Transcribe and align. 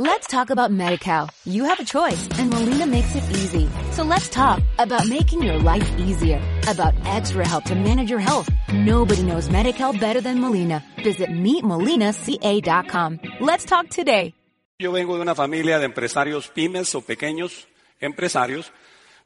Let's 0.00 0.28
talk 0.28 0.48
about 0.48 0.70
MediCal. 0.70 1.28
You 1.44 1.64
have 1.64 1.78
a 1.78 1.84
choice 1.84 2.26
and 2.38 2.48
Molina 2.48 2.86
makes 2.86 3.14
it 3.14 3.22
easy. 3.36 3.68
So 3.92 4.02
let's 4.02 4.30
talk 4.30 4.62
about 4.78 5.06
making 5.06 5.42
your 5.42 5.58
life 5.58 5.86
easier, 5.98 6.40
about 6.66 6.94
extra 7.04 7.46
help 7.46 7.64
to 7.64 7.74
manage 7.74 8.08
your 8.08 8.18
health. 8.18 8.48
Nobody 8.72 9.22
knows 9.22 9.50
MediCal 9.50 10.00
better 10.00 10.22
than 10.22 10.40
Molina. 10.40 10.82
Visit 11.04 11.28
meetmolinaca.com. 11.28 13.20
Let's 13.40 13.66
talk 13.66 13.90
today. 13.90 14.32
Yo 14.78 14.90
vengo 14.90 15.16
de 15.16 15.20
una 15.20 15.34
familia 15.34 15.78
de 15.78 15.84
empresarios 15.84 16.48
pymes 16.48 16.94
o 16.94 17.02
pequeños 17.02 17.68
empresarios, 18.00 18.72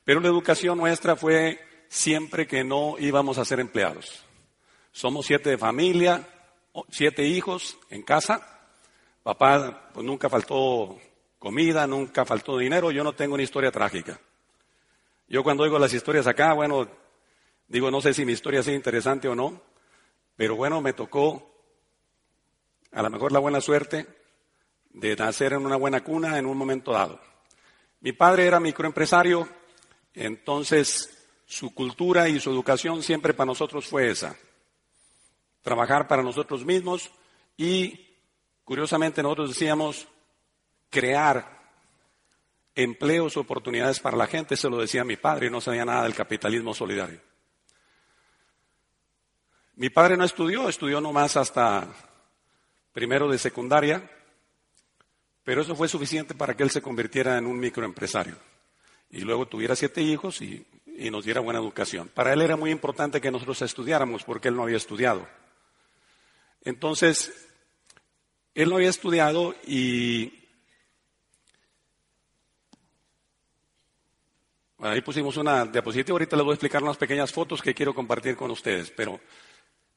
pero 0.02 0.18
la 0.18 0.26
educación 0.26 0.76
nuestra 0.76 1.14
fue 1.14 1.60
siempre 1.88 2.48
que 2.48 2.64
no 2.64 2.96
íbamos 2.98 3.38
a 3.38 3.44
ser 3.44 3.60
empleados. 3.60 4.24
Somos 4.90 5.26
siete 5.26 5.50
de 5.50 5.56
familia, 5.56 6.26
siete 6.90 7.22
hijos 7.28 7.78
en 7.90 8.02
casa 8.02 8.53
Papá, 9.24 9.88
pues 9.94 10.04
nunca 10.04 10.28
faltó 10.28 10.98
comida, 11.38 11.86
nunca 11.86 12.26
faltó 12.26 12.58
dinero, 12.58 12.90
yo 12.90 13.02
no 13.02 13.14
tengo 13.14 13.32
una 13.32 13.42
historia 13.42 13.72
trágica. 13.72 14.20
Yo 15.26 15.42
cuando 15.42 15.62
oigo 15.62 15.78
las 15.78 15.94
historias 15.94 16.26
acá, 16.26 16.52
bueno, 16.52 16.86
digo, 17.66 17.90
no 17.90 18.02
sé 18.02 18.12
si 18.12 18.26
mi 18.26 18.32
historia 18.34 18.62
sea 18.62 18.74
interesante 18.74 19.26
o 19.26 19.34
no, 19.34 19.62
pero 20.36 20.56
bueno, 20.56 20.82
me 20.82 20.92
tocó 20.92 21.54
a 22.92 23.00
lo 23.00 23.08
mejor 23.08 23.32
la 23.32 23.38
buena 23.38 23.62
suerte 23.62 24.06
de 24.90 25.16
nacer 25.16 25.54
en 25.54 25.64
una 25.64 25.76
buena 25.76 26.04
cuna 26.04 26.38
en 26.38 26.44
un 26.44 26.58
momento 26.58 26.92
dado. 26.92 27.18
Mi 28.00 28.12
padre 28.12 28.44
era 28.46 28.60
microempresario, 28.60 29.48
entonces 30.12 31.26
su 31.46 31.74
cultura 31.74 32.28
y 32.28 32.40
su 32.40 32.50
educación 32.50 33.02
siempre 33.02 33.32
para 33.32 33.46
nosotros 33.46 33.86
fue 33.86 34.10
esa. 34.10 34.36
Trabajar 35.62 36.08
para 36.08 36.22
nosotros 36.22 36.62
mismos 36.66 37.10
y 37.56 38.13
Curiosamente 38.64 39.22
nosotros 39.22 39.50
decíamos 39.50 40.08
crear 40.90 41.62
empleos, 42.74 43.36
oportunidades 43.36 44.00
para 44.00 44.16
la 44.16 44.26
gente, 44.26 44.56
se 44.56 44.68
lo 44.68 44.78
decía 44.78 45.04
mi 45.04 45.16
padre, 45.16 45.50
no 45.50 45.60
sabía 45.60 45.84
nada 45.84 46.04
del 46.04 46.14
capitalismo 46.14 46.74
solidario. 46.74 47.20
Mi 49.76 49.90
padre 49.90 50.16
no 50.16 50.24
estudió, 50.24 50.68
estudió 50.68 51.00
nomás 51.00 51.36
hasta 51.36 51.88
primero 52.92 53.28
de 53.28 53.38
secundaria, 53.38 54.08
pero 55.42 55.62
eso 55.62 55.76
fue 55.76 55.88
suficiente 55.88 56.34
para 56.34 56.56
que 56.56 56.62
él 56.62 56.70
se 56.70 56.80
convirtiera 56.80 57.36
en 57.36 57.46
un 57.46 57.58
microempresario 57.58 58.36
y 59.10 59.20
luego 59.20 59.46
tuviera 59.46 59.76
siete 59.76 60.00
hijos 60.00 60.40
y, 60.40 60.66
y 60.86 61.10
nos 61.10 61.24
diera 61.24 61.40
buena 61.40 61.60
educación. 61.60 62.08
Para 62.08 62.32
él 62.32 62.40
era 62.40 62.56
muy 62.56 62.70
importante 62.70 63.20
que 63.20 63.30
nosotros 63.30 63.60
estudiáramos 63.62 64.24
porque 64.24 64.48
él 64.48 64.56
no 64.56 64.62
había 64.62 64.76
estudiado. 64.76 65.28
Entonces, 66.62 67.53
él 68.54 68.68
no 68.68 68.76
había 68.76 68.90
estudiado 68.90 69.54
y 69.66 70.32
ahí 74.78 75.00
pusimos 75.00 75.36
una 75.36 75.64
diapositiva, 75.64 76.14
ahorita 76.14 76.36
les 76.36 76.44
voy 76.44 76.52
a 76.52 76.54
explicar 76.54 76.82
unas 76.82 76.96
pequeñas 76.96 77.32
fotos 77.32 77.62
que 77.62 77.74
quiero 77.74 77.94
compartir 77.94 78.36
con 78.36 78.50
ustedes, 78.50 78.90
pero 78.90 79.20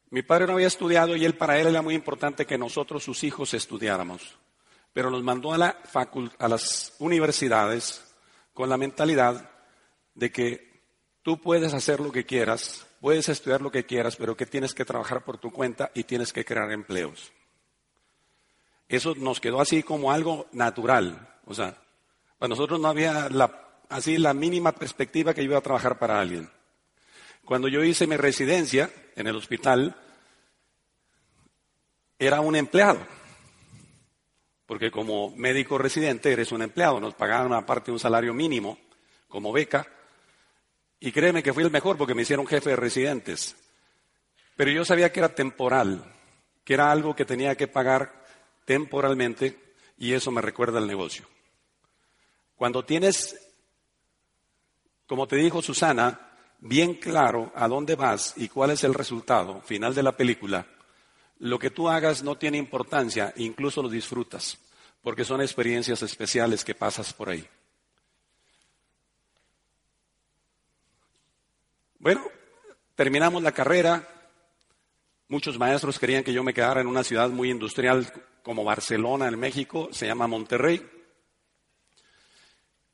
mi 0.10 0.24
padre 0.24 0.48
no 0.48 0.54
había 0.54 0.68
estudiado 0.68 1.16
y 1.16 1.26
él 1.26 1.36
para 1.36 1.60
él 1.60 1.68
era 1.68 1.82
muy 1.82 1.94
importante 1.94 2.46
que 2.46 2.58
nosotros, 2.58 3.04
sus 3.04 3.24
hijos, 3.24 3.54
estudiáramos, 3.54 4.38
pero 4.94 5.12
nos 5.12 5.24
mandó 5.24 5.54
a, 5.54 5.58
la 5.58 5.78
a 6.40 6.48
las 6.48 6.96
universidades 7.00 8.04
con 8.54 8.70
la 8.70 8.78
mentalidad 8.78 9.52
de 10.16 10.32
que 10.32 10.82
tú 11.22 11.40
puedes 11.40 11.74
hacer 11.74 12.00
lo 12.00 12.12
que 12.12 12.26
quieras, 12.26 12.88
puedes 13.02 13.30
estudiar 13.30 13.62
lo 13.62 13.72
que 13.72 13.86
quieras, 13.86 14.16
pero 14.16 14.36
que 14.36 14.46
tienes 14.46 14.74
que 14.74 14.86
trabajar 14.86 15.24
por 15.24 15.38
tu 15.38 15.52
cuenta 15.52 15.92
y 15.94 16.06
tienes 16.06 16.34
que 16.34 16.46
crear 16.46 16.72
empleos. 16.72 17.32
Eso 18.90 19.16
nos 19.16 19.40
quedó 19.40 19.60
así 19.60 19.84
como 19.84 20.12
algo 20.12 20.48
natural. 20.52 21.36
O 21.46 21.54
sea, 21.54 21.76
para 22.38 22.50
nosotros 22.50 22.80
no 22.80 22.88
había 22.88 23.30
así 23.90 24.18
la 24.18 24.34
mínima 24.34 24.72
perspectiva 24.72 25.34
que 25.34 25.42
yo 25.42 25.52
iba 25.52 25.58
a 25.58 25.62
trabajar 25.62 26.00
para 26.00 26.20
alguien. 26.20 26.50
Cuando 27.44 27.68
yo 27.68 27.84
hice 27.84 28.08
mi 28.08 28.18
residencia 28.18 28.90
en 29.16 29.28
el 29.28 29.36
hospital, 29.36 29.96
era 32.20 32.42
un 32.42 32.56
empleado. 32.56 33.00
Porque 34.66 34.92
como 34.92 35.30
médico 35.36 35.78
residente 35.78 36.32
eres 36.32 36.52
un 36.52 36.62
empleado, 36.62 37.00
nos 37.00 37.14
pagaban 37.14 37.54
aparte 37.54 37.92
un 37.92 38.00
salario 38.00 38.34
mínimo 38.34 38.78
como 39.28 39.54
beca. 39.54 39.88
Y 41.00 41.12
créeme 41.12 41.44
que 41.44 41.54
fui 41.54 41.64
el 41.64 41.72
mejor 41.72 41.98
porque 41.98 42.16
me 42.16 42.24
hicieron 42.24 42.48
jefe 42.48 42.72
de 42.72 42.76
residentes. 42.76 43.56
Pero 44.56 44.72
yo 44.72 44.84
sabía 44.84 45.12
que 45.12 45.20
era 45.20 45.36
temporal, 45.36 46.04
que 46.64 46.74
era 46.74 46.92
algo 46.92 47.16
que 47.16 47.24
tenía 47.24 47.56
que 47.56 47.68
pagar 47.68 48.26
temporalmente 48.68 49.58
y 49.98 50.14
eso 50.14 50.30
me 50.30 50.42
recuerda 50.42 50.78
al 50.78 50.88
negocio. 50.88 51.26
Cuando 52.58 52.84
tienes, 52.84 53.40
como 55.08 55.26
te 55.26 55.38
dijo 55.38 55.62
Susana, 55.62 56.36
bien 56.60 56.96
claro 56.96 57.54
a 57.56 57.70
dónde 57.70 57.96
vas 57.96 58.34
y 58.36 58.50
cuál 58.50 58.72
es 58.72 58.84
el 58.84 58.94
resultado 58.94 59.62
final 59.62 59.96
de 59.96 60.04
la 60.04 60.12
película, 60.12 60.68
lo 61.40 61.58
que 61.58 61.70
tú 61.70 61.88
hagas 61.88 62.24
no 62.24 62.38
tiene 62.38 62.58
importancia, 62.58 63.34
incluso 63.38 63.82
lo 63.82 63.88
disfrutas, 63.88 64.58
porque 65.02 65.24
son 65.24 65.40
experiencias 65.40 66.02
especiales 66.02 66.66
que 66.66 66.76
pasas 66.76 67.14
por 67.14 67.30
ahí. 67.30 67.48
Bueno, 72.00 72.26
terminamos 72.96 73.42
la 73.42 73.54
carrera. 73.54 74.17
Muchos 75.30 75.60
maestros 75.60 76.00
querían 76.00 76.24
que 76.24 76.32
yo 76.32 76.42
me 76.42 76.54
quedara 76.54 76.80
en 76.80 76.88
una 76.88 77.04
ciudad 77.04 77.30
muy 77.30 77.52
industrial 77.52 78.10
como 78.44 78.64
Barcelona 78.64 79.28
en 79.28 79.38
México, 79.38 79.90
se 79.92 80.08
llama 80.08 80.26
Monterrey. 80.26 80.90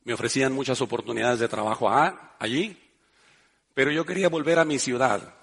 Me 0.04 0.14
ofrecían 0.16 0.52
muchas 0.52 0.82
oportunidades 0.82 1.40
de 1.40 1.48
trabajo 1.48 1.88
allí, 2.40 2.76
pero 3.76 3.92
yo 3.92 4.04
quería 4.04 4.30
volver 4.30 4.58
a 4.58 4.66
mi 4.66 4.80
ciudad, 4.80 5.36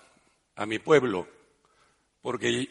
a 0.56 0.66
mi 0.66 0.80
pueblo, 0.80 1.28
porque 2.22 2.68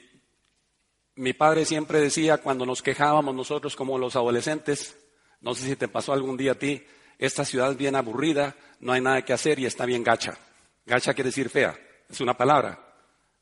mi 1.16 1.32
padre 1.32 1.64
siempre 1.64 2.02
decía 2.02 2.40
cuando 2.40 2.66
nos 2.66 2.82
quejábamos 2.82 3.34
nosotros 3.34 3.78
como 3.78 3.98
los 3.98 4.18
adolescentes, 4.18 4.98
no 5.40 5.56
sé 5.56 5.66
si 5.66 5.76
te 5.78 5.88
pasó 5.88 6.12
algún 6.12 6.36
día 6.36 6.52
a 6.52 6.60
ti, 6.60 6.84
esta 7.18 7.46
ciudad 7.46 7.72
es 7.72 7.78
bien 7.78 7.96
aburrida, 7.96 8.54
no 8.82 8.92
hay 8.92 9.00
nada 9.00 9.24
que 9.24 9.32
hacer 9.32 9.60
y 9.60 9.66
está 9.66 9.86
bien 9.86 10.04
gacha. 10.04 10.38
Gacha 10.86 11.14
quiere 11.14 11.30
decir 11.30 11.50
fea, 11.50 11.80
es 12.10 12.20
una 12.20 12.36
palabra. 12.36 12.86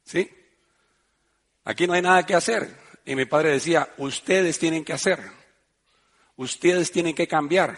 ¿Sí? 0.03 0.36
Aquí 1.67 1.85
no 1.85 1.91
hay 1.91 2.01
nada 2.01 2.25
que 2.25 2.33
hacer. 2.33 2.73
Y 3.03 3.13
mi 3.13 3.25
padre 3.25 3.51
decía, 3.51 3.93
ustedes 3.97 4.57
tienen 4.57 4.85
que 4.85 4.93
hacer, 4.93 5.19
ustedes 6.37 6.91
tienen 6.93 7.13
que 7.13 7.27
cambiar, 7.27 7.77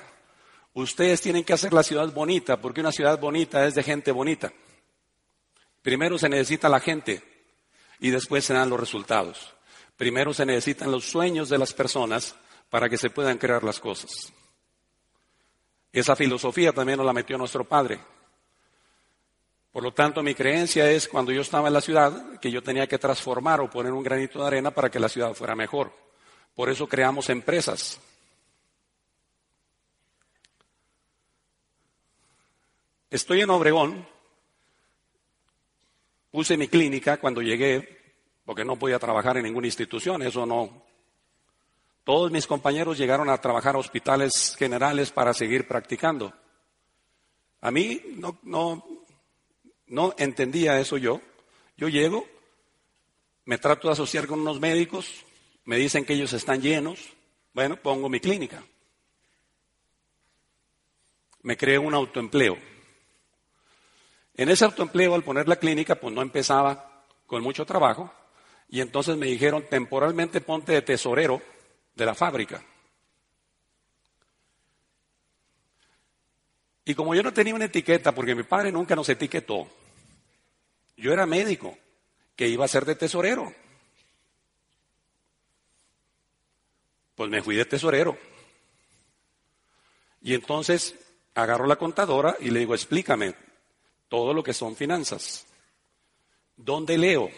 ustedes 0.73 1.21
tienen 1.21 1.43
que 1.43 1.53
hacer 1.53 1.73
la 1.73 1.81
ciudad 1.81 2.13
bonita, 2.13 2.61
porque 2.61 2.81
una 2.81 2.91
ciudad 2.91 3.19
bonita 3.19 3.65
es 3.65 3.73
de 3.73 3.81
gente 3.81 4.11
bonita. 4.11 4.53
Primero 5.81 6.19
se 6.19 6.29
necesita 6.29 6.69
la 6.69 6.79
gente 6.79 7.23
y 7.99 8.11
después 8.11 8.45
se 8.45 8.53
dan 8.53 8.69
los 8.69 8.79
resultados. 8.79 9.55
Primero 9.97 10.35
se 10.35 10.45
necesitan 10.45 10.91
los 10.91 11.05
sueños 11.05 11.49
de 11.49 11.57
las 11.57 11.73
personas 11.73 12.35
para 12.69 12.89
que 12.89 12.97
se 12.97 13.09
puedan 13.09 13.39
crear 13.39 13.63
las 13.63 13.79
cosas. 13.79 14.31
Esa 15.91 16.15
filosofía 16.15 16.73
también 16.73 16.97
nos 16.97 17.07
la 17.07 17.13
metió 17.13 17.39
nuestro 17.39 17.63
padre. 17.63 17.99
Por 19.79 19.85
lo 19.85 19.93
tanto, 19.93 20.21
mi 20.21 20.35
creencia 20.35 20.91
es 20.91 21.07
cuando 21.07 21.31
yo 21.31 21.39
estaba 21.39 21.69
en 21.69 21.73
la 21.73 21.79
ciudad 21.79 22.37
que 22.41 22.51
yo 22.51 22.61
tenía 22.61 22.85
que 22.85 22.97
transformar 22.97 23.61
o 23.61 23.69
poner 23.69 23.93
un 23.93 24.03
granito 24.03 24.41
de 24.41 24.47
arena 24.47 24.71
para 24.71 24.91
que 24.91 24.99
la 24.99 25.07
ciudad 25.07 25.33
fuera 25.33 25.55
mejor. 25.55 25.93
Por 26.53 26.69
eso 26.69 26.85
creamos 26.85 27.29
empresas. 27.29 27.97
Estoy 33.09 33.39
en 33.39 33.49
Obregón, 33.51 34.05
puse 36.29 36.57
mi 36.57 36.67
clínica 36.67 37.15
cuando 37.15 37.41
llegué, 37.41 38.01
porque 38.43 38.65
no 38.65 38.75
podía 38.75 38.99
trabajar 38.99 39.37
en 39.37 39.43
ninguna 39.43 39.67
institución, 39.67 40.21
eso 40.23 40.45
no. 40.45 40.83
Todos 42.03 42.31
mis 42.31 42.45
compañeros 42.45 42.97
llegaron 42.97 43.29
a 43.29 43.39
trabajar 43.39 43.75
a 43.75 43.79
hospitales 43.79 44.57
generales 44.59 45.09
para 45.09 45.33
seguir 45.33 45.69
practicando. 45.69 46.33
A 47.61 47.71
mí 47.71 48.01
no, 48.17 48.39
no, 48.43 48.98
no 49.89 50.13
entendía 50.17 50.79
eso 50.79 50.97
yo. 50.97 51.21
Yo 51.77 51.87
llego, 51.89 52.27
me 53.45 53.57
trato 53.57 53.87
de 53.87 53.93
asociar 53.93 54.27
con 54.27 54.39
unos 54.39 54.59
médicos, 54.59 55.25
me 55.65 55.77
dicen 55.77 56.05
que 56.05 56.13
ellos 56.13 56.33
están 56.33 56.61
llenos, 56.61 56.99
bueno, 57.53 57.77
pongo 57.77 58.09
mi 58.09 58.19
clínica. 58.19 58.63
Me 61.41 61.57
creo 61.57 61.81
un 61.81 61.93
autoempleo. 61.93 62.57
En 64.35 64.49
ese 64.49 64.65
autoempleo, 64.65 65.15
al 65.15 65.23
poner 65.23 65.47
la 65.47 65.57
clínica, 65.57 65.95
pues 65.95 66.13
no 66.13 66.21
empezaba 66.21 67.05
con 67.25 67.43
mucho 67.43 67.65
trabajo, 67.65 68.11
y 68.69 68.81
entonces 68.81 69.17
me 69.17 69.25
dijeron, 69.25 69.65
temporalmente 69.69 70.41
ponte 70.41 70.73
de 70.73 70.81
tesorero 70.81 71.41
de 71.95 72.05
la 72.05 72.13
fábrica. 72.13 72.63
Y 76.85 76.95
como 76.95 77.13
yo 77.13 77.21
no 77.21 77.33
tenía 77.33 77.53
una 77.53 77.65
etiqueta, 77.65 78.13
porque 78.13 78.35
mi 78.35 78.43
padre 78.43 78.71
nunca 78.71 78.95
nos 78.95 79.09
etiquetó, 79.09 79.67
yo 80.99 81.13
era 81.13 81.25
médico, 81.25 81.77
que 82.35 82.47
iba 82.47 82.65
a 82.65 82.69
ser 82.69 82.85
de 82.85 82.95
tesorero. 82.95 83.53
Pues 87.15 87.29
me 87.29 87.41
fui 87.41 87.55
de 87.55 87.65
tesorero. 87.65 88.17
Y 90.21 90.33
entonces 90.33 90.95
agarro 91.33 91.65
la 91.65 91.77
contadora 91.77 92.35
y 92.39 92.49
le 92.49 92.59
digo, 92.59 92.73
explícame 92.73 93.33
todo 94.07 94.33
lo 94.33 94.43
que 94.43 94.53
son 94.53 94.75
finanzas. 94.75 95.45
¿Dónde 96.55 96.97
leo? 96.97 97.29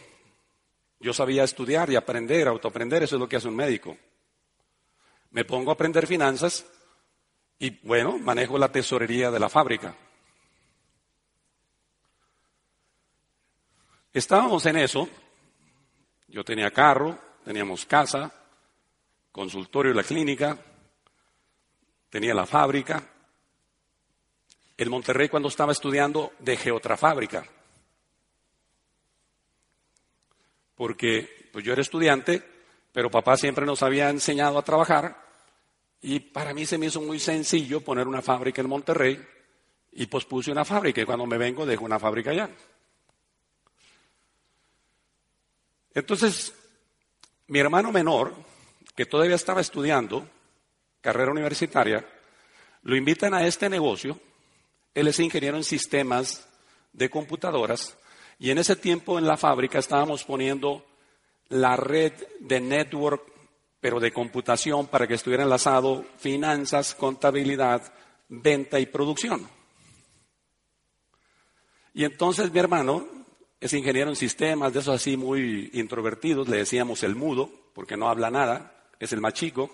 Yo 1.00 1.14
sabía 1.14 1.44
estudiar 1.44 1.90
y 1.90 1.96
aprender, 1.96 2.48
autoaprender, 2.48 3.04
eso 3.04 3.16
es 3.16 3.20
lo 3.20 3.30
que 3.30 3.36
hace 3.36 3.48
un 3.48 3.56
médico. 3.56 3.98
Me 5.32 5.46
pongo 5.46 5.72
a 5.72 5.74
aprender 5.74 6.08
finanzas 6.08 6.66
y 7.60 7.80
bueno, 7.86 8.18
manejo 8.18 8.58
la 8.58 8.72
tesorería 8.72 9.32
de 9.32 9.40
la 9.40 9.50
fábrica. 9.50 9.96
Estábamos 14.14 14.66
en 14.66 14.78
eso. 14.78 15.08
Yo 16.28 16.44
tenía 16.44 16.72
carro, 16.72 17.18
teníamos 17.44 17.86
casa, 17.86 18.32
consultorio 19.32 19.92
y 19.92 19.96
la 19.96 20.04
clínica, 20.04 20.58
tenía 22.10 22.34
la 22.34 22.46
fábrica. 22.46 23.04
En 24.78 24.90
Monterrey 24.90 25.30
cuando 25.30 25.50
estaba 25.50 25.72
estudiando 25.72 26.34
dejé 26.40 26.72
otra 26.72 26.98
fábrica. 26.98 27.46
Porque 30.76 31.50
pues 31.54 31.64
yo 31.64 31.74
era 31.74 31.82
estudiante, 31.82 32.44
pero 32.92 33.12
papá 33.12 33.38
siempre 33.38 33.66
nos 33.66 33.84
había 33.84 34.10
enseñado 34.10 34.58
a 34.58 34.64
trabajar 34.64 35.26
y 36.02 36.20
para 36.20 36.54
mí 36.54 36.66
se 36.66 36.78
me 36.78 36.88
hizo 36.88 37.02
muy 37.02 37.20
sencillo 37.20 37.82
poner 37.82 38.08
una 38.08 38.22
fábrica 38.22 38.62
en 38.62 38.70
Monterrey 38.70 39.22
y 39.92 40.06
pues 40.08 40.26
una 40.48 40.66
fábrica 40.66 41.02
y 41.02 41.06
cuando 41.06 41.26
me 41.26 41.38
vengo 41.38 41.66
dejo 41.66 41.86
una 41.86 42.00
fábrica 42.00 42.32
allá. 42.32 42.50
Entonces, 45.94 46.54
mi 47.48 47.60
hermano 47.60 47.92
menor, 47.92 48.34
que 48.96 49.06
todavía 49.06 49.36
estaba 49.36 49.62
estudiando 49.62 50.28
carrera 51.02 51.32
universitaria, 51.32 52.06
lo 52.84 52.96
invitan 52.96 53.34
a 53.34 53.46
este 53.46 53.70
negocio. 53.70 54.20
Él 54.94 55.08
es 55.08 55.20
ingeniero 55.20 55.58
en 55.58 55.64
sistemas 55.64 56.48
de 56.94 57.10
computadoras 57.10 57.98
y 58.40 58.52
en 58.52 58.58
ese 58.58 58.76
tiempo 58.76 59.18
en 59.18 59.26
la 59.26 59.38
fábrica 59.38 59.80
estábamos 59.80 60.24
poniendo 60.24 60.86
la 61.50 61.76
red 61.76 62.14
de 62.40 62.60
network 62.60 63.32
pero 63.82 64.00
de 64.00 64.14
computación 64.14 64.88
para 64.88 65.08
que 65.08 65.16
estuviera 65.16 65.44
enlazado 65.44 66.06
finanzas, 66.18 66.94
contabilidad, 66.94 67.92
venta 68.30 68.80
y 68.80 68.86
producción. 68.86 69.50
Y 71.94 72.06
entonces 72.06 72.52
mi 72.54 72.60
hermano 72.60 73.21
es 73.62 73.74
ingeniero 73.74 74.10
en 74.10 74.16
sistemas, 74.16 74.74
de 74.74 74.80
esos 74.80 74.96
así 74.96 75.16
muy 75.16 75.70
introvertidos, 75.74 76.50
le 76.50 76.58
decíamos 76.58 77.04
el 77.04 77.16
mudo, 77.16 77.52
porque 77.74 77.96
no 77.96 78.10
habla 78.10 78.32
nada, 78.32 78.90
es 79.00 79.14
el 79.14 79.22
más 79.22 79.34
chico. 79.34 79.74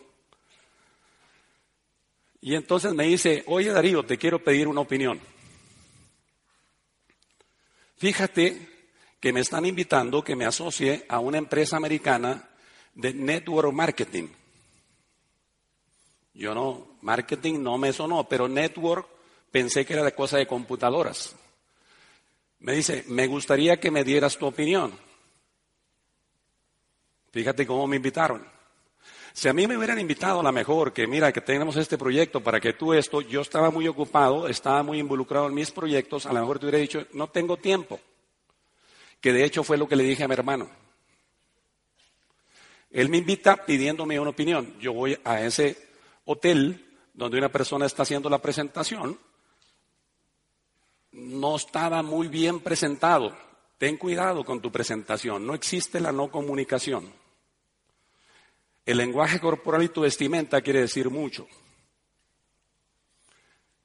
Y 2.42 2.56
entonces 2.56 2.94
me 2.94 3.06
dice, 3.06 3.46
oye 3.48 3.72
Darío, 3.72 4.04
te 4.04 4.18
quiero 4.18 4.44
pedir 4.44 4.68
una 4.68 4.82
opinión. 4.82 5.22
Fíjate 7.96 8.68
que 9.22 9.32
me 9.32 9.40
están 9.40 9.66
invitando 9.66 10.22
que 10.22 10.36
me 10.36 10.46
asocie 10.46 11.06
a 11.08 11.20
una 11.20 11.38
empresa 11.38 11.78
americana 11.78 12.50
de 12.94 13.14
network 13.14 13.72
marketing. 13.72 14.28
Yo 16.34 16.54
no, 16.54 16.98
marketing 17.02 17.64
no 17.64 17.78
me 17.78 17.94
sonó, 17.94 18.28
pero 18.28 18.50
network 18.50 19.08
pensé 19.50 19.86
que 19.86 19.94
era 19.94 20.04
de 20.04 20.14
cosa 20.14 20.38
de 20.38 20.46
computadoras. 20.46 21.36
Me 22.60 22.74
dice, 22.74 23.04
me 23.08 23.28
gustaría 23.28 23.80
que 23.80 23.92
me 23.92 24.04
dieras 24.04 24.38
tu 24.38 24.46
opinión. 24.48 24.98
Fíjate 27.32 27.68
cómo 27.68 27.88
me 27.88 27.98
invitaron. 27.98 28.48
Si 29.34 29.48
a 29.48 29.54
mí 29.54 29.68
me 29.68 29.78
hubieran 29.78 30.00
invitado 30.00 30.40
a 30.40 30.44
la 30.44 30.52
mejor, 30.52 30.92
que 30.92 31.06
mira, 31.06 31.32
que 31.32 31.42
tenemos 31.42 31.76
este 31.76 31.96
proyecto 31.96 32.42
para 32.42 32.60
que 32.60 32.74
tú 32.74 32.94
esto, 32.94 33.22
yo 33.22 33.42
estaba 33.42 33.70
muy 33.70 33.88
ocupado, 33.88 34.48
estaba 34.48 34.82
muy 34.82 34.98
involucrado 34.98 35.48
en 35.48 35.54
mis 35.54 35.70
proyectos, 35.70 36.26
a 36.26 36.34
lo 36.34 36.40
mejor 36.40 36.58
te 36.58 36.66
hubiera 36.66 36.80
dicho, 36.80 37.06
no 37.14 37.28
tengo 37.28 37.58
tiempo. 37.58 38.00
Que 39.22 39.32
de 39.32 39.44
hecho 39.44 39.64
fue 39.64 39.78
lo 39.78 39.88
que 39.88 39.96
le 39.96 40.04
dije 40.04 40.24
a 40.24 40.28
mi 40.28 40.34
hermano. 40.34 40.68
Él 42.90 43.10
me 43.10 43.18
invita 43.18 43.64
pidiéndome 43.64 44.20
una 44.20 44.32
opinión. 44.32 44.74
Yo 44.80 44.94
voy 44.94 45.16
a 45.24 45.42
ese 45.42 45.78
hotel 46.26 46.84
donde 47.14 47.38
una 47.38 47.52
persona 47.52 47.86
está 47.86 48.04
haciendo 48.04 48.30
la 48.30 48.42
presentación. 48.42 49.20
No 51.18 51.56
estaba 51.56 52.02
muy 52.02 52.28
bien 52.28 52.60
presentado. 52.60 53.36
Ten 53.78 53.98
cuidado 53.98 54.44
con 54.44 54.62
tu 54.62 54.72
presentación. 54.72 55.46
No 55.46 55.54
existe 55.54 56.00
la 56.00 56.12
no 56.12 56.32
comunicación. 56.32 57.12
El 58.86 58.98
lenguaje 58.98 59.40
corporal 59.40 59.84
y 59.84 59.90
tu 59.90 60.02
vestimenta 60.02 60.62
quiere 60.62 60.82
decir 60.82 61.10
mucho. 61.10 61.48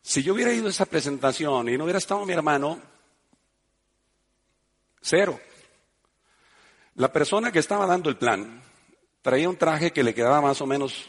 Si 0.01 0.23
yo 0.23 0.35
hubiera 0.35 0.53
ido 0.53 0.67
a 0.67 0.71
esa 0.71 0.87
presentación 0.87 1.69
y 1.69 1.77
no 1.77 1.85
hubiera 1.85 1.99
estado 1.99 2.25
mi 2.25 2.33
hermano, 2.33 2.81
cero. 5.01 5.41
La 6.95 7.13
persona 7.13 7.51
que 7.51 7.59
estaba 7.59 7.87
dando 7.87 8.11
el 8.11 8.17
plan 8.17 8.63
Traía 9.23 9.49
un 9.49 9.57
traje 9.57 9.93
que 9.93 10.03
le 10.03 10.15
quedaba 10.15 10.41
más 10.41 10.61
o 10.61 10.67
menos 10.67 11.09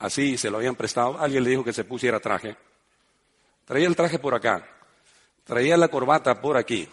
así, 0.00 0.36
se 0.36 0.50
lo 0.50 0.58
habían 0.58 0.74
prestado. 0.74 1.18
Alguien 1.18 1.44
le 1.44 1.50
dijo 1.50 1.62
que 1.62 1.72
se 1.72 1.84
pusiera 1.84 2.18
traje. 2.18 2.56
Traía 3.64 3.86
el 3.86 3.94
traje 3.94 4.18
por 4.18 4.34
acá. 4.34 4.68
Traía 5.44 5.76
la 5.76 5.88
corbata 5.88 6.40
por 6.40 6.56
aquí. 6.56 6.88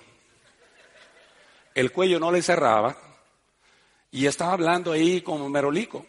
El 1.76 1.92
cuello 1.92 2.20
no 2.20 2.32
le 2.32 2.42
cerraba. 2.42 2.96
Y 4.12 4.26
estaba 4.26 4.54
hablando 4.54 4.92
ahí 4.92 5.22
como 5.22 5.50
merolico. 5.50 6.06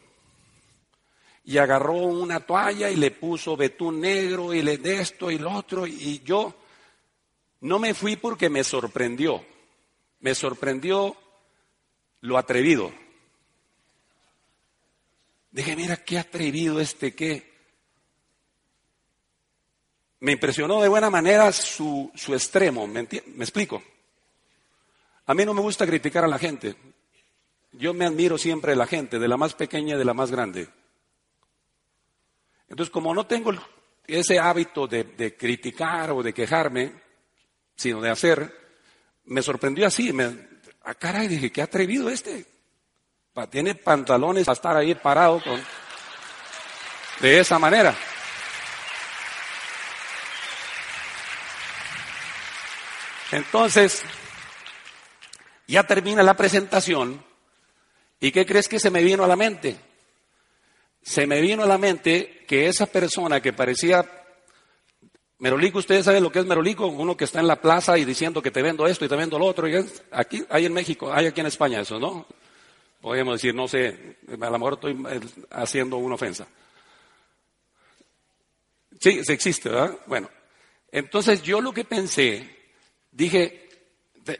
Y 1.44 1.58
agarró 1.58 1.94
una 1.94 2.40
toalla 2.40 2.90
y 2.90 2.96
le 2.96 3.10
puso 3.10 3.56
betún 3.56 4.00
negro 4.00 4.54
y 4.54 4.62
le 4.62 4.78
de 4.78 5.00
esto 5.00 5.30
y 5.30 5.38
lo 5.38 5.52
otro. 5.52 5.86
Y 5.86 6.20
yo 6.24 6.54
no 7.60 7.78
me 7.78 7.94
fui 7.94 8.16
porque 8.16 8.48
me 8.48 8.64
sorprendió. 8.64 9.44
Me 10.20 10.34
sorprendió 10.34 11.16
lo 12.20 12.38
atrevido. 12.38 12.92
Dije, 15.50 15.76
mira 15.76 15.96
qué 15.96 16.18
atrevido 16.18 16.80
este 16.80 17.14
que. 17.14 17.49
Me 20.20 20.32
impresionó 20.32 20.80
de 20.82 20.88
buena 20.88 21.10
manera 21.10 21.50
su, 21.52 22.10
su 22.14 22.34
extremo, 22.34 22.86
¿me, 22.86 23.02
¿me 23.02 23.44
explico? 23.44 23.82
A 25.26 25.34
mí 25.34 25.44
no 25.44 25.54
me 25.54 25.60
gusta 25.60 25.86
criticar 25.86 26.24
a 26.24 26.28
la 26.28 26.38
gente. 26.38 26.74
Yo 27.72 27.94
me 27.94 28.04
admiro 28.04 28.36
siempre 28.36 28.72
de 28.72 28.76
la 28.76 28.86
gente, 28.86 29.18
de 29.18 29.28
la 29.28 29.36
más 29.36 29.54
pequeña 29.54 29.94
y 29.94 29.98
de 29.98 30.04
la 30.04 30.14
más 30.14 30.30
grande. 30.30 30.68
Entonces, 32.68 32.90
como 32.90 33.14
no 33.14 33.26
tengo 33.26 33.52
ese 34.06 34.38
hábito 34.38 34.86
de, 34.86 35.04
de 35.04 35.36
criticar 35.36 36.10
o 36.10 36.22
de 36.22 36.34
quejarme, 36.34 36.92
sino 37.76 38.00
de 38.00 38.10
hacer, 38.10 38.60
me 39.24 39.42
sorprendió 39.42 39.86
así. 39.86 40.12
Me, 40.12 40.24
a 40.24 40.36
ah, 40.82 40.94
caray, 40.94 41.28
dije, 41.28 41.50
qué 41.50 41.62
atrevido 41.62 42.10
este. 42.10 42.44
Tiene 43.48 43.74
pantalones 43.74 44.44
para 44.44 44.54
estar 44.54 44.76
ahí 44.76 44.94
parado 44.94 45.42
con, 45.42 45.60
de 47.20 47.38
esa 47.38 47.58
manera. 47.58 47.96
Entonces, 53.32 54.02
ya 55.66 55.84
termina 55.84 56.22
la 56.22 56.36
presentación 56.36 57.24
y 58.18 58.32
¿qué 58.32 58.44
crees 58.44 58.68
que 58.68 58.80
se 58.80 58.90
me 58.90 59.02
vino 59.02 59.24
a 59.24 59.28
la 59.28 59.36
mente? 59.36 59.76
Se 61.02 61.26
me 61.26 61.40
vino 61.40 61.62
a 61.62 61.66
la 61.66 61.78
mente 61.78 62.44
que 62.46 62.66
esa 62.66 62.86
persona 62.86 63.40
que 63.40 63.52
parecía 63.52 64.04
Merolico, 65.40 65.78
ustedes 65.78 66.04
saben 66.04 66.22
lo 66.22 66.30
que 66.30 66.40
es 66.40 66.44
Merolico, 66.44 66.86
uno 66.86 67.16
que 67.16 67.24
está 67.24 67.40
en 67.40 67.46
la 67.46 67.60
plaza 67.60 67.96
y 67.96 68.04
diciendo 68.04 68.42
que 68.42 68.50
te 68.50 68.60
vendo 68.60 68.86
esto 68.86 69.06
y 69.06 69.08
te 69.08 69.16
vendo 69.16 69.38
lo 69.38 69.46
otro. 69.46 69.66
Y 69.66 69.74
aquí, 70.10 70.44
hay 70.50 70.66
en 70.66 70.74
México, 70.74 71.10
hay 71.10 71.26
aquí 71.26 71.40
en 71.40 71.46
España 71.46 71.80
eso, 71.80 71.98
¿no? 71.98 72.26
Podríamos 73.00 73.36
decir, 73.36 73.54
no 73.54 73.66
sé, 73.66 74.18
a 74.30 74.50
lo 74.50 74.58
mejor 74.58 74.74
estoy 74.74 74.92
eh, 75.08 75.20
haciendo 75.52 75.96
una 75.96 76.16
ofensa. 76.16 76.46
Sí, 79.00 79.24
sí 79.24 79.32
existe, 79.32 79.70
¿verdad? 79.70 79.96
Bueno, 80.04 80.28
entonces 80.92 81.42
yo 81.42 81.62
lo 81.62 81.72
que 81.72 81.84
pensé, 81.84 82.59
dije, 83.10 83.68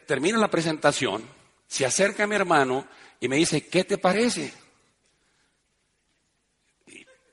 termina 0.05 0.37
la 0.37 0.49
presentación, 0.49 1.23
se 1.67 1.85
acerca 1.85 2.27
mi 2.27 2.35
hermano 2.35 2.87
y 3.19 3.27
me 3.27 3.37
dice, 3.37 3.67
¿qué 3.67 3.83
te 3.83 3.97
parece? 3.97 4.53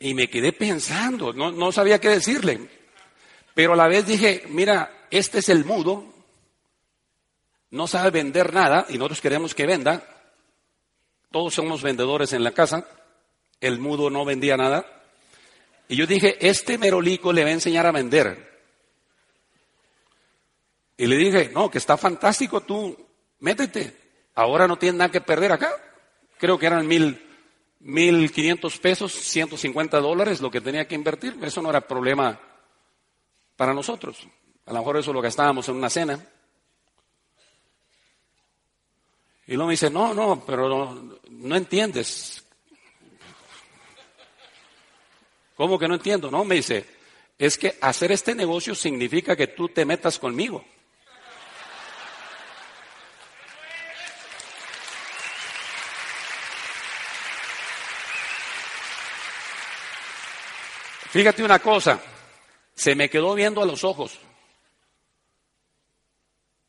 Y, 0.00 0.14
me 0.14 0.28
quedé 0.28 0.52
pensando, 0.52 1.32
no, 1.32 1.50
no 1.50 1.72
sabía 1.72 2.00
qué 2.00 2.08
decirle, 2.08 2.68
pero 3.54 3.72
a 3.72 3.76
la 3.76 3.88
vez 3.88 4.06
dije, 4.06 4.44
mira, 4.48 5.06
este 5.10 5.40
es 5.40 5.48
el 5.48 5.64
mudo, 5.64 6.12
no 7.70 7.86
sabe 7.86 8.10
vender 8.10 8.54
nada 8.54 8.86
y 8.88 8.94
nosotros 8.94 9.20
queremos 9.20 9.54
que 9.54 9.66
venda, 9.66 10.18
todos 11.30 11.54
somos 11.54 11.82
vendedores 11.82 12.32
en 12.32 12.42
la 12.42 12.52
casa. 12.52 12.86
El 13.60 13.78
mudo 13.78 14.08
no 14.08 14.24
vendía 14.24 14.56
nada. 14.56 14.86
Y 15.88 15.96
yo 15.96 16.06
dije, 16.06 16.36
este 16.46 16.78
merolico 16.78 17.32
le 17.32 17.44
va 17.44 17.50
a 17.50 17.54
enseñar 17.54 17.86
a 17.86 17.92
vender. 17.92 18.47
Y 20.98 21.06
le 21.06 21.16
dije, 21.16 21.50
no, 21.54 21.70
que 21.70 21.78
está 21.78 21.96
fantástico, 21.96 22.60
tú 22.60 22.94
métete. 23.38 23.96
Ahora 24.34 24.66
no 24.66 24.76
tienes 24.76 24.98
nada 24.98 25.12
que 25.12 25.20
perder 25.20 25.52
acá. 25.52 25.72
Creo 26.38 26.58
que 26.58 26.66
eran 26.66 26.86
mil, 26.88 27.24
mil 27.78 28.32
quinientos 28.32 28.78
pesos, 28.78 29.12
ciento 29.12 29.56
cincuenta 29.56 30.00
dólares 30.00 30.40
lo 30.40 30.50
que 30.50 30.60
tenía 30.60 30.88
que 30.88 30.96
invertir. 30.96 31.38
Eso 31.40 31.62
no 31.62 31.70
era 31.70 31.80
problema 31.80 32.40
para 33.56 33.72
nosotros. 33.72 34.26
A 34.66 34.72
lo 34.72 34.80
mejor 34.80 34.96
eso 34.96 35.12
lo 35.12 35.22
gastábamos 35.22 35.68
en 35.68 35.76
una 35.76 35.88
cena. 35.88 36.20
Y 39.46 39.52
luego 39.54 39.68
me 39.68 39.74
dice, 39.74 39.88
no, 39.88 40.12
no, 40.12 40.44
pero 40.44 40.68
no, 40.68 41.18
no 41.30 41.56
entiendes. 41.56 42.44
¿Cómo 45.56 45.78
que 45.78 45.86
no 45.86 45.94
entiendo? 45.94 46.28
No, 46.28 46.44
me 46.44 46.56
dice, 46.56 46.86
es 47.38 47.56
que 47.56 47.78
hacer 47.80 48.10
este 48.10 48.34
negocio 48.34 48.74
significa 48.74 49.36
que 49.36 49.46
tú 49.46 49.68
te 49.68 49.84
metas 49.84 50.18
conmigo. 50.18 50.64
Fíjate 61.10 61.42
una 61.42 61.58
cosa, 61.58 62.00
se 62.74 62.94
me 62.94 63.08
quedó 63.08 63.34
viendo 63.34 63.62
a 63.62 63.66
los 63.66 63.82
ojos, 63.82 64.18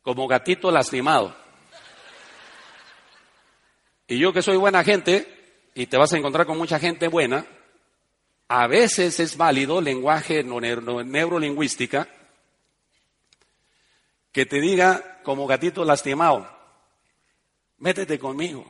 como 0.02 0.28
gatito 0.28 0.72
lastimado. 0.72 1.36
Y 4.08 4.18
yo 4.18 4.32
que 4.32 4.42
soy 4.42 4.56
buena 4.58 4.84
gente, 4.84 5.68
y 5.76 5.88
te 5.88 5.98
vas 5.98 6.14
a 6.14 6.18
encontrar 6.18 6.46
con 6.46 6.58
mucha 6.58 6.80
gente 6.80 7.10
buena, 7.10 7.46
a 8.48 8.66
veces 8.68 9.20
es 9.20 9.36
válido 9.38 9.82
lenguaje 9.82 10.44
neurolingüística 10.44 12.08
que 14.32 14.46
te 14.46 14.62
diga 14.62 15.20
como 15.24 15.48
gatito 15.48 15.84
lastimado, 15.84 16.50
métete 17.78 18.18
conmigo. 18.18 18.66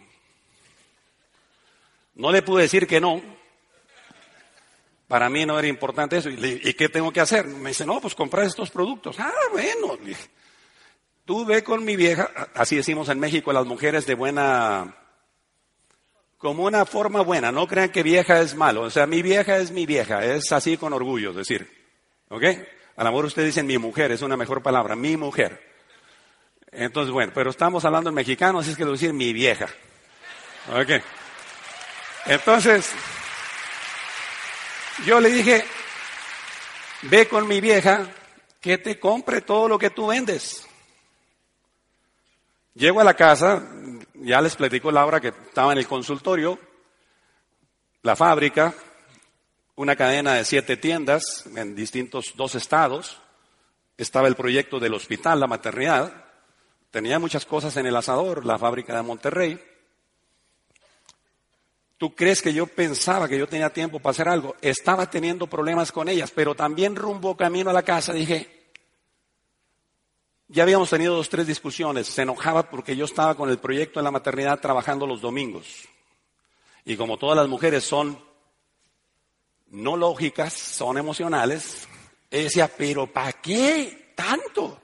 No 2.15 2.31
le 2.31 2.41
pude 2.41 2.63
decir 2.63 2.87
que 2.87 2.99
no, 2.99 3.21
para 5.09 5.27
mí 5.27 5.43
no 5.43 5.57
era 5.57 5.67
importante 5.67 6.17
eso. 6.17 6.29
¿Y, 6.29 6.73
qué 6.75 6.87
tengo 6.87 7.11
que 7.11 7.19
hacer? 7.19 7.47
Me 7.47 7.69
dice, 7.69 7.83
no, 7.83 7.99
pues 7.99 8.13
comprar 8.13 8.45
estos 8.45 8.69
productos. 8.69 9.19
Ah, 9.19 9.33
bueno. 9.51 9.97
Tú 11.25 11.45
ve 11.45 11.63
con 11.63 11.83
mi 11.83 11.95
vieja, 11.95 12.29
así 12.53 12.75
decimos 12.75 13.09
en 13.09 13.19
México 13.19 13.51
las 13.51 13.65
mujeres 13.65 14.05
de 14.05 14.13
buena, 14.13 14.95
como 16.37 16.63
una 16.63 16.85
forma 16.85 17.21
buena, 17.21 17.51
no 17.51 17.67
crean 17.67 17.89
que 17.89 18.03
vieja 18.03 18.39
es 18.39 18.53
malo. 18.53 18.83
O 18.83 18.89
sea, 18.91 19.07
mi 19.07 19.23
vieja 19.23 19.57
es 19.57 19.71
mi 19.71 19.87
vieja, 19.87 20.23
es 20.23 20.51
así 20.51 20.77
con 20.77 20.93
orgullo, 20.93 21.31
es 21.31 21.37
decir. 21.37 21.67
¿Ok? 22.29 22.43
A 22.95 23.03
lo 23.03 23.09
mejor 23.09 23.25
ustedes 23.25 23.47
dicen 23.47 23.65
mi 23.65 23.79
mujer, 23.79 24.11
es 24.11 24.21
una 24.21 24.37
mejor 24.37 24.61
palabra, 24.61 24.95
mi 24.95 25.17
mujer. 25.17 25.59
Entonces, 26.71 27.11
bueno, 27.11 27.31
pero 27.33 27.49
estamos 27.49 27.83
hablando 27.83 28.09
en 28.09 28.15
mexicano, 28.15 28.59
así 28.59 28.71
es 28.71 28.77
que 28.77 28.85
lo 28.85 28.91
decir 28.91 29.13
mi 29.13 29.33
vieja. 29.33 29.67
¿Ok? 30.71 31.03
Entonces, 32.27 32.93
yo 35.05 35.19
le 35.19 35.29
dije, 35.29 35.65
ve 37.03 37.27
con 37.27 37.47
mi 37.47 37.61
vieja 37.61 38.07
que 38.59 38.77
te 38.77 38.99
compre 38.99 39.41
todo 39.41 39.67
lo 39.67 39.79
que 39.79 39.89
tú 39.89 40.07
vendes. 40.07 40.67
Llego 42.73 43.01
a 43.01 43.03
la 43.03 43.13
casa, 43.13 43.63
ya 44.15 44.41
les 44.41 44.55
platico 44.55 44.91
Laura 44.91 45.19
que 45.19 45.29
estaba 45.29 45.71
en 45.71 45.79
el 45.79 45.87
consultorio, 45.87 46.59
la 48.03 48.15
fábrica, 48.15 48.73
una 49.75 49.95
cadena 49.95 50.35
de 50.35 50.45
siete 50.45 50.77
tiendas 50.77 51.45
en 51.55 51.75
distintos 51.75 52.33
dos 52.35 52.55
estados, 52.55 53.21
estaba 53.97 54.27
el 54.27 54.35
proyecto 54.35 54.79
del 54.79 54.93
hospital, 54.93 55.39
la 55.39 55.47
maternidad, 55.47 56.25
tenía 56.91 57.19
muchas 57.19 57.45
cosas 57.45 57.75
en 57.77 57.85
el 57.85 57.95
asador, 57.95 58.45
la 58.45 58.57
fábrica 58.57 58.95
de 58.95 59.01
Monterrey, 59.01 59.68
¿Tú 61.99 62.15
crees 62.15 62.41
que 62.41 62.53
yo 62.53 62.65
pensaba 62.65 63.27
que 63.27 63.37
yo 63.37 63.45
tenía 63.45 63.73
tiempo 63.73 63.99
para 63.99 64.11
hacer 64.11 64.29
algo? 64.29 64.55
Estaba 64.61 65.09
teniendo 65.09 65.47
problemas 65.47 65.91
con 65.91 66.07
ellas, 66.07 66.31
pero 66.33 66.55
también 66.55 66.95
rumbo 66.95 67.35
camino 67.35 67.69
a 67.69 67.73
la 67.73 67.83
casa 67.83 68.13
dije, 68.13 68.71
ya 70.47 70.63
habíamos 70.63 70.89
tenido 70.89 71.13
dos, 71.13 71.27
tres 71.27 71.45
discusiones. 71.45 72.07
Se 72.07 72.21
enojaba 72.21 72.69
porque 72.69 72.95
yo 72.95 73.03
estaba 73.03 73.35
con 73.35 73.49
el 73.49 73.57
proyecto 73.57 73.99
de 73.99 74.05
la 74.05 74.11
maternidad 74.11 74.61
trabajando 74.61 75.05
los 75.05 75.19
domingos. 75.19 75.89
Y 76.85 76.95
como 76.95 77.17
todas 77.17 77.35
las 77.35 77.49
mujeres 77.49 77.83
son 77.83 78.17
no 79.67 79.97
lógicas, 79.97 80.53
son 80.53 80.97
emocionales, 80.97 81.85
ella 82.31 82.43
decía, 82.43 82.71
pero 82.77 83.11
¿para 83.11 83.33
qué 83.33 84.13
tanto? 84.15 84.81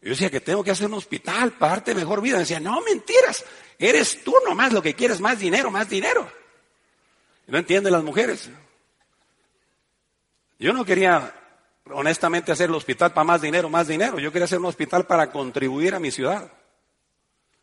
Yo 0.00 0.10
decía 0.10 0.30
que 0.30 0.40
tengo 0.40 0.64
que 0.64 0.70
hacer 0.70 0.86
un 0.86 0.94
hospital 0.94 1.52
para 1.58 1.72
darte 1.74 1.94
mejor 1.94 2.22
vida. 2.22 2.38
decía, 2.38 2.58
no, 2.58 2.80
mentiras. 2.80 3.44
Eres 3.78 4.24
tú 4.24 4.34
nomás 4.46 4.72
lo 4.72 4.82
que 4.82 4.94
quieres, 4.94 5.20
más 5.20 5.38
dinero, 5.38 5.70
más 5.70 5.88
dinero. 5.88 6.30
No 7.46 7.58
entienden 7.58 7.92
las 7.92 8.02
mujeres. 8.02 8.50
Yo 10.58 10.72
no 10.72 10.84
quería, 10.84 11.32
honestamente, 11.90 12.50
hacer 12.50 12.68
el 12.68 12.74
hospital 12.74 13.12
para 13.12 13.24
más 13.24 13.40
dinero, 13.40 13.70
más 13.70 13.86
dinero. 13.86 14.18
Yo 14.18 14.32
quería 14.32 14.46
hacer 14.46 14.58
un 14.58 14.66
hospital 14.66 15.06
para 15.06 15.30
contribuir 15.30 15.94
a 15.94 16.00
mi 16.00 16.10
ciudad. 16.10 16.50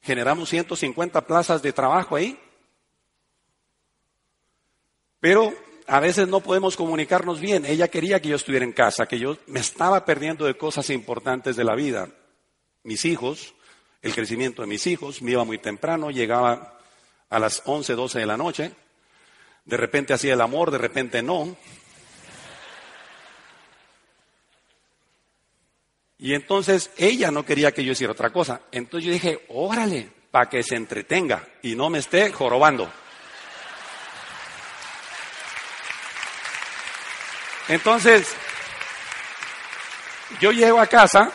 Generamos 0.01 0.49
150 0.49 1.21
plazas 1.27 1.61
de 1.61 1.73
trabajo 1.73 2.15
ahí. 2.15 2.39
Pero 5.19 5.53
a 5.87 5.99
veces 5.99 6.27
no 6.27 6.39
podemos 6.39 6.77
comunicarnos 6.77 7.39
bien. 7.39 7.65
Ella 7.65 7.89
quería 7.89 8.21
que 8.21 8.29
yo 8.29 8.35
estuviera 8.37 8.63
en 8.63 8.71
casa, 8.71 9.07
que 9.07 9.19
yo 9.19 9.37
me 9.47 9.59
estaba 9.59 10.05
perdiendo 10.05 10.45
de 10.45 10.55
cosas 10.55 10.89
importantes 10.89 11.55
de 11.55 11.63
la 11.63 11.75
vida. 11.75 12.09
Mis 12.83 13.03
hijos, 13.05 13.55
el 14.05 14.13
crecimiento 14.13 14.61
de 14.61 14.67
mis 14.67 14.85
hijos, 14.85 15.23
me 15.23 15.31
iba 15.31 15.43
muy 15.43 15.57
temprano, 15.57 16.11
llegaba 16.11 16.77
a 17.27 17.39
las 17.39 17.63
11, 17.65 17.93
12 17.93 18.19
de 18.19 18.25
la 18.27 18.37
noche, 18.37 18.71
de 19.65 19.77
repente 19.77 20.13
hacía 20.13 20.35
el 20.35 20.41
amor, 20.41 20.69
de 20.69 20.77
repente 20.77 21.23
no. 21.23 21.57
Y 26.19 26.35
entonces 26.35 26.91
ella 26.97 27.31
no 27.31 27.43
quería 27.43 27.71
que 27.71 27.83
yo 27.83 27.93
hiciera 27.93 28.13
otra 28.13 28.29
cosa. 28.29 28.61
Entonces 28.71 29.07
yo 29.07 29.11
dije, 29.11 29.43
órale, 29.49 30.07
para 30.29 30.49
que 30.49 30.61
se 30.61 30.75
entretenga 30.75 31.43
y 31.63 31.73
no 31.73 31.89
me 31.89 31.97
esté 31.97 32.31
jorobando. 32.31 32.87
Entonces, 37.69 38.35
yo 40.39 40.51
llego 40.51 40.79
a 40.79 40.85
casa 40.85 41.31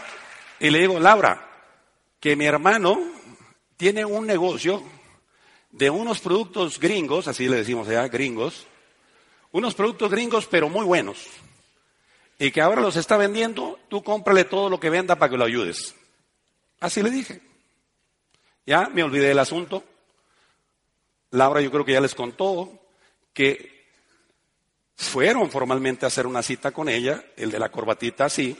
y 0.61 0.71
le 0.71 0.79
digo, 0.79 1.00
Laura, 1.00 1.50
que 2.21 2.37
mi 2.37 2.45
hermano 2.45 2.99
tiene 3.77 4.05
un 4.05 4.27
negocio 4.27 4.83
de 5.73 5.91
unos 5.91 6.21
productos 6.21 6.79
gringos, 6.79 7.27
así 7.29 7.49
le 7.49 7.57
decimos 7.57 7.89
allá, 7.89 8.07
gringos, 8.09 8.67
unos 9.53 9.75
productos 9.75 10.11
gringos 10.11 10.47
pero 10.47 10.69
muy 10.69 10.85
buenos, 10.85 11.27
y 12.39 12.50
que 12.50 12.61
ahora 12.61 12.81
los 12.81 12.97
está 12.97 13.17
vendiendo, 13.17 13.79
tú 13.89 14.03
cómprale 14.03 14.45
todo 14.45 14.71
lo 14.71 14.79
que 14.79 14.91
venda 14.91 15.17
para 15.17 15.31
que 15.31 15.37
lo 15.37 15.45
ayudes. 15.45 15.95
Así 16.81 17.03
le 17.03 17.11
dije. 17.11 17.41
Ya 18.65 18.89
me 18.89 19.03
olvidé 19.03 19.29
del 19.29 19.39
asunto. 19.39 19.85
Laura 21.33 21.61
yo 21.61 21.71
creo 21.71 21.85
que 21.85 21.93
ya 21.93 22.00
les 22.00 22.15
contó 22.15 22.73
que 23.35 23.81
fueron 24.97 25.50
formalmente 25.50 26.07
a 26.07 26.09
hacer 26.09 26.27
una 26.27 26.43
cita 26.43 26.73
con 26.73 26.89
ella, 26.89 27.25
el 27.37 27.50
de 27.50 27.59
la 27.59 27.71
corbatita 27.71 28.25
así, 28.25 28.57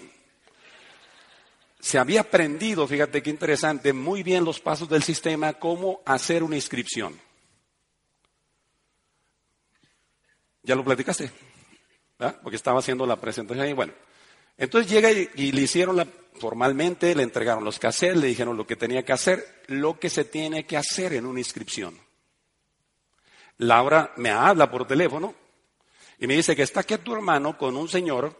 se 1.81 1.99
había 1.99 2.21
aprendido, 2.21 2.87
fíjate 2.87 3.23
qué 3.23 3.31
interesante, 3.31 3.93
muy 3.93 4.23
bien 4.23 4.45
los 4.45 4.61
pasos 4.61 4.89
del 4.89 5.03
sistema, 5.03 5.55
cómo 5.55 6.03
hacer 6.05 6.43
una 6.43 6.57
inscripción. 6.57 7.19
¿Ya 10.63 10.75
lo 10.75 10.85
platicaste? 10.85 11.31
Porque 12.43 12.57
estaba 12.57 12.81
haciendo 12.81 13.07
la 13.07 13.17
presentación 13.17 13.67
y 13.67 13.73
bueno. 13.73 13.95
Entonces 14.59 14.93
llega 14.93 15.11
y, 15.11 15.53
le 15.53 15.63
hicieron 15.63 15.97
la, 15.97 16.07
formalmente, 16.35 17.15
le 17.15 17.23
entregaron 17.23 17.65
los 17.65 17.79
cassettes, 17.79 18.19
le 18.19 18.27
dijeron 18.27 18.59
lo 18.59 18.67
que 18.67 18.77
tenía 18.77 19.03
que 19.03 19.15
hacer, 19.15 19.63
lo 19.69 19.99
que 19.99 20.11
se 20.11 20.25
tiene 20.27 20.67
que 20.67 20.77
hacer 20.77 21.15
en 21.15 21.25
una 21.25 21.41
inscripción. 21.41 21.99
Laura 23.57 24.13
me 24.17 24.31
habla 24.31 24.71
por 24.71 24.87
teléfono 24.87 25.35
y 26.19 26.27
me 26.27 26.37
dice 26.37 26.55
que 26.55 26.63
está 26.63 26.81
aquí 26.81 26.97
tu 26.99 27.15
hermano 27.15 27.57
con 27.57 27.75
un 27.77 27.89
señor 27.89 28.39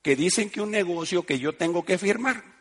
que 0.00 0.16
dicen 0.16 0.48
que 0.48 0.62
un 0.62 0.70
negocio 0.70 1.26
que 1.26 1.38
yo 1.38 1.54
tengo 1.54 1.84
que 1.84 1.98
firmar. 1.98 2.57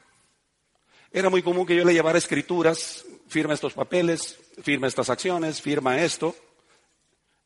Era 1.18 1.32
muy 1.32 1.42
común 1.42 1.66
que 1.66 1.76
yo 1.76 1.84
le 1.84 1.96
llevara 1.96 2.20
escrituras, 2.20 3.04
firma 3.28 3.56
estos 3.56 3.74
papeles, 3.74 4.38
firma 4.62 4.86
estas 4.86 5.10
acciones, 5.10 5.60
firma 5.60 6.00
esto. 6.00 6.36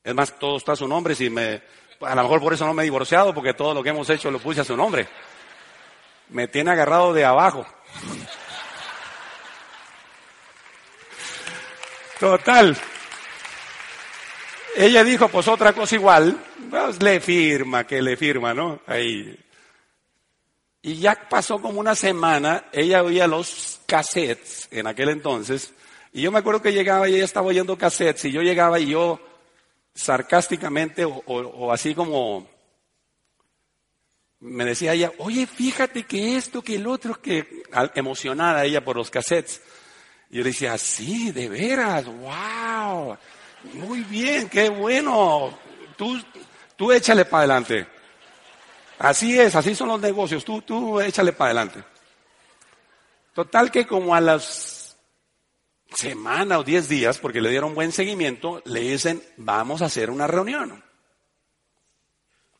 Es 0.03 0.13
más, 0.13 0.37
todo 0.37 0.57
está 0.57 0.73
a 0.73 0.75
su 0.75 0.89
nombre. 0.89 1.15
Si 1.15 1.29
me, 1.29 1.61
a 2.01 2.13
lo 2.13 2.23
mejor 2.23 2.41
por 2.41 2.53
eso 2.53 2.65
no 2.65 2.73
me 2.73 2.81
he 2.81 2.83
divorciado, 2.83 3.33
porque 3.33 3.53
todo 3.53 3.73
lo 3.73 3.81
que 3.81 3.91
hemos 3.91 4.09
hecho 4.09 4.29
lo 4.29 4.39
puse 4.39 4.59
a 4.59 4.65
su 4.65 4.75
nombre. 4.75 5.07
Me 6.31 6.49
tiene 6.49 6.71
agarrado 6.71 7.13
de 7.13 7.23
abajo. 7.23 7.65
Total. 12.19 12.77
Ella 14.75 15.05
dijo, 15.05 15.29
pues 15.29 15.47
otra 15.47 15.71
cosa 15.71 15.95
igual, 15.95 16.37
pues 16.69 17.01
le 17.01 17.21
firma, 17.21 17.87
que 17.87 18.01
le 18.01 18.17
firma, 18.17 18.53
¿no? 18.53 18.81
Ahí. 18.85 19.33
Y 20.81 20.95
ya 20.95 21.29
pasó 21.29 21.61
como 21.61 21.79
una 21.79 21.95
semana, 21.95 22.65
ella 22.71 23.03
oía 23.03 23.27
los 23.27 23.79
cassettes 23.85 24.67
en 24.71 24.87
aquel 24.87 25.09
entonces, 25.09 25.73
y 26.11 26.21
yo 26.21 26.31
me 26.31 26.39
acuerdo 26.39 26.61
que 26.61 26.73
llegaba 26.73 27.07
y 27.07 27.15
ella 27.15 27.25
estaba 27.25 27.47
oyendo 27.47 27.77
cassettes, 27.77 28.25
y 28.25 28.31
yo 28.31 28.41
llegaba 28.41 28.79
y 28.79 28.87
yo 28.87 29.19
sarcásticamente 29.93 31.05
o, 31.05 31.71
así 31.71 31.93
como 31.93 32.47
me 34.39 34.65
decía 34.65 34.93
ella, 34.93 35.11
oye, 35.19 35.45
fíjate 35.45 36.03
que 36.03 36.35
esto, 36.35 36.63
que 36.63 36.75
el 36.75 36.87
otro, 36.87 37.21
que 37.21 37.63
emocionada 37.93 38.65
ella 38.65 38.83
por 38.83 38.95
los 38.95 39.11
cassettes. 39.11 39.61
Y 40.31 40.37
yo 40.37 40.43
le 40.43 40.49
decía, 40.49 40.77
sí, 40.79 41.31
de 41.31 41.47
veras, 41.47 42.05
wow, 42.05 43.15
muy 43.73 44.01
bien, 44.01 44.49
qué 44.49 44.69
bueno, 44.69 45.55
tú, 45.95 46.19
tú 46.75 46.91
échale 46.91 47.25
para 47.25 47.43
adelante. 47.43 48.00
Así 49.01 49.39
es, 49.39 49.55
así 49.55 49.73
son 49.73 49.87
los 49.87 49.99
negocios, 49.99 50.45
tú, 50.45 50.61
tú 50.61 51.01
échale 51.01 51.33
para 51.33 51.47
adelante. 51.49 51.83
Total 53.33 53.71
que 53.71 53.87
como 53.87 54.13
a 54.13 54.21
las 54.21 54.95
semana 55.95 56.59
o 56.59 56.63
diez 56.63 56.87
días, 56.87 57.17
porque 57.17 57.41
le 57.41 57.49
dieron 57.49 57.73
buen 57.73 57.91
seguimiento, 57.91 58.61
le 58.63 58.81
dicen, 58.81 59.23
vamos 59.37 59.81
a 59.81 59.85
hacer 59.85 60.11
una 60.11 60.27
reunión. 60.27 60.83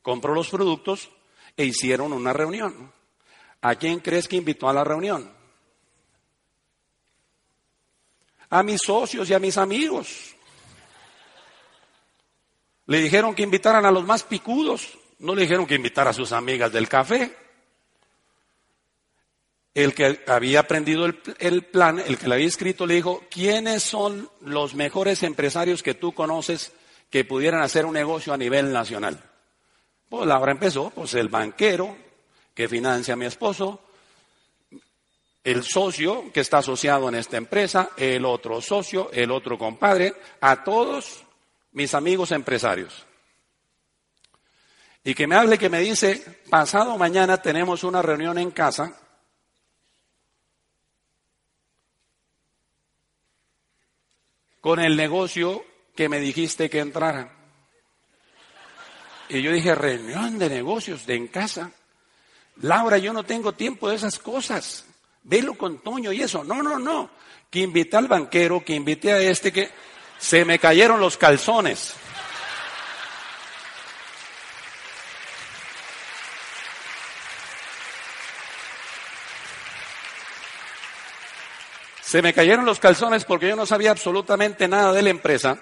Compró 0.01 0.33
los 0.33 0.49
productos 0.49 1.11
e 1.55 1.65
hicieron 1.65 2.11
una 2.11 2.33
reunión. 2.33 2.91
¿A 3.61 3.75
quién 3.75 3.99
crees 3.99 4.27
que 4.27 4.37
invitó 4.37 4.67
a 4.67 4.73
la 4.73 4.83
reunión? 4.83 5.31
A 8.49 8.63
mis 8.63 8.81
socios 8.81 9.29
y 9.29 9.35
a 9.35 9.39
mis 9.39 9.59
amigos. 9.59 10.35
Le 12.87 12.99
dijeron 12.99 13.35
que 13.35 13.43
invitaran 13.43 13.85
a 13.85 13.91
los 13.91 14.03
más 14.05 14.23
picudos. 14.23 14.97
No 15.21 15.35
le 15.35 15.43
dijeron 15.43 15.67
que 15.67 15.75
invitara 15.75 16.09
a 16.09 16.13
sus 16.13 16.31
amigas 16.31 16.71
del 16.71 16.89
café. 16.89 17.31
El 19.73 19.93
que 19.93 20.23
había 20.27 20.61
aprendido 20.61 21.05
el, 21.05 21.21
el, 21.37 21.63
plan, 21.63 21.99
el 21.99 22.17
que 22.17 22.27
le 22.27 22.35
había 22.35 22.47
escrito, 22.47 22.87
le 22.87 22.95
dijo, 22.95 23.23
¿quiénes 23.29 23.83
son 23.83 24.29
los 24.41 24.73
mejores 24.73 25.21
empresarios 25.21 25.83
que 25.83 25.93
tú 25.93 26.11
conoces 26.13 26.73
que 27.11 27.23
pudieran 27.23 27.61
hacer 27.61 27.85
un 27.85 27.93
negocio 27.93 28.33
a 28.33 28.37
nivel 28.37 28.73
nacional? 28.73 29.23
Pues 30.09 30.25
Laura 30.25 30.51
empezó, 30.51 30.89
pues 30.89 31.13
el 31.13 31.29
banquero 31.29 31.95
que 32.55 32.67
financia 32.67 33.13
a 33.13 33.17
mi 33.17 33.25
esposo, 33.25 33.79
el 35.43 35.63
socio 35.63 36.31
que 36.33 36.39
está 36.39 36.57
asociado 36.57 37.07
en 37.09 37.15
esta 37.15 37.37
empresa, 37.37 37.91
el 37.95 38.25
otro 38.25 38.59
socio, 38.59 39.11
el 39.13 39.29
otro 39.29 39.55
compadre, 39.57 40.15
a 40.41 40.63
todos 40.63 41.23
mis 41.73 41.93
amigos 41.93 42.31
empresarios. 42.31 43.05
Y 45.03 45.15
que 45.15 45.27
me 45.27 45.35
hable 45.35 45.57
que 45.57 45.69
me 45.69 45.79
dice, 45.79 46.41
pasado 46.49 46.97
mañana 46.97 47.41
tenemos 47.41 47.83
una 47.83 48.01
reunión 48.01 48.37
en 48.37 48.51
casa 48.51 48.95
con 54.61 54.79
el 54.79 54.95
negocio 54.95 55.65
que 55.95 56.07
me 56.07 56.19
dijiste 56.19 56.69
que 56.69 56.79
entrara. 56.79 57.35
Y 59.27 59.41
yo 59.41 59.51
dije, 59.51 59.73
reunión 59.73 60.37
de 60.37 60.49
negocios 60.49 61.05
de 61.05 61.15
en 61.15 61.27
casa. 61.27 61.71
Laura, 62.57 62.97
yo 62.97 63.11
no 63.11 63.23
tengo 63.23 63.53
tiempo 63.53 63.89
de 63.89 63.95
esas 63.95 64.19
cosas. 64.19 64.85
Velo 65.23 65.55
con 65.55 65.79
Toño 65.79 66.11
y 66.11 66.21
eso. 66.21 66.43
No, 66.43 66.61
no, 66.61 66.77
no. 66.77 67.09
Que 67.49 67.59
invité 67.59 67.97
al 67.97 68.07
banquero, 68.07 68.63
que 68.63 68.75
invité 68.75 69.13
a 69.13 69.19
este, 69.19 69.51
que 69.51 69.69
se 70.19 70.45
me 70.45 70.59
cayeron 70.59 70.99
los 70.99 71.17
calzones. 71.17 71.95
Se 82.11 82.21
me 82.21 82.33
cayeron 82.33 82.65
los 82.65 82.81
calzones 82.81 83.23
porque 83.23 83.47
yo 83.47 83.55
no 83.55 83.65
sabía 83.65 83.91
absolutamente 83.91 84.67
nada 84.67 84.91
de 84.91 85.01
la 85.01 85.11
empresa. 85.11 85.61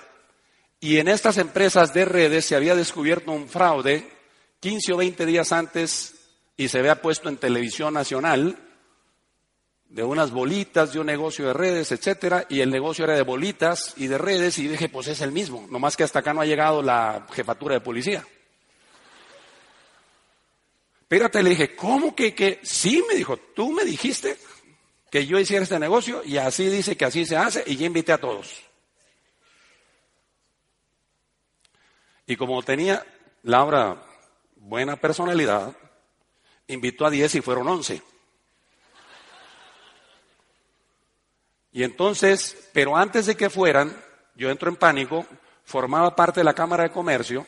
Y 0.80 0.98
en 0.98 1.08
estas 1.08 1.38
empresas 1.38 1.94
de 1.94 2.06
redes 2.06 2.44
se 2.44 2.56
había 2.56 2.74
descubierto 2.74 3.32
un 3.32 3.48
fraude 3.48 4.10
15 4.60 4.94
o 4.94 4.98
20 4.98 5.28
días 5.28 5.52
antes 5.52 6.16
y 6.58 6.68
se 6.68 6.80
había 6.80 7.04
puesto 7.04 7.30
en 7.30 7.38
televisión 7.38 7.94
nacional 7.94 8.58
de 9.90 10.02
unas 10.02 10.32
bolitas 10.32 10.92
de 10.92 11.00
un 11.00 11.06
negocio 11.06 11.46
de 11.46 11.54
redes, 11.54 11.92
etcétera, 11.92 12.48
y 12.50 12.62
el 12.62 12.72
negocio 12.72 13.06
era 13.06 13.14
de 13.14 13.22
bolitas 13.22 13.94
y 13.98 14.08
de 14.08 14.18
redes, 14.18 14.58
y 14.58 14.68
dije, 14.68 14.90
pues 14.90 15.08
es 15.08 15.22
el 15.22 15.32
mismo, 15.32 15.68
nomás 15.70 15.96
que 15.96 16.04
hasta 16.04 16.18
acá 16.18 16.34
no 16.34 16.42
ha 16.42 16.48
llegado 16.48 16.82
la 16.82 17.28
jefatura 17.32 17.76
de 17.76 17.82
policía. 17.82 18.26
Espérate, 21.00 21.44
le 21.44 21.52
dije, 21.52 21.76
¿cómo 21.76 22.16
que, 22.16 22.34
que? 22.34 22.60
Sí, 22.64 23.04
me 23.08 23.14
dijo, 23.14 23.38
tú 23.38 23.72
me 23.72 23.84
dijiste 23.84 24.36
que 25.10 25.26
yo 25.26 25.40
hiciera 25.40 25.64
este 25.64 25.80
negocio, 25.80 26.22
y 26.24 26.38
así 26.38 26.68
dice 26.68 26.96
que 26.96 27.06
así 27.06 27.26
se 27.26 27.36
hace, 27.36 27.64
y 27.66 27.76
ya 27.76 27.86
invité 27.86 28.12
a 28.12 28.20
todos. 28.20 28.62
Y 32.28 32.36
como 32.36 32.62
tenía 32.62 33.06
Laura 33.44 34.04
buena 34.56 34.96
personalidad, 34.98 35.76
invitó 36.68 37.06
a 37.06 37.10
10 37.10 37.36
y 37.36 37.42
fueron 37.42 37.68
11. 37.68 38.02
Y 41.72 41.84
entonces, 41.84 42.70
pero 42.74 42.96
antes 42.96 43.26
de 43.26 43.36
que 43.36 43.50
fueran, 43.50 43.96
yo 44.36 44.50
entro 44.50 44.70
en 44.70 44.76
pánico, 44.76 45.26
formaba 45.64 46.16
parte 46.16 46.42
de 46.42 46.44
la 46.44 46.54
Cámara 46.54 46.84
de 46.84 46.92
Comercio, 46.92 47.48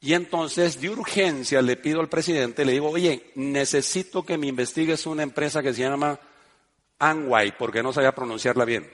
y 0.00 0.12
entonces 0.12 0.80
de 0.80 0.90
urgencia 0.90 1.62
le 1.62 1.76
pido 1.76 2.00
al 2.00 2.08
presidente, 2.08 2.64
le 2.64 2.72
digo, 2.72 2.90
oye, 2.90 3.32
necesito 3.34 4.24
que 4.24 4.36
me 4.36 4.46
investigues 4.46 5.06
una 5.06 5.22
empresa 5.22 5.62
que 5.62 5.72
se 5.72 5.80
llama 5.80 6.18
Anway, 6.98 7.52
porque 7.52 7.82
no 7.82 7.92
sabía 7.92 8.14
pronunciarla 8.14 8.64
bien. 8.64 8.90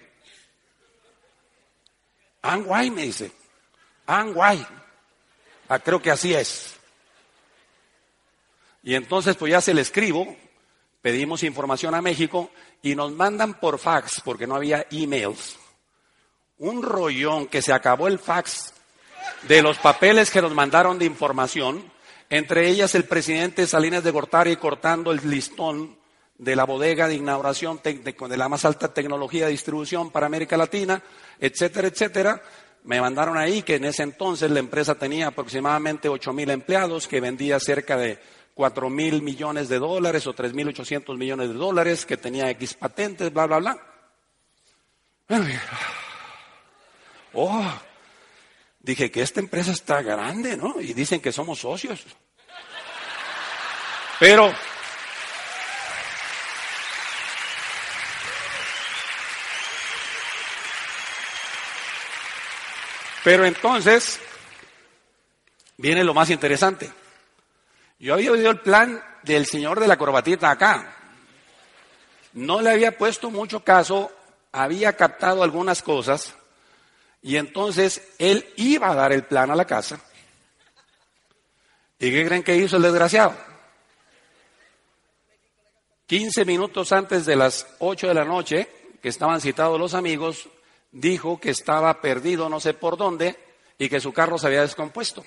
Anway 2.43 2.91
me 2.91 3.03
dice, 3.03 3.33
Anway. 4.07 4.67
Ah, 5.69 5.79
creo 5.79 6.03
que 6.03 6.11
así 6.11 6.35
es. 6.35 6.77
Y 8.83 8.95
entonces 8.95 9.37
pues 9.37 9.53
ya 9.53 9.61
se 9.61 9.75
le 9.75 9.81
escribo, 9.81 10.37
pedimos 11.01 11.45
información 11.45 11.95
a 11.95 12.03
México 12.03 12.51
y 12.83 12.95
nos 12.95 13.12
mandan 13.12 13.55
por 13.55 13.79
fax, 13.79 14.21
porque 14.25 14.47
no 14.47 14.57
había 14.57 14.87
emails, 14.91 15.57
un 16.59 16.83
rollón 16.83 17.47
que 17.47 17.62
se 17.62 17.73
acabó 17.73 18.09
el 18.09 18.19
fax 18.19 18.75
de 19.43 19.62
los 19.62 19.79
papeles 19.79 20.31
que 20.31 20.43
nos 20.43 20.53
mandaron 20.53 20.99
de 20.99 21.05
información, 21.05 21.91
entre 22.29 22.69
ellas 22.69 22.95
el 22.95 23.05
presidente 23.05 23.67
Salinas 23.67 24.03
de 24.03 24.11
Gortari 24.11 24.57
cortando 24.57 25.12
el 25.12 25.21
listón 25.29 25.97
de 26.43 26.57
la 26.57 26.65
bodega 26.65 27.07
de 27.07 27.15
inauguración 27.15 27.81
de 27.85 28.37
la 28.37 28.49
más 28.49 28.65
alta 28.65 28.93
tecnología 28.93 29.45
de 29.45 29.53
distribución 29.53 30.11
para 30.11 30.27
América 30.27 30.57
Latina, 30.57 31.01
etcétera, 31.39 31.87
etcétera, 31.87 32.43
me 32.83 33.01
mandaron 33.01 33.39
ahí 33.39 33.63
que 33.63 33.77
en 33.77 33.85
ese 33.85 34.03
entonces 34.03 34.51
la 34.51 34.59
empresa 34.59 34.97
tenía 34.97 35.29
aproximadamente 35.29 36.09
8 36.09 36.33
mil 36.33 36.51
empleados, 36.51 37.07
que 37.07 37.21
vendía 37.21 37.61
cerca 37.61 37.97
de 37.97 38.19
4 38.55 38.91
mil 38.91 39.23
millones 39.23 39.69
de 39.69 39.79
dólares 39.79 40.27
o 40.27 40.33
3 40.33 40.53
mil 40.53 40.67
800 40.67 41.17
millones 41.17 41.49
de 41.49 41.55
dólares, 41.55 42.05
que 42.05 42.17
tenía 42.17 42.51
X 42.51 42.75
patentes, 42.75 43.33
bla, 43.33 43.47
bla, 43.47 43.59
bla. 43.59 43.79
Oh, 47.35 47.73
dije 48.81 49.13
que 49.13 49.23
esta 49.23 49.39
empresa 49.39 49.71
está 49.71 50.03
grande, 50.03 50.57
¿no? 50.57 50.81
Y 50.81 50.93
dicen 50.93 51.21
que 51.21 51.31
somos 51.31 51.61
socios. 51.61 52.05
Pero 54.19 54.53
Pero 63.25 63.45
entonces 63.45 64.21
viene 65.77 66.05
lo 66.05 66.15
más 66.15 66.31
interesante. 66.31 66.91
Yo 67.99 68.15
había 68.15 68.33
oído 68.33 68.51
el 68.51 68.61
plan 68.61 69.03
del 69.23 69.47
señor 69.47 69.79
de 69.79 69.87
la 69.87 69.97
corbatita 69.97 70.51
acá. 70.51 70.97
No 72.33 72.61
le 72.61 72.71
había 72.71 72.97
puesto 72.97 73.31
mucho 73.31 73.61
caso, 73.61 74.11
había 74.51 74.97
captado 74.97 75.43
algunas 75.43 75.83
cosas 75.83 76.35
y 77.23 77.37
entonces 77.37 78.03
él 78.19 78.45
iba 78.57 78.91
a 78.91 78.95
dar 78.95 79.13
el 79.13 79.25
plan 79.25 79.51
a 79.51 79.57
la 79.57 79.65
casa. 79.65 80.01
¿Y 81.99 82.11
qué 82.11 82.27
creen 82.27 82.43
que 82.43 82.57
hizo 82.57 82.77
el 82.77 82.83
desgraciado? 82.83 83.37
15 86.07 86.45
minutos 86.45 86.91
antes 86.93 87.25
de 87.25 87.37
las 87.37 87.67
8 87.79 88.09
de 88.09 88.15
la 88.15 88.25
noche, 88.25 88.69
que 89.01 89.09
estaban 89.09 89.41
citados 89.41 89.79
los 89.79 89.95
amigos, 89.95 90.49
dijo 90.93 91.41
que 91.41 91.51
estaba 91.51 92.01
perdido 92.01 92.49
no 92.49 92.61
sé 92.61 92.75
por 92.75 92.97
dónde 92.97 93.37
y 93.79 93.89
que 93.89 94.01
su 94.01 94.13
carro 94.13 94.39
se 94.39 94.47
había 94.47 94.63
descompuesto. 94.63 95.25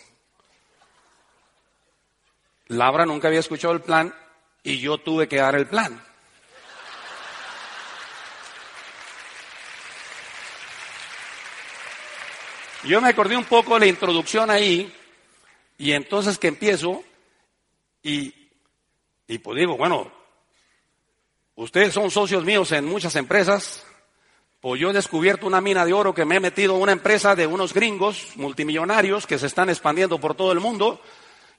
Laura 2.67 3.05
nunca 3.05 3.27
había 3.27 3.41
escuchado 3.41 3.73
el 3.73 3.81
plan 3.81 4.15
y 4.63 4.79
yo 4.79 4.97
tuve 4.97 5.27
que 5.27 5.37
dar 5.37 5.55
el 5.55 5.67
plan. 5.67 6.01
Yo 12.83 13.01
me 13.01 13.09
acordé 13.09 13.35
un 13.35 13.45
poco 13.45 13.73
de 13.73 13.79
la 13.81 13.85
introducción 13.87 14.51
ahí 14.51 14.95
y 15.77 15.91
entonces 15.91 16.37
que 16.37 16.47
empiezo 16.47 17.03
y, 18.03 18.51
y 19.27 19.39
pues 19.39 19.57
digo, 19.57 19.75
bueno, 19.75 20.11
ustedes 21.55 21.93
son 21.93 22.11
socios 22.11 22.45
míos 22.45 22.71
en 22.71 22.85
muchas 22.85 23.15
empresas, 23.15 23.83
o 24.67 24.75
yo 24.75 24.89
he 24.89 24.93
descubierto 24.93 25.45
una 25.45 25.61
mina 25.61 25.85
de 25.85 25.93
oro 25.93 26.15
que 26.15 26.25
me 26.25 26.37
he 26.37 26.39
metido 26.39 26.75
en 26.75 26.81
una 26.81 26.91
empresa 26.91 27.35
de 27.35 27.45
unos 27.45 27.71
gringos 27.71 28.29
multimillonarios 28.35 29.27
que 29.27 29.37
se 29.37 29.45
están 29.45 29.69
expandiendo 29.69 30.17
por 30.17 30.33
todo 30.33 30.51
el 30.51 30.59
mundo 30.59 30.99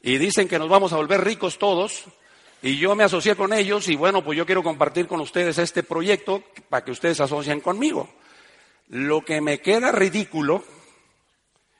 y 0.03 0.19
dicen 0.19 0.49
que 0.49 0.59
nos 0.59 0.69
vamos 0.69 0.92
a 0.92 0.97
volver 0.97 1.23
ricos 1.23 1.57
todos. 1.57 2.03
Y 2.62 2.79
yo 2.79 2.97
me 2.97 3.05
asocié 3.05 3.37
con 3.37 3.53
ellos 3.53 3.87
y 3.87 3.95
bueno, 3.95 4.25
pues 4.25 4.37
yo 4.37 4.45
quiero 4.45 4.64
compartir 4.64 5.07
con 5.07 5.21
ustedes 5.21 5.57
este 5.59 5.85
proyecto 5.85 6.42
para 6.69 6.85
que 6.85 6.90
ustedes 6.90 7.19
se 7.19 7.23
asocien 7.23 7.61
conmigo. 7.61 8.09
Lo 8.88 9.25
que 9.25 9.40
me 9.40 9.61
queda 9.61 9.92
ridículo 9.92 10.64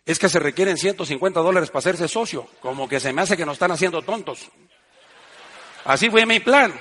es 0.05 0.21
que 0.21 0.29
se 0.29 0.39
requieren 0.39 0.77
150 0.77 1.41
dólares 1.41 1.71
para 1.71 1.81
hacerse 1.81 2.07
socio, 2.07 2.47
como 2.61 2.89
que 2.89 3.01
se 3.01 3.13
me 3.13 3.23
hace 3.23 3.37
que 3.37 3.45
nos 3.45 3.55
están 3.55 3.73
haciendo 3.73 4.01
tontos. 4.03 4.49
Así 5.87 6.09
fue 6.09 6.25
mi 6.25 6.39
plan. 6.39 6.73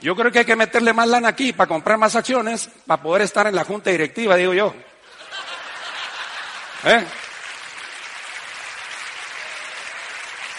Yo 0.00 0.14
creo 0.14 0.30
que 0.30 0.40
hay 0.40 0.44
que 0.44 0.56
meterle 0.56 0.92
más 0.92 1.08
lana 1.08 1.28
aquí 1.28 1.52
para 1.52 1.68
comprar 1.68 1.98
más 1.98 2.14
acciones, 2.16 2.68
para 2.86 3.02
poder 3.02 3.22
estar 3.22 3.46
en 3.46 3.54
la 3.54 3.64
junta 3.64 3.90
directiva, 3.90 4.36
digo 4.36 4.52
yo. 4.52 4.74
¿Eh? 6.84 7.04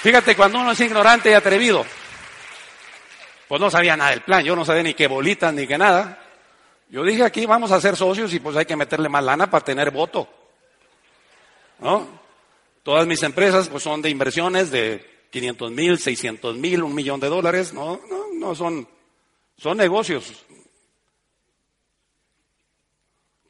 Fíjate, 0.02 0.36
cuando 0.36 0.60
uno 0.60 0.71
es 0.71 0.80
ignorante 0.80 1.30
y 1.30 1.34
atrevido, 1.34 1.86
pues 3.47 3.62
no 3.62 3.69
sabía 3.69 3.95
nada 3.95 4.12
del 4.12 4.21
plan, 4.21 4.43
yo 4.43 4.56
no 4.56 4.65
sabía 4.65 4.84
ni 4.84 4.93
qué 4.93 5.08
bolitas 5.08 5.54
ni 5.54 5.67
qué 5.67 5.78
nada. 5.78 6.19
Yo 6.89 7.04
dije 7.04 7.23
aquí 7.23 7.45
vamos 7.45 7.71
a 7.71 7.82
ser 7.82 7.95
socios 7.95 8.34
y 8.34 8.39
pues 8.39 8.56
hay 8.56 8.65
que 8.65 8.76
meterle 8.76 9.10
más 9.10 9.23
lana 9.23 9.50
para 9.50 9.63
tener 9.63 9.91
voto. 9.91 10.28
¿No? 11.80 12.08
Todas 12.84 13.06
mis 13.06 13.21
empresas 13.23 13.67
pues 13.69 13.84
son 13.84 14.02
de 14.02 14.10
inversiones 14.10 14.71
de 14.71 15.26
500 15.30 15.71
mil, 15.71 16.00
600 16.00 16.56
mil, 16.56 16.84
un 16.84 16.95
millón 16.95 17.19
de 17.19 17.28
dólares. 17.28 17.73
No, 17.73 18.00
no, 18.10 18.28
no 18.34 18.56
son, 18.56 18.88
son 19.58 19.78
negocios. 19.78 20.46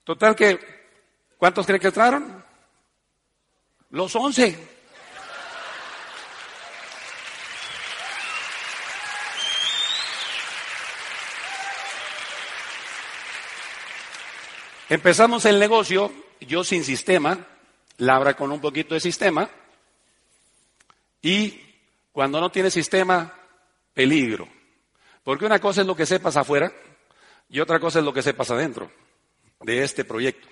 Total 0.04 0.36
que, 0.36 0.60
¿cuántos 1.38 1.65
creen 1.65 1.82
que 1.82 1.88
entraron? 1.88 2.46
Los 3.89 4.15
11. 4.15 4.78
Empezamos 14.89 15.43
el 15.43 15.60
negocio, 15.60 16.13
yo 16.39 16.63
sin 16.63 16.86
sistema, 16.86 17.46
Labra 17.98 18.36
con 18.36 18.52
un 18.52 18.62
poquito 18.62 18.93
de 18.93 19.02
sistema, 19.02 19.50
y 21.22 21.62
cuando 22.13 22.39
no 22.39 22.50
tiene 22.52 22.72
sistema, 22.72 23.34
peligro. 23.93 24.57
Porque 25.27 25.45
una 25.45 25.59
cosa 25.59 25.81
es 25.81 25.87
lo 25.87 25.93
que 25.93 26.05
sepas 26.05 26.37
afuera 26.37 26.71
y 27.49 27.59
otra 27.59 27.81
cosa 27.81 27.99
es 27.99 28.05
lo 28.05 28.13
que 28.13 28.21
sepas 28.21 28.49
adentro 28.49 28.89
de 29.59 29.83
este 29.83 30.05
proyecto. 30.05 30.47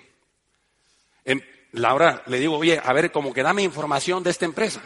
En, 1.24 1.42
Laura 1.72 2.22
le 2.26 2.38
digo, 2.38 2.58
oye, 2.58 2.78
a 2.84 2.92
ver, 2.92 3.10
como 3.10 3.32
que 3.32 3.42
dame 3.42 3.62
información 3.62 4.22
de 4.22 4.28
esta 4.28 4.44
empresa. 4.44 4.82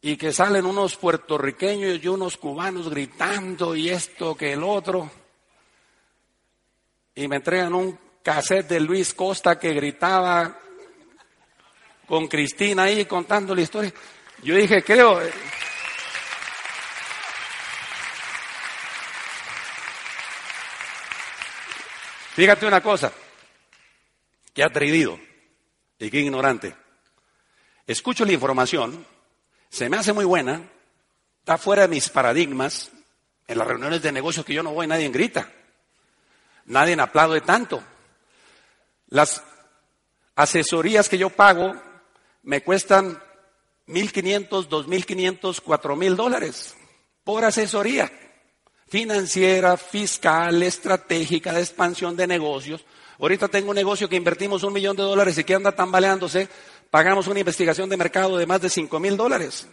Y 0.00 0.16
que 0.16 0.32
salen 0.32 0.66
unos 0.66 0.96
puertorriqueños 0.96 2.02
y 2.02 2.08
unos 2.08 2.38
cubanos 2.38 2.90
gritando 2.90 3.76
y 3.76 3.88
esto 3.88 4.34
que 4.34 4.54
el 4.54 4.64
otro 4.64 5.08
y 7.14 7.28
me 7.28 7.36
entregan 7.36 7.72
un 7.72 7.96
cassette 8.24 8.66
de 8.66 8.80
Luis 8.80 9.14
Costa 9.14 9.60
que 9.60 9.72
gritaba 9.74 10.58
con 12.08 12.26
Cristina 12.26 12.82
ahí 12.82 13.04
contando 13.04 13.54
la 13.54 13.60
historia. 13.60 13.92
Yo 14.42 14.56
dije, 14.56 14.82
creo... 14.82 15.20
fíjate 22.34 22.66
una 22.66 22.82
cosa, 22.82 23.12
qué 24.52 24.62
atrevido 24.62 25.18
y 25.98 26.10
qué 26.10 26.20
ignorante. 26.20 26.74
Escucho 27.86 28.24
la 28.24 28.32
información, 28.32 29.06
se 29.68 29.88
me 29.88 29.96
hace 29.96 30.12
muy 30.12 30.24
buena, 30.24 30.62
está 31.40 31.58
fuera 31.58 31.82
de 31.82 31.88
mis 31.88 32.08
paradigmas. 32.08 32.90
En 33.46 33.58
las 33.58 33.68
reuniones 33.68 34.00
de 34.00 34.10
negocios 34.10 34.46
que 34.46 34.54
yo 34.54 34.62
no 34.62 34.72
voy, 34.72 34.86
nadie 34.86 35.08
grita. 35.10 35.52
Nadie 36.64 36.98
aplaude 36.98 37.42
tanto. 37.42 37.82
Las 39.08 39.42
asesorías 40.34 41.10
que 41.10 41.18
yo 41.18 41.28
pago 41.28 41.74
me 42.42 42.62
cuestan 42.62 43.22
1.500, 43.86 44.68
2.500, 44.68 45.62
4.000 45.62 46.14
dólares 46.14 46.74
por 47.22 47.44
asesoría 47.44 48.10
financiera, 48.94 49.76
fiscal, 49.76 50.62
estratégica, 50.62 51.52
de 51.52 51.62
expansión 51.62 52.14
de 52.14 52.28
negocios. 52.28 52.84
Ahorita 53.18 53.48
tengo 53.48 53.70
un 53.70 53.74
negocio 53.74 54.08
que 54.08 54.14
invertimos 54.14 54.62
un 54.62 54.72
millón 54.72 54.94
de 54.96 55.02
dólares 55.02 55.36
y 55.36 55.42
que 55.42 55.56
anda 55.56 55.72
tambaleándose, 55.72 56.48
pagamos 56.90 57.26
una 57.26 57.40
investigación 57.40 57.88
de 57.88 57.96
mercado 57.96 58.38
de 58.38 58.46
más 58.46 58.60
de 58.60 58.70
5 58.70 59.00
mil 59.00 59.16
dólares. 59.16 59.66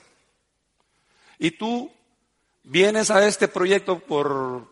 Y 1.37 1.51
tú 1.51 1.91
vienes 2.63 3.11
a 3.11 3.27
este 3.27 3.47
proyecto 3.47 3.99
por 3.99 4.67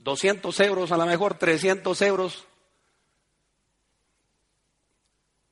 200 0.00 0.60
euros, 0.60 0.92
a 0.92 0.98
lo 0.98 1.06
mejor 1.06 1.38
300 1.38 2.02
euros. 2.02 2.44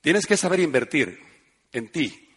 Tienes 0.02 0.26
que 0.26 0.36
saber 0.36 0.60
invertir 0.60 1.18
en 1.72 1.90
ti. 1.90 2.29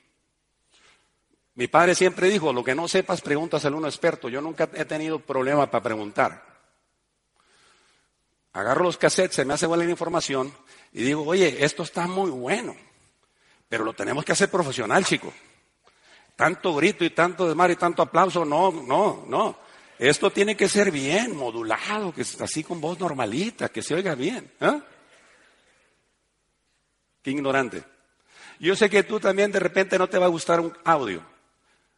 Mi 1.55 1.67
padre 1.67 1.93
siempre 1.93 2.29
dijo, 2.29 2.51
lo 2.51 2.63
que 2.63 2.73
no 2.73 2.87
sepas, 2.87 3.21
preguntas 3.21 3.63
a 3.63 3.69
uno 3.69 3.87
experto. 3.87 4.27
Yo 4.27 4.41
nunca 4.41 4.69
he 4.73 4.85
tenido 4.85 5.19
problema 5.19 5.69
para 5.69 5.83
preguntar. 5.83 6.53
Agarro 8.53 8.83
los 8.83 8.97
cassettes, 8.97 9.35
se 9.35 9.45
me 9.45 9.53
hace 9.53 9.65
buena 9.65 9.83
la 9.83 9.91
información 9.91 10.53
y 10.91 11.03
digo, 11.03 11.23
oye, 11.25 11.63
esto 11.65 11.83
está 11.83 12.05
muy 12.07 12.29
bueno, 12.29 12.75
pero 13.67 13.83
lo 13.83 13.93
tenemos 13.93 14.23
que 14.23 14.31
hacer 14.31 14.49
profesional, 14.49 15.03
chico. 15.05 15.33
Tanto 16.35 16.75
grito 16.75 17.03
y 17.03 17.09
tanto 17.09 17.47
desmar 17.47 17.71
y 17.71 17.75
tanto 17.75 18.03
aplauso, 18.03 18.45
no, 18.45 18.71
no, 18.71 19.25
no. 19.27 19.57
Esto 19.97 20.31
tiene 20.31 20.55
que 20.55 20.67
ser 20.67 20.91
bien, 20.91 21.35
modulado, 21.35 22.13
que 22.13 22.21
así 22.21 22.63
con 22.63 22.79
voz 22.79 22.99
normalita, 22.99 23.69
que 23.69 23.81
se 23.81 23.95
oiga 23.95 24.13
bien. 24.13 24.51
¿eh? 24.59 24.81
Qué 27.23 27.31
ignorante. 27.31 27.83
Yo 28.59 28.75
sé 28.75 28.89
que 28.89 29.03
tú 29.03 29.19
también 29.19 29.51
de 29.51 29.59
repente 29.59 29.97
no 29.97 30.07
te 30.07 30.19
va 30.19 30.25
a 30.25 30.29
gustar 30.29 30.59
un 30.59 30.75
audio. 30.83 31.32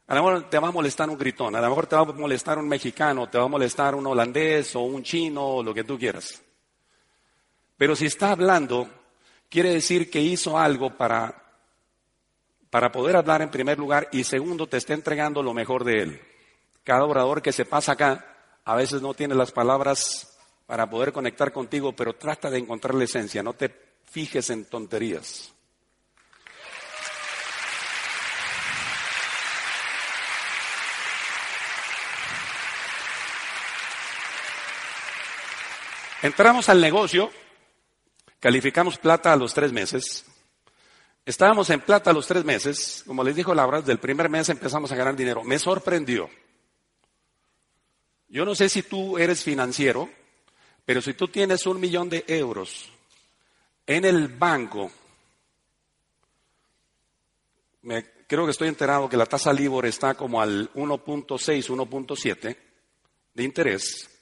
A 0.08 0.16
lo 0.16 0.24
mejor 0.24 0.50
te 0.50 0.60
va 0.60 0.68
a 0.68 0.72
molestar 0.72 1.10
un 1.10 1.18
gritón, 1.18 1.56
a 1.56 1.62
lo 1.62 1.70
mejor 1.70 1.88
te 1.88 1.96
va 1.96 2.04
a 2.04 2.06
molestar 2.06 2.60
un 2.60 2.68
mexicano, 2.68 3.28
te 3.28 3.40
va 3.40 3.46
a 3.46 3.48
molestar 3.48 3.96
un 3.96 4.06
holandés 4.06 4.76
o 4.76 4.82
un 4.82 5.02
chino 5.02 5.44
o 5.44 5.64
lo 5.64 5.74
que 5.74 5.84
tú 5.84 5.98
quieras. 5.98 6.44
Pero 7.76 7.96
si 7.96 8.06
está 8.06 8.32
hablando, 8.32 8.88
quiere 9.50 9.72
decir 9.72 10.12
que 10.12 10.22
hizo 10.22 10.60
algo 10.60 10.96
para, 10.96 11.44
para 12.70 12.92
poder 12.92 13.16
hablar 13.16 13.42
en 13.42 13.50
primer 13.50 13.80
lugar 13.80 14.08
y 14.12 14.24
segundo 14.24 14.68
te 14.68 14.78
está 14.78 14.94
entregando 14.94 15.42
lo 15.42 15.54
mejor 15.56 15.84
de 15.84 15.94
él. 15.94 16.22
Cada 16.84 17.06
orador 17.06 17.42
que 17.42 17.52
se 17.52 17.66
pasa 17.66 17.94
acá 17.94 18.36
a 18.64 18.76
veces 18.76 19.02
no 19.02 19.16
tiene 19.16 19.34
las 19.34 19.52
palabras 19.52 20.38
para 20.68 20.88
poder 20.88 21.14
conectar 21.14 21.52
contigo, 21.52 21.94
pero 21.94 22.14
trata 22.14 22.52
de 22.52 22.60
encontrar 22.60 22.94
la 22.94 23.06
esencia, 23.06 23.42
no 23.42 23.54
te 23.54 23.74
fijes 24.06 24.52
en 24.52 24.66
tonterías. 24.66 25.55
Entramos 36.26 36.70
al 36.70 36.82
negocio, 36.82 37.30
calificamos 38.40 38.98
plata 38.98 39.32
a 39.32 39.36
los 39.36 39.54
tres 39.54 39.72
meses. 39.72 40.26
Estábamos 41.24 41.70
en 41.70 41.82
plata 41.82 42.10
a 42.10 42.14
los 42.14 42.26
tres 42.26 42.44
meses, 42.44 43.04
como 43.06 43.24
les 43.24 43.36
dijo 43.36 43.54
Laura, 43.54 43.84
del 43.84 44.00
primer 44.00 44.28
mes 44.28 44.50
empezamos 44.50 44.92
a 44.92 44.96
ganar 44.96 45.16
dinero. 45.16 45.44
Me 45.44 45.60
sorprendió. 45.60 46.28
Yo 48.28 48.44
no 48.44 48.56
sé 48.56 48.70
si 48.70 48.82
tú 48.82 49.20
eres 49.20 49.44
financiero, 49.44 50.10
pero 50.84 51.00
si 51.00 51.14
tú 51.14 51.28
tienes 51.28 51.68
un 51.68 51.80
millón 51.80 52.10
de 52.10 52.26
euros 52.28 52.90
en 53.86 54.04
el 54.04 54.28
banco, 54.28 54.92
me, 57.84 58.04
creo 58.26 58.46
que 58.46 58.52
estoy 58.52 58.70
enterado 58.70 59.08
que 59.08 59.18
la 59.18 59.28
tasa 59.28 59.54
LIBOR 59.54 59.86
está 59.86 60.16
como 60.16 60.42
al 60.42 60.74
1.6, 60.74 61.70
1.7 61.70 62.58
de 63.36 63.44
interés. 63.44 64.15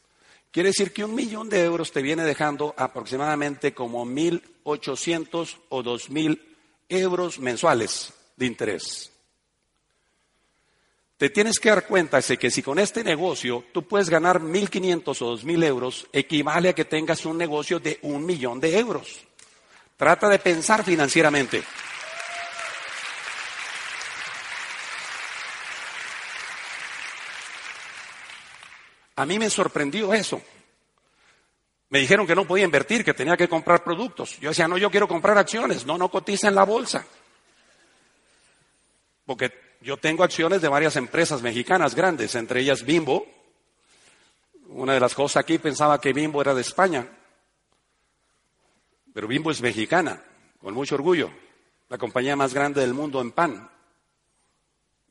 Quiere 0.54 0.70
decir 0.70 0.94
que 0.94 1.04
un 1.04 1.16
millón 1.16 1.50
de 1.50 1.64
euros 1.64 1.92
te 1.92 2.04
viene 2.04 2.24
dejando 2.24 2.76
aproximadamente 2.78 3.74
como 3.74 4.06
1.800 4.06 5.58
o 5.70 5.84
2.000 5.84 6.40
euros 6.90 7.40
mensuales 7.40 8.14
de 8.36 8.46
interés. 8.46 9.12
Te 11.18 11.32
tienes 11.32 11.58
que 11.58 11.70
dar 11.70 11.88
cuenta 11.88 12.20
de 12.20 12.38
que 12.38 12.52
si 12.52 12.62
con 12.62 12.78
este 12.78 13.04
negocio 13.04 13.64
tú 13.74 13.88
puedes 13.88 14.12
ganar 14.12 14.42
1.500 14.42 15.22
o 15.24 15.36
2.000 15.36 15.64
euros, 15.64 16.08
equivale 16.14 16.70
a 16.70 16.74
que 16.74 16.86
tengas 16.86 17.26
un 17.26 17.40
negocio 17.40 17.80
de 17.80 17.98
un 18.04 18.24
millón 18.24 18.60
de 18.60 18.78
euros. 18.78 19.22
Trata 19.98 20.30
de 20.30 20.38
pensar 20.38 20.84
financieramente. 20.84 21.64
A 29.16 29.26
mí 29.26 29.38
me 29.40 29.50
sorprendió 29.50 30.14
eso. 30.14 30.42
Me 31.90 32.00
dijeron 32.00 32.26
que 32.26 32.36
no 32.36 32.48
podía 32.48 32.66
invertir, 32.66 33.06
que 33.06 33.14
tenía 33.14 33.38
que 33.38 33.48
comprar 33.48 33.84
productos. 33.84 34.40
Yo 34.40 34.50
decía, 34.50 34.68
no, 34.68 34.78
yo 34.78 34.90
quiero 34.90 35.08
comprar 35.08 35.38
acciones. 35.38 35.86
No, 35.86 35.98
no 35.98 36.10
cotiza 36.10 36.48
en 36.48 36.56
la 36.56 36.64
bolsa. 36.64 37.06
porque 39.26 39.52
yo 39.82 39.98
tengo 39.98 40.24
acciones 40.24 40.62
de 40.62 40.70
varias 40.70 40.96
empresas 40.96 41.42
mexicanas 41.42 41.94
grandes, 41.94 42.36
entre 42.36 42.62
ellas 42.62 42.84
Bimbo. 42.84 43.26
Una 44.70 44.94
de 44.94 45.00
las 45.00 45.14
cosas 45.14 45.42
aquí 45.44 45.58
pensaba 45.58 46.00
que 46.00 46.14
Bimbo 46.14 46.42
era 46.42 46.54
de 46.54 46.62
España, 46.62 47.08
pero 49.14 49.28
Bimbo 49.28 49.52
es 49.52 49.62
mexicana, 49.62 50.24
con 50.60 50.74
mucho 50.74 50.96
orgullo, 50.96 51.30
la 51.90 51.98
compañía 51.98 52.36
más 52.36 52.54
grande 52.54 52.82
del 52.82 52.94
mundo 52.94 53.22
en 53.22 53.32
pan. 53.32 53.70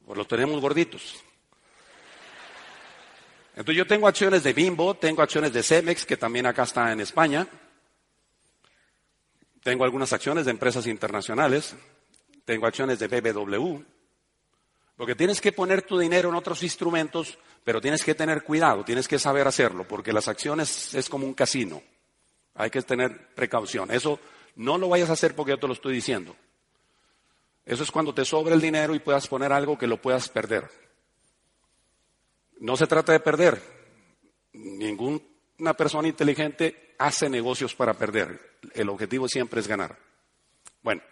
Pues 0.05 0.19
los 0.19 0.27
tenemos 0.27 0.61
gorditos. 0.61 1.23
Entonces 3.55 3.77
yo 3.77 3.87
tengo 3.87 4.09
acciones 4.09 4.43
de 4.43 4.53
Bimbo, 4.53 4.95
tengo 4.95 5.23
acciones 5.23 5.53
de 5.53 5.63
Cemex, 5.63 6.07
que 6.07 6.17
también 6.17 6.47
acá 6.47 6.63
está 6.63 6.91
en 6.91 7.01
España. 7.01 7.47
Tengo 9.63 9.85
algunas 9.85 10.13
acciones 10.13 10.47
de 10.47 10.51
empresas 10.51 10.87
internacionales. 10.87 11.77
Tengo 12.45 12.67
acciones 12.67 12.99
de 12.99 13.09
BBW. 13.09 13.83
Porque 14.97 15.15
tienes 15.15 15.41
que 15.41 15.53
poner 15.53 15.83
tu 15.83 15.99
dinero 15.99 16.29
en 16.29 16.35
otros 16.35 16.63
instrumentos, 16.63 17.39
pero 17.65 17.81
tienes 17.81 18.05
que 18.05 18.15
tener 18.15 18.43
cuidado, 18.43 18.85
tienes 18.85 19.09
que 19.09 19.19
saber 19.19 19.47
hacerlo, 19.47 19.87
porque 19.87 20.13
las 20.13 20.29
acciones 20.29 20.95
es 20.95 21.09
como 21.09 21.27
un 21.27 21.35
casino. 21.35 21.83
Hay 22.55 22.71
que 22.71 22.83
tener 22.83 23.35
precaución. 23.35 23.91
Eso 23.91 24.21
no 24.57 24.79
lo 24.79 24.89
vayas 24.89 25.11
a 25.11 25.15
hacer 25.15 25.35
porque 25.35 25.51
yo 25.51 25.59
te 25.59 25.67
lo 25.67 25.73
estoy 25.73 25.95
diciendo. 25.95 26.37
Eso 27.65 27.83
es 27.83 27.91
cuando 27.91 28.13
te 28.13 28.25
sobra 28.25 28.55
el 28.55 28.61
dinero 28.61 28.95
y 28.95 28.99
puedas 28.99 29.29
poner 29.29 29.53
algo 29.53 29.79
que 29.79 29.87
lo 29.87 30.01
puedas 30.01 30.29
perder. 30.29 30.69
No 32.63 32.77
se 32.77 32.87
trata 32.87 33.11
de 33.11 33.19
perder. 33.19 33.61
Ninguna 34.53 35.75
persona 35.77 36.07
inteligente 36.07 36.95
hace 36.97 37.29
negocios 37.29 37.75
para 37.75 37.93
perder. 37.93 38.39
El 38.73 38.89
objetivo 38.89 39.27
siempre 39.27 39.59
es 39.59 39.67
ganar. 39.67 39.99
Bueno, 40.81 41.03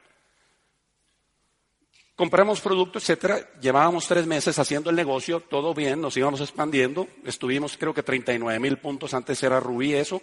compramos 2.14 2.60
productos, 2.60 3.02
etcétera. 3.02 3.50
Llevábamos 3.60 4.06
tres 4.06 4.28
meses 4.28 4.60
haciendo 4.60 4.90
el 4.90 4.96
negocio, 4.96 5.40
todo 5.40 5.74
bien, 5.74 6.00
nos 6.00 6.16
íbamos 6.16 6.40
expandiendo. 6.40 7.08
Estuvimos, 7.24 7.76
creo 7.76 7.92
que 7.92 8.04
39 8.04 8.60
mil 8.60 8.78
puntos, 8.78 9.12
antes 9.12 9.42
era 9.42 9.58
Rubí 9.58 9.92
eso, 9.92 10.22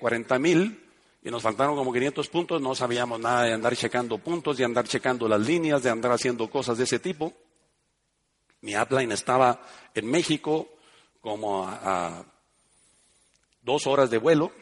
40 0.00 0.34
eh, 0.34 0.38
mil 0.40 0.90
y 1.22 1.30
nos 1.30 1.40
faltaron 1.40 1.76
como 1.76 1.92
500 1.92 2.28
puntos, 2.30 2.60
no 2.60 2.74
sabíamos 2.74 3.20
nada 3.20 3.44
de 3.44 3.52
andar 3.52 3.76
checando 3.76 4.18
puntos, 4.18 4.56
de 4.56 4.64
andar 4.64 4.88
checando 4.88 5.28
las 5.28 5.40
líneas, 5.40 5.84
de 5.84 5.90
andar 5.90 6.10
haciendo 6.10 6.50
cosas 6.50 6.78
de 6.78 6.82
ese 6.84 6.98
tipo. 6.98 7.32
Mi 8.62 8.76
upline 8.76 9.12
estaba 9.12 9.60
en 9.94 10.06
México 10.10 10.68
como 11.20 11.66
a, 11.66 12.24
dos 13.62 13.86
horas 13.86 14.10
de 14.10 14.18
vuelo. 14.18 14.52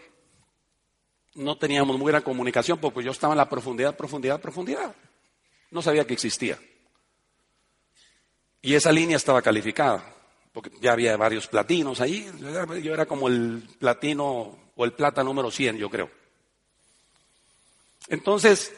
No 1.34 1.56
teníamos 1.56 1.96
muy 1.96 2.04
buena 2.04 2.22
comunicación 2.22 2.78
porque 2.78 3.02
yo 3.02 3.10
estaba 3.10 3.34
en 3.34 3.38
la 3.38 3.48
profundidad, 3.48 3.96
profundidad, 3.96 4.40
profundidad. 4.40 4.94
No 5.70 5.82
sabía 5.82 6.06
que 6.06 6.14
existía. 6.14 6.58
Y 8.60 8.74
esa 8.74 8.90
línea 8.90 9.16
estaba 9.16 9.40
calificada, 9.40 10.02
porque 10.52 10.70
ya 10.80 10.92
había 10.92 11.16
varios 11.16 11.46
platinos 11.46 12.00
ahí. 12.00 12.28
Yo 12.82 12.92
era 12.92 13.06
como 13.06 13.28
el 13.28 13.68
platino 13.78 14.58
o 14.74 14.84
el 14.84 14.92
plata 14.92 15.22
número 15.22 15.50
100, 15.50 15.76
yo 15.76 15.88
creo. 15.88 16.10
Entonces, 18.08 18.72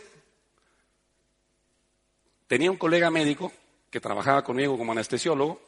tenía 2.46 2.70
un 2.70 2.76
colega 2.76 3.10
médico 3.10 3.52
que 3.90 4.00
trabajaba 4.00 4.44
conmigo 4.44 4.78
como 4.78 4.92
anestesiólogo, 4.92 5.60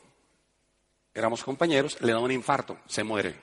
éramos 1.13 1.43
compañeros, 1.43 2.01
le 2.01 2.13
da 2.13 2.21
un 2.21 2.31
infarto, 2.31 2.79
se 2.87 3.03
muere, 3.03 3.35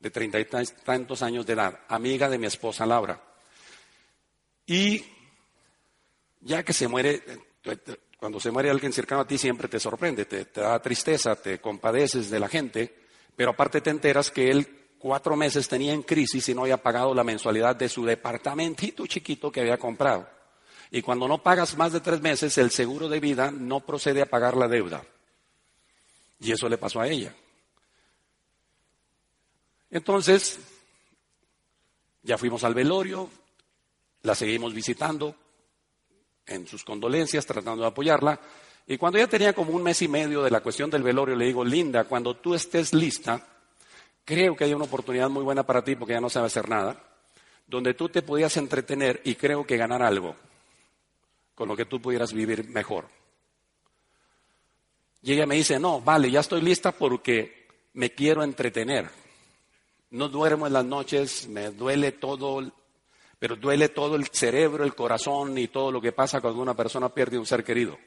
de 0.00 0.10
treinta 0.10 0.40
y 0.40 0.44
tantos 0.44 1.22
años 1.22 1.46
de 1.46 1.52
edad, 1.52 1.80
amiga 1.88 2.28
de 2.28 2.38
mi 2.38 2.46
esposa 2.46 2.86
Laura. 2.86 3.20
Y 4.66 5.04
ya 6.40 6.62
que 6.62 6.72
se 6.72 6.88
muere, 6.88 7.22
cuando 8.18 8.40
se 8.40 8.50
muere 8.50 8.70
alguien 8.70 8.92
cercano 8.92 9.22
a 9.22 9.26
ti 9.26 9.38
siempre 9.38 9.68
te 9.68 9.78
sorprende, 9.78 10.24
te, 10.24 10.46
te 10.46 10.60
da 10.60 10.80
tristeza, 10.80 11.36
te 11.36 11.60
compadeces 11.60 12.30
de 12.30 12.40
la 12.40 12.48
gente, 12.48 12.94
pero 13.36 13.50
aparte 13.50 13.80
te 13.80 13.90
enteras 13.90 14.30
que 14.30 14.50
él 14.50 14.66
cuatro 14.98 15.36
meses 15.36 15.68
tenía 15.68 15.92
en 15.92 16.02
crisis 16.02 16.48
y 16.48 16.54
no 16.54 16.62
había 16.62 16.82
pagado 16.82 17.14
la 17.14 17.22
mensualidad 17.22 17.76
de 17.76 17.88
su 17.88 18.04
departamentito 18.04 19.06
chiquito 19.06 19.52
que 19.52 19.60
había 19.60 19.78
comprado. 19.78 20.35
Y 20.90 21.02
cuando 21.02 21.26
no 21.26 21.42
pagas 21.42 21.76
más 21.76 21.92
de 21.92 22.00
tres 22.00 22.20
meses, 22.20 22.56
el 22.58 22.70
seguro 22.70 23.08
de 23.08 23.20
vida 23.20 23.50
no 23.50 23.80
procede 23.80 24.22
a 24.22 24.26
pagar 24.26 24.56
la 24.56 24.68
deuda. 24.68 25.02
Y 26.38 26.52
eso 26.52 26.68
le 26.68 26.78
pasó 26.78 27.00
a 27.00 27.08
ella. 27.08 27.34
Entonces, 29.90 30.58
ya 32.22 32.38
fuimos 32.38 32.62
al 32.64 32.74
velorio, 32.74 33.30
la 34.22 34.34
seguimos 34.34 34.74
visitando 34.74 35.34
en 36.46 36.66
sus 36.66 36.84
condolencias, 36.84 37.46
tratando 37.46 37.82
de 37.82 37.88
apoyarla. 37.88 38.38
Y 38.86 38.98
cuando 38.98 39.18
ya 39.18 39.26
tenía 39.26 39.52
como 39.52 39.72
un 39.72 39.82
mes 39.82 40.02
y 40.02 40.08
medio 40.08 40.42
de 40.42 40.50
la 40.50 40.60
cuestión 40.60 40.90
del 40.90 41.02
velorio, 41.02 41.34
le 41.34 41.46
digo, 41.46 41.64
Linda, 41.64 42.04
cuando 42.04 42.36
tú 42.36 42.54
estés 42.54 42.94
lista, 42.94 43.44
creo 44.24 44.54
que 44.54 44.64
hay 44.64 44.74
una 44.74 44.84
oportunidad 44.84 45.28
muy 45.28 45.42
buena 45.42 45.64
para 45.64 45.82
ti 45.82 45.96
porque 45.96 46.14
ya 46.14 46.20
no 46.20 46.30
sabes 46.30 46.52
hacer 46.52 46.68
nada, 46.68 47.02
donde 47.66 47.94
tú 47.94 48.08
te 48.08 48.22
podías 48.22 48.56
entretener 48.56 49.20
y 49.24 49.34
creo 49.34 49.66
que 49.66 49.76
ganar 49.76 50.02
algo 50.02 50.36
con 51.56 51.66
lo 51.66 51.74
que 51.74 51.86
tú 51.86 52.00
pudieras 52.00 52.32
vivir 52.32 52.68
mejor. 52.68 53.08
Y 55.22 55.34
me 55.46 55.56
dice, 55.56 55.80
no, 55.80 56.00
vale, 56.00 56.30
ya 56.30 56.40
estoy 56.40 56.60
lista 56.60 56.92
porque 56.92 57.66
me 57.94 58.10
quiero 58.10 58.44
entretener. 58.44 59.10
No 60.10 60.28
duermo 60.28 60.68
en 60.68 60.74
las 60.74 60.84
noches, 60.84 61.48
me 61.48 61.70
duele 61.70 62.12
todo, 62.12 62.62
pero 63.38 63.56
duele 63.56 63.88
todo 63.88 64.14
el 64.14 64.28
cerebro, 64.28 64.84
el 64.84 64.94
corazón 64.94 65.56
y 65.58 65.66
todo 65.68 65.90
lo 65.90 66.00
que 66.00 66.12
pasa 66.12 66.40
cuando 66.40 66.62
una 66.62 66.76
persona 66.76 67.08
pierde 67.08 67.38
un 67.38 67.46
ser 67.46 67.64
querido. 67.64 67.98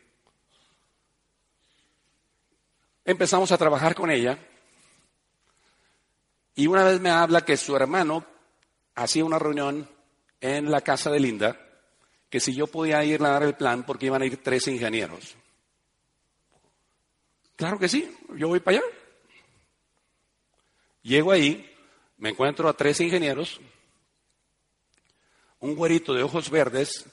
Empezamos 3.03 3.51
a 3.51 3.57
trabajar 3.57 3.95
con 3.95 4.11
ella 4.11 4.37
y 6.53 6.67
una 6.67 6.83
vez 6.83 7.01
me 7.01 7.09
habla 7.09 7.43
que 7.43 7.57
su 7.57 7.75
hermano 7.75 8.23
hacía 8.95 9.25
una 9.25 9.39
reunión 9.39 9.89
en 10.39 10.69
la 10.69 10.81
casa 10.81 11.09
de 11.09 11.19
Linda, 11.19 11.68
que 12.29 12.39
si 12.39 12.53
yo 12.53 12.67
podía 12.67 13.03
ir 13.03 13.23
a 13.23 13.29
dar 13.29 13.43
el 13.43 13.55
plan 13.55 13.85
porque 13.85 14.05
iban 14.05 14.21
a 14.21 14.25
ir 14.25 14.41
tres 14.43 14.67
ingenieros. 14.67 15.35
Claro 17.55 17.77
que 17.79 17.89
sí, 17.89 18.15
yo 18.35 18.47
voy 18.47 18.59
para 18.59 18.77
allá. 18.77 18.87
Llego 21.01 21.31
ahí, 21.31 21.75
me 22.17 22.29
encuentro 22.29 22.69
a 22.69 22.73
tres 22.73 22.99
ingenieros, 22.99 23.59
un 25.59 25.75
güerito 25.75 26.13
de 26.13 26.23
ojos 26.23 26.49
verdes, 26.49 27.05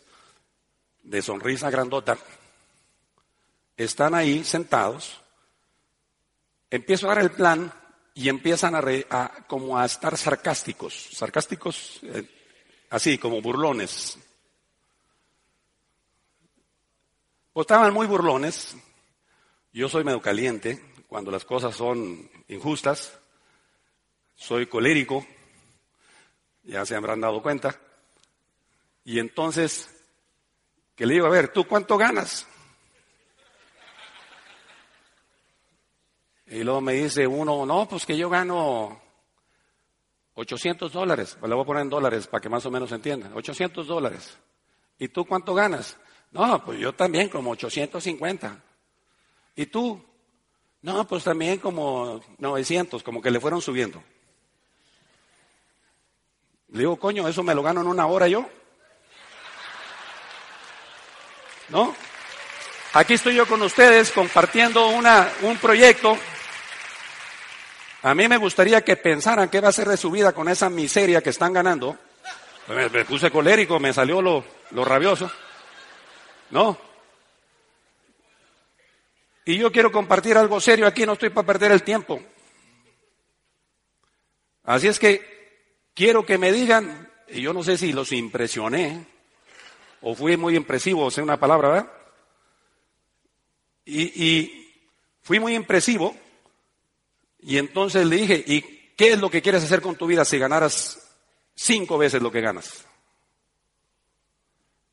de 1.02 1.22
sonrisa 1.22 1.70
grandota, 1.70 2.18
están 3.76 4.14
ahí 4.14 4.44
sentados, 4.44 5.20
empiezo 6.70 7.07
a 7.07 7.14
dar 7.14 7.24
el 7.24 7.31
plan 7.31 7.72
y 8.14 8.29
empiezan 8.29 8.74
a, 8.74 9.44
como 9.46 9.79
a 9.79 9.85
estar 9.85 10.16
sarcásticos, 10.16 11.11
sarcásticos 11.12 12.00
eh, 12.02 12.29
así 12.90 13.18
como 13.18 13.42
burlones. 13.42 14.18
Pues 17.57 17.64
estaban 17.64 17.95
muy 17.95 18.07
burlones. 18.07 18.77
Yo 19.73 19.88
soy 19.88 20.05
medio 20.05 20.21
caliente 20.21 20.92
cuando 21.09 21.31
las 21.31 21.47
cosas 21.47 21.75
son 21.75 22.31
injustas. 22.49 23.19
Soy 24.35 24.66
colérico, 24.66 25.27
ya 26.64 26.85
se 26.85 26.95
habrán 26.95 27.23
dado 27.23 27.40
cuenta. 27.40 27.81
Y 29.07 29.19
entonces, 29.21 29.88
que 30.95 31.07
le 31.07 31.14
digo, 31.14 31.25
a 31.25 31.31
ver, 31.31 31.49
¿tú 31.49 31.66
cuánto 31.66 31.97
ganas? 31.97 32.47
Y 36.49 36.62
luego 36.62 36.83
me 36.83 36.92
dice 36.92 37.27
uno, 37.27 37.64
no, 37.64 37.88
pues 37.88 38.05
que 38.05 38.19
yo 38.19 38.29
gano 38.29 39.01
800 40.35 40.92
dólares. 40.92 41.38
Pues 41.40 41.49
le 41.49 41.55
voy 41.55 41.64
a 41.64 41.66
poner 41.66 41.85
en 41.85 41.88
dólares 41.88 42.27
para 42.27 42.42
que 42.42 42.51
más 42.51 42.66
o 42.66 42.71
menos 42.71 42.92
entiendan. 42.92 43.33
800 43.33 43.87
dólares. 43.87 44.37
¿Y 44.99 45.09
tú 45.09 45.25
cuánto 45.25 45.55
ganas? 45.55 45.97
No, 46.37 46.64
pues 46.64 46.79
yo 46.79 46.92
también 46.92 47.29
como 47.29 47.51
850. 47.51 48.62
¿Y 49.57 49.66
tú? 49.66 50.03
No, 50.83 51.07
pues 51.07 51.25
también 51.25 51.59
como 51.59 52.20
900, 52.38 53.03
como 53.03 53.22
que 53.22 53.31
le 53.31 53.40
fueron 53.40 53.61
subiendo. 53.61 54.03
Le 56.68 56.81
digo, 56.81 56.96
coño, 56.96 57.27
eso 57.27 57.42
me 57.42 57.55
lo 57.55 57.62
gano 57.62 57.81
en 57.81 57.87
una 57.87 58.07
hora 58.07 58.29
yo. 58.29 58.46
¿No? 61.68 61.94
Aquí 62.92 63.14
estoy 63.14 63.35
yo 63.35 63.46
con 63.46 63.62
ustedes 63.62 64.11
compartiendo 64.12 64.88
una, 64.88 65.29
un 65.42 65.57
proyecto 65.57 66.16
a 68.07 68.14
mí 68.14 68.29
me 68.29 68.37
gustaría 68.37 68.85
que 68.85 68.94
pensaran 68.94 69.49
qué 69.49 69.61
va 69.61 69.70
a 69.70 69.72
ser 69.72 69.88
de 69.88 69.96
su 69.96 70.12
vida 70.12 70.33
con 70.33 70.49
esa 70.49 70.70
miseria 70.70 71.22
que 71.22 71.31
están 71.31 71.53
ganando. 71.53 71.99
Me, 72.68 73.05
puse 73.05 73.33
colérico, 73.33 73.81
me 73.81 73.92
salió 73.92 74.22
lo, 74.22 74.44
lo 74.70 74.85
rabioso. 74.85 75.29
¿No? 76.50 76.78
Y 79.44 79.59
yo 79.59 79.70
quiero 79.70 79.92
compartir 79.92 80.37
algo 80.37 80.61
serio 80.61 80.87
aquí, 80.87 81.06
no 81.06 81.12
estoy 81.12 81.30
para 81.30 81.46
perder 81.46 81.72
el 81.72 81.82
tiempo. 81.82 82.20
Así 84.64 84.88
es 84.88 84.98
que 84.98 85.37
quiero 85.94 86.26
que 86.26 86.37
me 86.37 86.50
digan, 86.50 87.09
y 87.28 87.40
yo 87.40 87.52
no 87.52 87.62
sé 87.62 87.78
si 87.78 87.92
los 87.92 88.11
impresioné, 88.11 89.06
o 90.00 90.14
fui 90.14 90.37
muy 90.37 90.56
impresivo, 90.56 91.11
sé 91.11 91.22
una 91.22 91.38
palabra, 91.38 91.68
¿verdad? 91.68 91.92
Y, 93.85 94.64
fui 95.22 95.40
muy 95.40 95.54
impresivo 95.54 96.14
y 97.40 97.59
entonces 97.59 98.06
le 98.06 98.16
dije, 98.16 98.44
¿y 98.46 98.61
qué 98.96 99.12
es 99.12 99.20
lo 99.20 99.30
que 99.30 99.42
quieres 99.42 99.64
hacer 99.64 99.80
con 99.80 99.96
tu 99.96 100.06
vida 100.06 100.24
si 100.24 100.38
ganaras 100.38 101.16
cinco 101.54 101.98
veces 101.98 102.22
lo 102.22 102.30
que 102.30 102.40
ganas? 102.40 102.87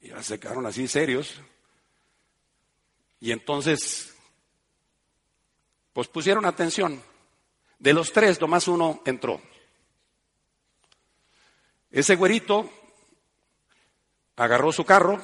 Y 0.03 0.11
se 0.21 0.37
quedaron 0.37 0.65
así 0.65 0.85
serios. 0.85 1.39
Y 3.21 3.31
entonces, 3.31 4.13
pues 5.93 6.09
pusieron 6.09 6.45
atención. 6.45 7.01
De 7.79 7.93
los 7.93 8.11
tres, 8.11 8.39
nomás 8.41 8.67
uno 8.67 9.01
entró. 9.05 9.41
Ese 11.89 12.15
güerito 12.15 12.69
agarró 14.35 14.73
su 14.73 14.83
carro, 14.83 15.21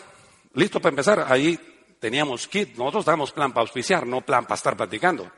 listo 0.54 0.80
para 0.80 0.92
empezar. 0.92 1.26
Ahí 1.30 1.60
teníamos 2.00 2.48
kit, 2.48 2.78
nosotros 2.78 3.02
estábamos 3.02 3.34
plan 3.34 3.52
para 3.52 3.64
auspiciar, 3.64 4.08
no 4.08 4.22
plan 4.22 4.46
para 4.46 4.56
estar 4.56 4.78
platicando. 4.78 5.30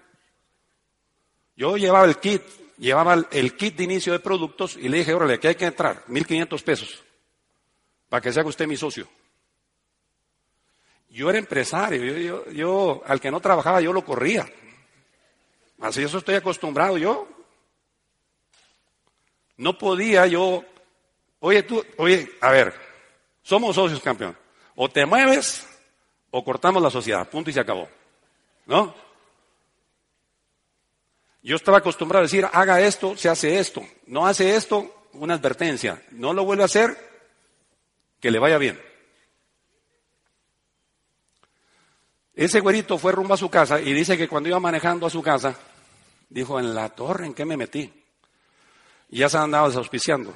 Yo 1.55 1.77
llevaba 1.77 2.05
el 2.05 2.17
kit, 2.17 2.43
llevaba 2.77 3.25
el 3.31 3.55
kit 3.55 3.75
de 3.75 3.85
inicio 3.85 4.13
de 4.13 4.19
productos 4.19 4.77
y 4.77 4.87
le 4.87 4.97
dije, 4.97 5.15
órale, 5.15 5.35
aquí 5.35 5.47
hay 5.47 5.55
que 5.55 5.65
entrar, 5.65 6.03
1500 6.07 6.61
pesos, 6.61 7.03
para 8.07 8.21
que 8.21 8.31
se 8.31 8.39
haga 8.39 8.49
usted 8.49 8.67
mi 8.67 8.77
socio. 8.77 9.07
Yo 11.11 11.29
era 11.29 11.39
empresario, 11.39 12.03
yo, 12.05 12.49
yo, 12.51 13.03
al 13.05 13.19
que 13.19 13.29
no 13.29 13.41
trabajaba 13.41 13.81
yo 13.81 13.91
lo 13.91 14.05
corría. 14.05 14.49
Así 15.81 16.01
eso 16.01 16.19
estoy 16.19 16.35
acostumbrado 16.35 16.97
yo. 16.97 17.27
No 19.57 19.77
podía 19.77 20.25
yo, 20.27 20.63
oye 21.41 21.63
tú, 21.63 21.83
oye, 21.97 22.31
a 22.39 22.51
ver, 22.51 22.73
somos 23.43 23.75
socios 23.75 23.99
campeón. 23.99 24.37
O 24.75 24.89
te 24.89 25.05
mueves 25.05 25.67
o 26.31 26.43
cortamos 26.45 26.81
la 26.81 26.89
sociedad, 26.89 27.29
punto 27.29 27.49
y 27.49 27.53
se 27.53 27.59
acabó. 27.59 27.89
¿No? 28.65 28.95
Yo 31.43 31.57
estaba 31.57 31.79
acostumbrado 31.79 32.21
a 32.21 32.27
decir, 32.27 32.47
haga 32.53 32.79
esto, 32.79 33.17
se 33.17 33.27
hace 33.27 33.59
esto. 33.59 33.85
No 34.05 34.25
hace 34.25 34.55
esto, 34.55 35.09
una 35.13 35.33
advertencia. 35.33 36.01
No 36.11 36.31
lo 36.31 36.45
vuelve 36.45 36.63
a 36.63 36.67
hacer, 36.67 36.95
que 38.21 38.31
le 38.31 38.39
vaya 38.39 38.57
bien. 38.57 38.90
Ese 42.41 42.59
güerito 42.59 42.97
fue 42.97 43.11
rumbo 43.11 43.35
a 43.35 43.37
su 43.37 43.51
casa 43.51 43.79
y 43.79 43.93
dice 43.93 44.17
que 44.17 44.27
cuando 44.27 44.49
iba 44.49 44.59
manejando 44.59 45.05
a 45.05 45.11
su 45.11 45.21
casa, 45.21 45.55
dijo, 46.27 46.59
en 46.59 46.73
la 46.73 46.89
torre, 46.89 47.27
¿en 47.27 47.35
qué 47.35 47.45
me 47.45 47.55
metí? 47.55 47.93
Ya 49.09 49.29
se 49.29 49.37
andaba 49.37 49.67
desauspiciando. 49.67 50.33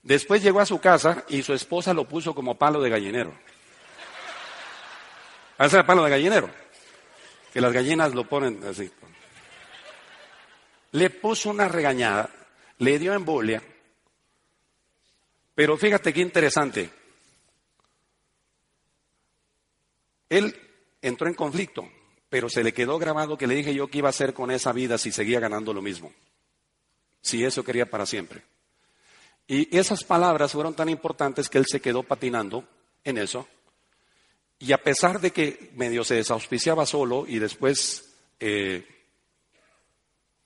Después 0.00 0.44
llegó 0.44 0.60
a 0.60 0.64
su 0.64 0.78
casa 0.78 1.24
y 1.28 1.42
su 1.42 1.52
esposa 1.52 1.92
lo 1.92 2.04
puso 2.04 2.36
como 2.36 2.56
palo 2.56 2.80
de 2.80 2.88
gallinero. 2.88 3.36
Hace 5.58 5.78
el 5.78 5.84
palo 5.84 6.04
de 6.04 6.10
gallinero. 6.10 6.48
Que 7.52 7.60
las 7.60 7.72
gallinas 7.72 8.14
lo 8.14 8.28
ponen 8.28 8.62
así. 8.62 8.88
Le 10.92 11.10
puso 11.10 11.50
una 11.50 11.66
regañada, 11.66 12.30
le 12.78 12.96
dio 12.96 13.12
embolia. 13.12 13.60
Pero 15.56 15.76
fíjate 15.76 16.12
qué 16.12 16.20
interesante. 16.20 16.90
Él 20.28 20.69
entró 21.02 21.28
en 21.28 21.34
conflicto, 21.34 21.88
pero 22.28 22.48
se 22.48 22.62
le 22.62 22.72
quedó 22.72 22.98
grabado 22.98 23.36
que 23.36 23.46
le 23.46 23.54
dije 23.54 23.74
yo 23.74 23.88
qué 23.88 23.98
iba 23.98 24.08
a 24.08 24.10
hacer 24.10 24.34
con 24.34 24.50
esa 24.50 24.72
vida 24.72 24.98
si 24.98 25.12
seguía 25.12 25.40
ganando 25.40 25.72
lo 25.72 25.82
mismo. 25.82 26.12
Si 27.22 27.44
eso 27.44 27.64
quería 27.64 27.90
para 27.90 28.06
siempre. 28.06 28.42
Y 29.46 29.76
esas 29.76 30.04
palabras 30.04 30.52
fueron 30.52 30.74
tan 30.74 30.88
importantes 30.88 31.48
que 31.48 31.58
él 31.58 31.66
se 31.66 31.80
quedó 31.80 32.02
patinando 32.02 32.64
en 33.04 33.18
eso 33.18 33.46
y 34.60 34.72
a 34.72 34.78
pesar 34.82 35.20
de 35.20 35.32
que 35.32 35.70
medio 35.74 36.04
se 36.04 36.16
desauspiciaba 36.16 36.84
solo 36.84 37.24
y 37.26 37.38
después 37.38 38.14
eh, 38.38 38.86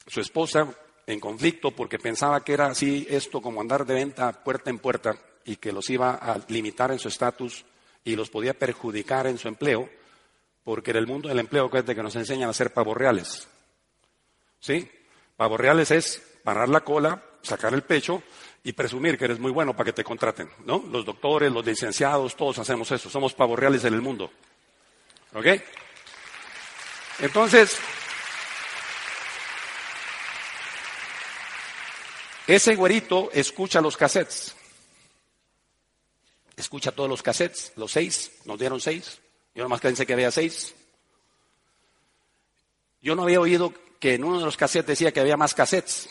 su 0.06 0.20
esposa 0.20 0.72
en 1.06 1.18
conflicto 1.18 1.72
porque 1.72 1.98
pensaba 1.98 2.44
que 2.44 2.52
era 2.52 2.66
así 2.66 3.06
esto 3.10 3.42
como 3.42 3.60
andar 3.60 3.84
de 3.84 3.94
venta 3.94 4.44
puerta 4.44 4.70
en 4.70 4.78
puerta 4.78 5.18
y 5.44 5.56
que 5.56 5.72
los 5.72 5.90
iba 5.90 6.14
a 6.14 6.40
limitar 6.48 6.92
en 6.92 7.00
su 7.00 7.08
estatus 7.08 7.64
y 8.04 8.14
los 8.14 8.30
podía 8.30 8.54
perjudicar 8.54 9.26
en 9.26 9.36
su 9.36 9.48
empleo, 9.48 9.90
porque 10.64 10.92
en 10.92 10.96
el 10.96 11.06
mundo 11.06 11.28
del 11.28 11.38
empleo 11.38 11.70
que 11.70 12.02
nos 12.02 12.16
enseñan 12.16 12.48
a 12.48 12.50
hacer 12.50 12.72
pavos 12.72 12.96
reales. 12.96 13.46
¿Sí? 14.58 14.90
Pavos 15.36 15.60
reales 15.60 15.90
es 15.90 16.22
parar 16.42 16.70
la 16.70 16.80
cola, 16.80 17.22
sacar 17.42 17.74
el 17.74 17.82
pecho 17.82 18.22
y 18.62 18.72
presumir 18.72 19.18
que 19.18 19.26
eres 19.26 19.38
muy 19.38 19.52
bueno 19.52 19.74
para 19.74 19.84
que 19.84 19.92
te 19.92 20.04
contraten, 20.04 20.50
¿no? 20.64 20.82
Los 20.90 21.04
doctores, 21.04 21.52
los 21.52 21.64
licenciados, 21.64 22.34
todos 22.34 22.58
hacemos 22.58 22.90
eso, 22.90 23.10
somos 23.10 23.34
pavos 23.34 23.58
reales 23.58 23.84
en 23.84 23.92
el 23.92 24.00
mundo. 24.00 24.30
¿Ok? 25.34 25.46
Entonces, 27.20 27.76
ese 32.46 32.74
güerito 32.74 33.30
escucha 33.32 33.82
los 33.82 33.96
cassettes. 33.96 34.56
Escucha 36.56 36.92
todos 36.92 37.10
los 37.10 37.22
cassettes, 37.22 37.72
los 37.76 37.92
seis, 37.92 38.32
nos 38.46 38.58
dieron 38.58 38.80
seis. 38.80 39.20
Yo 39.54 39.62
nomás 39.62 39.80
pensé 39.80 40.04
que 40.04 40.12
había 40.12 40.30
seis. 40.30 40.74
Yo 43.00 43.14
no 43.14 43.22
había 43.22 43.40
oído 43.40 43.72
que 44.00 44.14
en 44.14 44.24
uno 44.24 44.38
de 44.38 44.44
los 44.44 44.56
cassettes 44.56 44.86
decía 44.86 45.12
que 45.12 45.20
había 45.20 45.36
más 45.36 45.54
cassettes. 45.54 46.08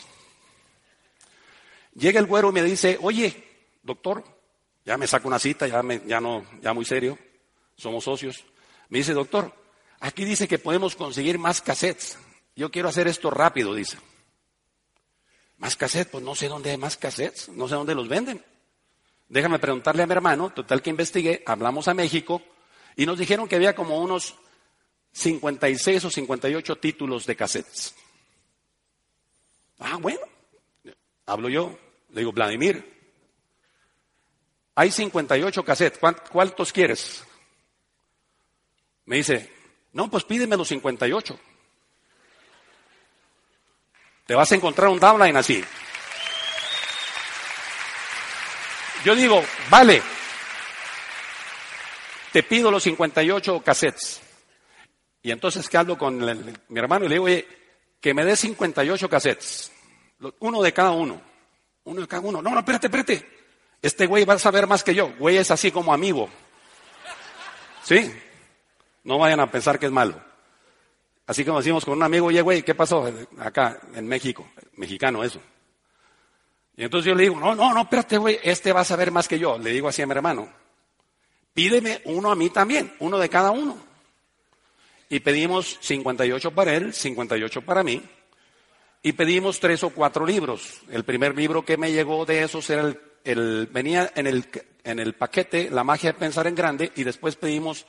Llega 1.94 2.18
el 2.18 2.26
güero 2.26 2.48
y 2.50 2.52
me 2.52 2.62
dice, 2.62 2.98
oye, 3.02 3.44
doctor, 3.82 4.24
ya 4.84 4.96
me 4.96 5.06
saco 5.06 5.28
una 5.28 5.38
cita, 5.38 5.66
ya, 5.66 5.82
me, 5.82 6.00
ya 6.06 6.20
no, 6.20 6.44
ya 6.60 6.72
muy 6.72 6.84
serio, 6.84 7.18
somos 7.76 8.04
socios. 8.04 8.44
Me 8.88 8.98
dice, 8.98 9.12
doctor, 9.12 9.52
aquí 10.00 10.24
dice 10.24 10.48
que 10.48 10.58
podemos 10.58 10.96
conseguir 10.96 11.38
más 11.38 11.60
cassettes. 11.60 12.18
Yo 12.56 12.70
quiero 12.70 12.88
hacer 12.88 13.08
esto 13.08 13.30
rápido, 13.30 13.74
dice. 13.74 13.98
¿Más 15.58 15.76
cassettes? 15.76 16.10
Pues 16.10 16.24
no 16.24 16.34
sé 16.34 16.48
dónde 16.48 16.70
hay 16.70 16.78
más 16.78 16.96
cassettes, 16.96 17.48
no 17.50 17.68
sé 17.68 17.74
dónde 17.74 17.94
los 17.94 18.08
venden. 18.08 18.44
Déjame 19.28 19.58
preguntarle 19.58 20.02
a 20.02 20.06
mi 20.06 20.12
hermano, 20.12 20.50
total 20.50 20.82
que 20.82 20.90
investigué, 20.90 21.42
hablamos 21.46 21.88
a 21.88 21.94
México 21.94 22.42
y 22.96 23.06
nos 23.06 23.18
dijeron 23.18 23.48
que 23.48 23.56
había 23.56 23.74
como 23.74 24.00
unos 24.00 24.36
56 25.12 26.04
o 26.04 26.10
58 26.10 26.76
títulos 26.76 27.26
de 27.26 27.36
cassettes. 27.36 27.94
Ah, 29.78 29.96
bueno, 30.00 30.20
hablo 31.26 31.48
yo, 31.48 31.78
le 32.10 32.20
digo, 32.20 32.32
Vladimir, 32.32 32.92
hay 34.74 34.90
58 34.90 35.64
cassettes, 35.64 36.00
¿cuántos 36.30 36.72
quieres? 36.72 37.24
Me 39.06 39.16
dice, 39.16 39.52
no, 39.92 40.10
pues 40.10 40.24
pídeme 40.24 40.56
los 40.56 40.68
58. 40.68 41.38
Te 44.26 44.34
vas 44.34 44.50
a 44.50 44.54
encontrar 44.54 44.88
un 44.88 44.98
downline 44.98 45.36
así. 45.36 45.62
Yo 49.04 49.14
digo, 49.14 49.44
vale, 49.68 50.02
te 52.34 52.42
pido 52.42 52.68
los 52.68 52.82
58 52.82 53.62
cassettes. 53.62 54.20
Y 55.22 55.30
entonces 55.30 55.68
que 55.68 55.76
hablo 55.76 55.96
con 55.96 56.18
mi 56.18 56.80
hermano 56.80 57.04
y 57.04 57.08
le 57.08 57.14
digo, 57.14 57.26
oye, 57.26 57.46
que 58.00 58.12
me 58.12 58.24
dé 58.24 58.34
58 58.34 59.08
cassettes, 59.08 59.70
uno 60.40 60.60
de 60.60 60.72
cada 60.72 60.90
uno. 60.90 61.22
Uno 61.84 62.00
de 62.00 62.08
cada 62.08 62.22
uno. 62.22 62.42
No, 62.42 62.50
no, 62.50 62.58
espérate, 62.58 62.88
espérate. 62.88 63.24
Este 63.80 64.06
güey 64.06 64.24
va 64.24 64.34
a 64.34 64.38
saber 64.40 64.66
más 64.66 64.82
que 64.82 64.96
yo. 64.96 65.14
Güey 65.16 65.36
es 65.36 65.52
así 65.52 65.70
como 65.70 65.94
amigo. 65.94 66.28
¿Sí? 67.84 68.12
No 69.04 69.18
vayan 69.18 69.38
a 69.38 69.48
pensar 69.48 69.78
que 69.78 69.86
es 69.86 69.92
malo. 69.92 70.20
Así 71.28 71.44
como 71.44 71.58
decimos 71.58 71.84
con 71.84 71.94
un 71.94 72.02
amigo, 72.02 72.26
oye, 72.26 72.42
güey, 72.42 72.64
¿qué 72.64 72.74
pasó 72.74 73.12
acá 73.38 73.78
en 73.94 74.08
México? 74.08 74.44
Mexicano 74.72 75.22
eso. 75.22 75.40
Y 76.76 76.82
entonces 76.82 77.06
yo 77.06 77.14
le 77.14 77.22
digo, 77.22 77.38
no, 77.38 77.54
no, 77.54 77.72
no, 77.72 77.82
espérate, 77.82 78.18
güey, 78.18 78.40
este 78.42 78.72
va 78.72 78.80
a 78.80 78.84
saber 78.84 79.12
más 79.12 79.28
que 79.28 79.38
yo. 79.38 79.56
Le 79.56 79.70
digo 79.70 79.86
así 79.86 80.02
a 80.02 80.06
mi 80.06 80.12
hermano, 80.12 80.63
pídeme 81.54 82.02
uno 82.04 82.30
a 82.30 82.36
mí 82.36 82.50
también, 82.50 82.92
uno 82.98 83.18
de 83.18 83.30
cada 83.30 83.52
uno. 83.52 83.78
Y 85.08 85.20
pedimos 85.20 85.78
58 85.80 86.50
para 86.50 86.74
él, 86.74 86.92
58 86.92 87.62
para 87.62 87.82
mí 87.82 88.02
y 89.06 89.12
pedimos 89.12 89.60
tres 89.60 89.84
o 89.84 89.90
cuatro 89.90 90.24
libros. 90.24 90.80
El 90.90 91.04
primer 91.04 91.36
libro 91.36 91.62
que 91.62 91.76
me 91.76 91.92
llegó 91.92 92.24
de 92.24 92.42
esos 92.42 92.68
era 92.70 92.90
el, 93.22 93.66
venía 93.66 94.10
en 94.14 94.26
el, 94.26 94.46
en 94.82 94.98
el 94.98 95.12
paquete 95.14 95.68
La 95.70 95.84
magia 95.84 96.12
de 96.12 96.18
pensar 96.18 96.46
en 96.46 96.54
grande 96.54 96.90
y 96.96 97.04
después 97.04 97.36
pedimos 97.36 97.84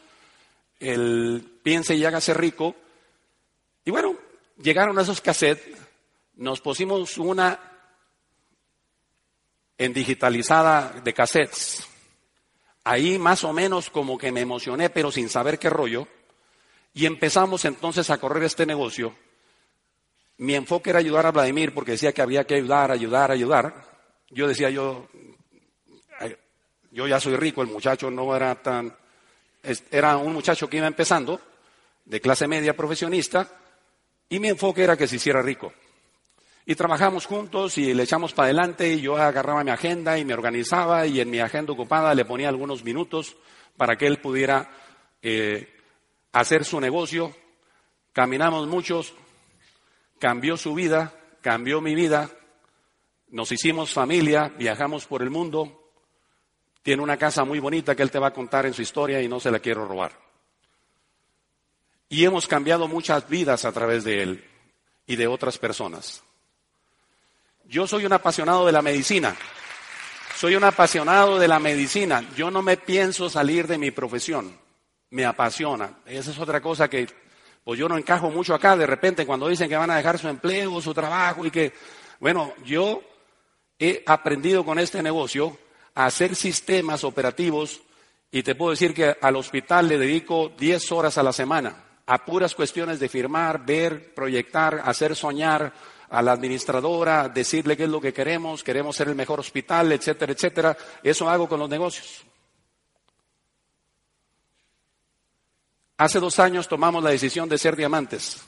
el 0.77 1.59
Piense 1.63 1.95
y 1.95 2.03
hágase 2.03 2.33
rico. 2.33 2.75
Y 3.85 3.91
bueno, 3.91 4.17
llegaron 4.61 4.99
esos 4.99 5.21
cassettes, 5.21 5.77
nos 6.35 6.59
pusimos 6.59 7.17
una 7.17 7.61
en 9.77 9.93
digitalizada 9.93 10.99
de 11.01 11.13
cassettes. 11.13 11.87
Ahí 12.85 13.19
más 13.19 13.43
o 13.43 13.51
menos 13.51 13.89
como 13.89 14.17
que 14.17 14.31
me 14.31 14.41
emocioné, 14.41 14.89
pero 14.89 15.11
sin 15.11 15.27
saber 15.27 15.59
qué 15.59 15.69
rollo. 15.69 16.07
Y 16.93 17.05
empezamos 17.05 17.65
entonces 17.65 18.09
a 18.09 18.17
correr 18.17 18.43
este 18.43 18.65
negocio 18.65 19.13
mi 20.37 20.55
enfoque 20.55 20.89
era 20.89 20.99
ayudar 20.99 21.25
a 21.25 21.31
Vladimir 21.31 21.73
porque 21.73 21.91
decía 21.91 22.11
que 22.11 22.21
había 22.21 22.45
que 22.45 22.55
ayudar, 22.55 22.91
ayudar, 22.91 23.31
ayudar. 23.31 23.85
Yo 24.29 24.47
decía, 24.47 24.69
yo, 24.69 25.07
yo 26.91 27.07
ya 27.07 27.19
soy 27.19 27.35
rico, 27.35 27.61
el 27.61 27.69
muchacho 27.69 28.11
no 28.11 28.35
era 28.35 28.61
tan, 28.61 28.93
era 29.91 30.17
un 30.17 30.33
muchacho 30.33 30.69
que 30.69 30.77
iba 30.77 30.87
empezando 30.87 31.39
de 32.03 32.19
clase 32.19 32.47
media 32.47 32.75
profesionista 32.75 33.49
y 34.27 34.39
mi 34.39 34.49
enfoque 34.49 34.83
era 34.83 34.97
que 34.97 35.07
se 35.07 35.15
hiciera 35.15 35.41
rico. 35.41 35.73
Y 36.65 36.73
trabajamos 36.73 37.27
juntos 37.27 37.77
y 37.77 37.93
le 37.93 38.03
echamos 38.03 38.33
para 38.33 38.47
adelante 38.47 38.91
y 38.91 39.01
yo 39.01 39.17
agarraba 39.17 39.63
mi 39.63 39.69
agenda 39.69 40.17
y 40.17 40.25
me 40.25 40.33
organizaba 40.33 41.05
y 41.05 41.19
en 41.19 41.29
mi 41.29 41.39
agenda 41.39 41.73
ocupada 41.73 42.15
le 42.15 42.25
ponía 42.25 42.49
algunos 42.49 42.83
minutos 42.83 43.37
para 43.77 43.95
que 43.95 44.07
él 44.07 44.17
pudiera 44.17 44.71
eh, 45.21 45.71
hacer 46.31 46.65
su 46.65 46.81
negocio. 46.81 47.35
Caminamos 48.13 48.67
muchos, 48.67 49.13
cambió 50.17 50.57
su 50.57 50.73
vida, 50.73 51.13
cambió 51.41 51.81
mi 51.81 51.93
vida, 51.93 52.31
nos 53.29 53.51
hicimos 53.51 53.93
familia, 53.93 54.51
viajamos 54.57 55.05
por 55.05 55.21
el 55.21 55.29
mundo, 55.29 55.91
tiene 56.81 57.03
una 57.03 57.17
casa 57.17 57.43
muy 57.45 57.59
bonita 57.59 57.95
que 57.95 58.01
él 58.01 58.11
te 58.11 58.19
va 58.19 58.27
a 58.27 58.33
contar 58.33 58.65
en 58.65 58.73
su 58.73 58.81
historia 58.81 59.21
y 59.21 59.27
no 59.27 59.39
se 59.39 59.51
la 59.51 59.59
quiero 59.59 59.87
robar. 59.87 60.13
Y 62.09 62.25
hemos 62.25 62.47
cambiado 62.47 62.87
muchas 62.87 63.27
vidas 63.29 63.65
a 63.65 63.71
través 63.71 64.03
de 64.03 64.23
él 64.23 64.45
y 65.05 65.15
de 65.15 65.27
otras 65.27 65.57
personas. 65.57 66.24
Yo 67.67 67.87
soy 67.87 68.05
un 68.05 68.13
apasionado 68.13 68.65
de 68.65 68.71
la 68.71 68.81
medicina. 68.81 69.35
Soy 70.37 70.55
un 70.55 70.63
apasionado 70.63 71.39
de 71.39 71.47
la 71.47 71.59
medicina. 71.59 72.23
Yo 72.35 72.51
no 72.51 72.61
me 72.61 72.77
pienso 72.77 73.29
salir 73.29 73.67
de 73.67 73.77
mi 73.77 73.91
profesión. 73.91 74.55
Me 75.09 75.25
apasiona. 75.25 75.99
Esa 76.05 76.31
es 76.31 76.39
otra 76.39 76.61
cosa 76.61 76.87
que, 76.87 77.07
pues 77.63 77.79
yo 77.79 77.89
no 77.89 77.97
encajo 77.97 78.29
mucho 78.29 78.53
acá. 78.53 78.77
De 78.77 78.85
repente 78.85 79.25
cuando 79.25 79.47
dicen 79.47 79.67
que 79.67 79.75
van 79.75 79.89
a 79.89 79.97
dejar 79.97 80.19
su 80.19 80.27
empleo, 80.27 80.79
su 80.79 80.93
trabajo 80.93 81.45
y 81.45 81.51
que, 81.51 81.73
bueno, 82.19 82.53
yo 82.63 83.01
he 83.79 84.03
aprendido 84.05 84.63
con 84.63 84.77
este 84.77 85.01
negocio 85.01 85.57
a 85.95 86.05
hacer 86.05 86.35
sistemas 86.35 87.03
operativos 87.03 87.81
y 88.31 88.43
te 88.43 88.53
puedo 88.53 88.71
decir 88.71 88.93
que 88.93 89.15
al 89.19 89.35
hospital 89.37 89.87
le 89.87 89.97
dedico 89.97 90.49
10 90.57 90.91
horas 90.91 91.17
a 91.17 91.23
la 91.23 91.33
semana 91.33 91.85
a 92.07 92.23
puras 92.23 92.53
cuestiones 92.53 92.99
de 92.99 93.09
firmar, 93.09 93.65
ver, 93.65 94.13
proyectar, 94.13 94.81
hacer 94.85 95.15
soñar, 95.15 95.73
a 96.09 96.21
la 96.21 96.33
administradora, 96.33 97.29
decirle 97.29 97.75
qué 97.75 97.83
es 97.83 97.89
lo 97.89 98.01
que 98.01 98.13
queremos, 98.13 98.63
queremos 98.63 98.95
ser 98.95 99.07
el 99.07 99.15
mejor 99.15 99.39
hospital, 99.39 99.91
etcétera, 99.91 100.33
etcétera. 100.33 100.77
Eso 101.03 101.29
hago 101.29 101.47
con 101.47 101.59
los 101.59 101.69
negocios. 101.69 102.23
Hace 105.97 106.19
dos 106.19 106.39
años 106.39 106.67
tomamos 106.67 107.03
la 107.03 107.11
decisión 107.11 107.47
de 107.47 107.57
ser 107.57 107.75
diamantes. 107.75 108.43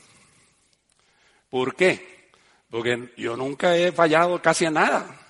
¿Por 1.49 1.75
qué? 1.75 2.29
Porque 2.69 3.13
yo 3.15 3.37
nunca 3.37 3.75
he 3.77 3.91
fallado 3.91 4.41
casi 4.41 4.65
en 4.65 4.73
nada. 4.73 5.21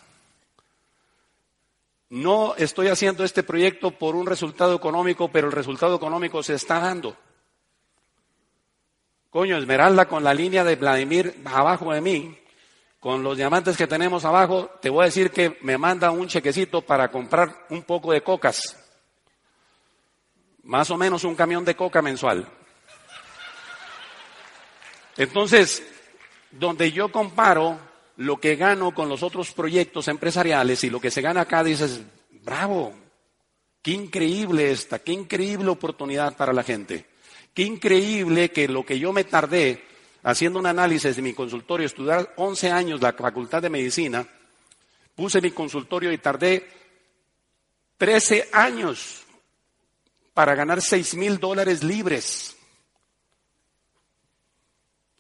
No 2.09 2.55
estoy 2.55 2.87
haciendo 2.87 3.23
este 3.23 3.43
proyecto 3.43 3.91
por 3.91 4.15
un 4.15 4.25
resultado 4.25 4.75
económico, 4.75 5.29
pero 5.29 5.47
el 5.47 5.53
resultado 5.53 5.95
económico 5.95 6.41
se 6.41 6.55
está 6.55 6.79
dando. 6.79 7.15
Coño, 9.29 9.57
Esmeralda 9.57 10.07
con 10.07 10.23
la 10.23 10.33
línea 10.33 10.63
de 10.63 10.75
Vladimir 10.75 11.41
abajo 11.45 11.91
de 11.91 12.01
mí, 12.01 12.37
con 12.99 13.23
los 13.23 13.37
diamantes 13.37 13.77
que 13.77 13.87
tenemos 13.87 14.25
abajo, 14.25 14.71
te 14.81 14.89
voy 14.89 15.03
a 15.03 15.05
decir 15.05 15.31
que 15.31 15.57
me 15.61 15.77
manda 15.77 16.11
un 16.11 16.27
chequecito 16.27 16.81
para 16.81 17.09
comprar 17.09 17.65
un 17.69 17.83
poco 17.83 18.11
de 18.11 18.21
cocas. 18.21 18.77
Más 20.63 20.89
o 20.91 20.97
menos 20.97 21.23
un 21.23 21.35
camión 21.35 21.63
de 21.63 21.75
coca 21.75 22.01
mensual. 22.01 22.47
Entonces, 25.17 25.83
donde 26.51 26.91
yo 26.91 27.11
comparo 27.11 27.79
lo 28.17 28.37
que 28.37 28.55
gano 28.55 28.93
con 28.93 29.09
los 29.09 29.23
otros 29.23 29.51
proyectos 29.51 30.07
empresariales 30.07 30.83
y 30.83 30.89
lo 30.89 30.99
que 30.99 31.11
se 31.11 31.21
gana 31.21 31.41
acá, 31.41 31.63
dices, 31.63 32.01
bravo, 32.43 32.93
qué 33.81 33.91
increíble 33.91 34.71
esta, 34.71 34.99
qué 34.99 35.11
increíble 35.11 35.69
oportunidad 35.69 36.35
para 36.35 36.53
la 36.53 36.63
gente. 36.63 37.05
Qué 37.57 37.63
increíble 37.63 38.51
que 38.51 38.67
lo 38.67 38.85
que 38.85 38.99
yo 38.99 39.11
me 39.11 39.23
tardé 39.23 39.83
haciendo 40.21 40.59
un 40.59 40.67
análisis 40.67 41.15
de 41.15 41.23
mi 41.23 41.33
consultorio, 41.33 41.87
estudiar 41.87 42.31
11 42.37 42.69
años 42.69 43.01
la 43.01 43.13
facultad 43.13 43.63
de 43.63 43.71
medicina, 43.71 44.27
puse 45.15 45.41
mi 45.41 45.49
consultorio 45.49 46.11
y 46.11 46.19
tardé 46.19 46.69
13 47.97 48.49
años 48.53 49.23
para 50.35 50.53
ganar 50.53 50.83
6 50.83 51.15
mil 51.15 51.39
dólares 51.39 51.83
libres. 51.83 52.55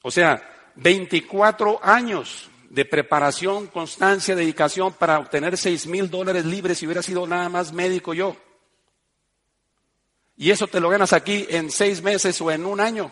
O 0.03 0.11
sea, 0.11 0.71
24 0.75 1.79
años 1.83 2.51
de 2.69 2.85
preparación, 2.85 3.65
constancia, 3.65 4.35
dedicación 4.35 4.93
para 4.93 5.17
obtener 5.17 5.57
6 5.57 5.87
mil 5.87 6.07
dólares 6.07 6.45
libres 6.45 6.77
si 6.77 6.85
hubiera 6.85 7.01
sido 7.01 7.25
nada 7.25 7.49
más 7.49 7.73
médico 7.73 8.13
yo. 8.13 8.37
Y 10.37 10.51
eso 10.51 10.67
te 10.67 10.79
lo 10.79 10.89
ganas 10.89 11.13
aquí 11.13 11.47
en 11.49 11.71
seis 11.71 12.01
meses 12.01 12.39
o 12.41 12.51
en 12.51 12.65
un 12.65 12.79
año. 12.79 13.11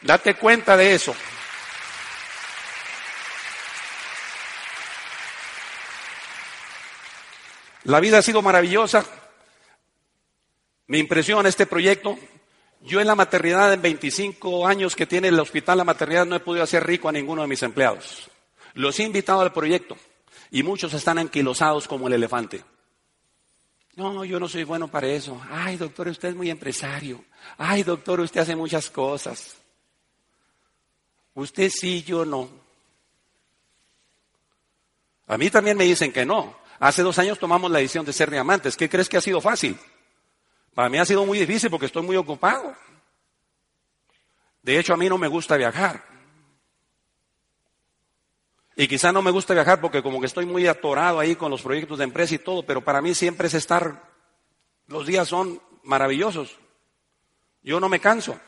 Date 0.00 0.34
cuenta 0.34 0.78
de 0.78 0.94
eso. 0.94 1.14
La 7.84 8.00
vida 8.00 8.18
ha 8.18 8.22
sido 8.22 8.40
maravillosa. 8.40 9.04
Me 10.86 10.98
impresiona 10.98 11.48
este 11.48 11.66
proyecto. 11.66 12.18
Yo 12.80 13.00
en 13.00 13.06
la 13.06 13.14
maternidad, 13.14 13.72
en 13.74 13.82
25 13.82 14.66
años 14.66 14.96
que 14.96 15.06
tiene 15.06 15.28
el 15.28 15.38
hospital 15.38 15.78
la 15.78 15.84
maternidad, 15.84 16.24
no 16.24 16.36
he 16.36 16.40
podido 16.40 16.64
hacer 16.64 16.86
rico 16.86 17.10
a 17.10 17.12
ninguno 17.12 17.42
de 17.42 17.48
mis 17.48 17.62
empleados. 17.62 18.30
Los 18.72 18.98
he 18.98 19.02
invitado 19.02 19.42
al 19.42 19.52
proyecto 19.52 19.98
y 20.50 20.62
muchos 20.62 20.94
están 20.94 21.18
anquilosados 21.18 21.86
como 21.86 22.06
el 22.06 22.14
elefante. 22.14 22.64
No, 23.96 24.24
yo 24.24 24.38
no 24.40 24.48
soy 24.48 24.64
bueno 24.64 24.88
para 24.88 25.08
eso. 25.08 25.40
Ay, 25.50 25.76
doctor, 25.76 26.08
usted 26.08 26.30
es 26.30 26.34
muy 26.34 26.50
empresario. 26.50 27.24
Ay, 27.58 27.82
doctor, 27.82 28.20
usted 28.20 28.40
hace 28.40 28.56
muchas 28.56 28.88
cosas. 28.88 29.56
Usted 31.34 31.70
sí, 31.70 32.02
yo 32.02 32.24
no. 32.24 32.48
A 35.26 35.36
mí 35.38 35.50
también 35.50 35.76
me 35.76 35.84
dicen 35.84 36.12
que 36.12 36.24
no. 36.24 36.56
Hace 36.78 37.02
dos 37.02 37.18
años 37.18 37.38
tomamos 37.38 37.70
la 37.70 37.78
decisión 37.78 38.04
de 38.04 38.12
ser 38.12 38.30
diamantes. 38.30 38.76
¿Qué 38.76 38.88
crees 38.88 39.08
que 39.08 39.16
ha 39.16 39.20
sido 39.20 39.40
fácil? 39.40 39.78
Para 40.74 40.88
mí 40.88 40.98
ha 40.98 41.04
sido 41.04 41.26
muy 41.26 41.38
difícil 41.38 41.70
porque 41.70 41.86
estoy 41.86 42.02
muy 42.02 42.16
ocupado. 42.16 42.74
De 44.62 44.78
hecho, 44.78 44.94
a 44.94 44.96
mí 44.96 45.08
no 45.08 45.18
me 45.18 45.28
gusta 45.28 45.56
viajar. 45.56 46.09
Y 48.80 48.88
quizá 48.88 49.12
no 49.12 49.20
me 49.20 49.30
gusta 49.30 49.52
viajar 49.52 49.78
porque 49.78 50.02
como 50.02 50.20
que 50.20 50.26
estoy 50.26 50.46
muy 50.46 50.66
atorado 50.66 51.20
ahí 51.20 51.36
con 51.36 51.50
los 51.50 51.60
proyectos 51.60 51.98
de 51.98 52.04
empresa 52.04 52.34
y 52.34 52.38
todo, 52.38 52.62
pero 52.62 52.82
para 52.82 53.02
mí 53.02 53.14
siempre 53.14 53.48
es 53.48 53.52
estar, 53.52 54.08
los 54.86 55.06
días 55.06 55.28
son 55.28 55.60
maravillosos. 55.82 56.56
Yo 57.62 57.78
no 57.78 57.90
me 57.90 58.00
canso 58.00 58.40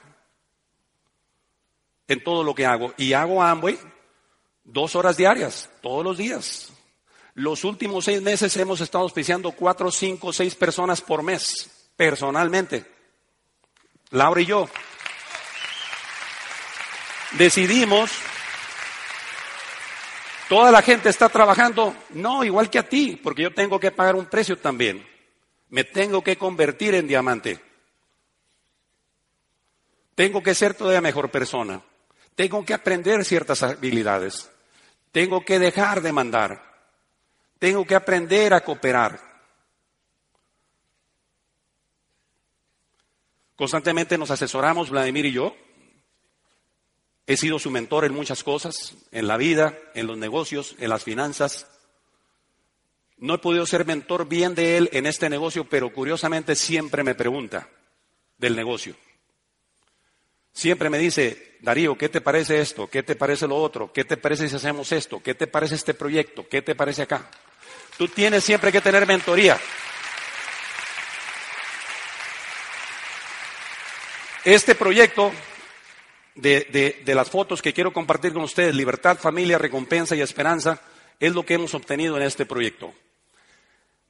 en 2.09 2.25
todo 2.25 2.45
lo 2.45 2.55
que 2.55 2.65
hago. 2.65 2.95
Y 2.97 3.13
hago 3.13 3.43
Amway 3.43 3.79
dos 4.65 4.97
horas 4.97 5.19
diarias, 5.19 5.69
todos 5.83 6.03
los 6.03 6.17
días. 6.17 6.73
Los 7.35 7.63
últimos 7.65 8.07
seis 8.07 8.23
meses 8.23 8.57
hemos 8.57 8.81
estado 8.81 9.05
auspiciando 9.05 9.53
cuatro, 9.53 9.91
cinco, 9.91 10.33
seis 10.33 10.55
personas 10.55 11.03
por 11.03 11.23
mes, 11.23 11.91
personalmente. 11.95 12.91
Laura 14.09 14.41
y 14.41 14.47
yo. 14.47 14.67
Decidimos 17.33 18.11
Toda 20.49 20.71
la 20.71 20.83
gente 20.83 21.09
está 21.09 21.29
trabajando, 21.29 21.95
no, 22.11 22.45
igual 22.45 22.69
que 22.69 22.79
a 22.79 22.89
ti, 22.89 23.19
porque 23.23 23.43
yo 23.43 23.55
tengo 23.55 23.81
que 23.81 23.91
pagar 23.91 24.17
un 24.17 24.27
precio 24.27 24.59
también. 24.59 25.07
Me 25.71 25.85
tengo 25.85 26.23
que 26.23 26.37
convertir 26.37 26.95
en 26.95 27.07
diamante. 27.07 27.61
Tengo 30.15 30.43
que 30.43 30.55
ser 30.55 30.75
todavía 30.75 31.01
mejor 31.01 31.31
persona. 31.31 31.83
Tengo 32.35 32.65
que 32.65 32.75
aprender 32.75 33.25
ciertas 33.25 33.63
habilidades. 33.63 34.51
Tengo 35.11 35.45
que 35.45 35.59
dejar 35.59 36.03
de 36.03 36.13
mandar. 36.13 36.63
Tengo 37.59 37.87
que 37.87 37.95
aprender 37.95 38.53
a 38.55 38.63
cooperar. 38.63 39.33
Constantemente 43.57 44.19
nos 44.19 44.31
asesoramos, 44.31 44.91
Vladimir 44.91 45.27
y 45.27 45.33
yo, 45.33 45.55
He 47.27 47.37
sido 47.37 47.59
su 47.59 47.71
mentor 47.71 48.05
en 48.05 48.15
muchas 48.15 48.43
cosas, 48.43 48.95
en 49.13 49.29
la 49.29 49.37
vida, 49.37 49.79
en 49.95 50.07
los 50.07 50.19
negocios, 50.19 50.75
en 50.79 50.89
las 50.89 51.05
finanzas. 51.05 51.67
No 53.17 53.35
he 53.35 53.39
podido 53.39 53.65
ser 53.67 53.87
mentor 53.87 54.27
bien 54.29 54.55
de 54.55 54.77
él 54.77 54.91
en 54.93 55.07
este 55.07 55.31
negocio, 55.31 55.65
pero 55.69 55.93
curiosamente 55.93 56.57
siempre 56.57 57.05
me 57.05 57.15
pregunta 57.15 57.69
del 58.39 58.57
negocio. 58.57 58.97
Siempre 60.53 60.91
me 60.91 60.99
dice, 60.99 61.57
Darío, 61.61 61.97
¿qué 61.97 62.09
te 62.09 62.21
parece 62.21 62.61
esto? 62.61 62.89
¿Qué 62.89 63.03
te 63.03 63.15
parece 63.15 63.47
lo 63.47 63.57
otro? 63.57 63.93
¿Qué 63.93 64.05
te 64.05 64.17
parece 64.17 64.49
si 64.49 64.57
hacemos 64.57 64.91
esto? 64.93 65.23
¿Qué 65.23 65.35
te 65.35 65.47
parece 65.47 65.77
este 65.77 65.95
proyecto? 65.95 66.47
¿Qué 66.49 66.61
te 66.61 66.75
parece 66.75 67.03
acá? 67.03 67.31
Tú 67.97 68.09
tienes 68.09 68.43
siempre 68.45 68.73
que 68.73 68.81
tener 68.81 69.07
mentoría. 69.07 69.59
Este 74.45 74.75
proyecto 74.75 75.33
de, 76.35 77.03
las 77.07 77.31
fotos 77.31 77.63
que 77.63 77.73
quiero 77.73 77.93
compartir 77.93 78.33
con 78.33 78.43
ustedes, 78.43 78.75
libertad, 78.75 79.19
familia, 79.19 79.59
recompensa 79.59 80.17
y 80.17 80.21
esperanza, 80.21 80.81
es 81.21 81.33
lo 81.35 81.45
que 81.45 81.55
hemos 81.55 81.75
obtenido 81.75 82.17
en 82.17 82.23
este 82.23 82.47
proyecto. 82.47 82.93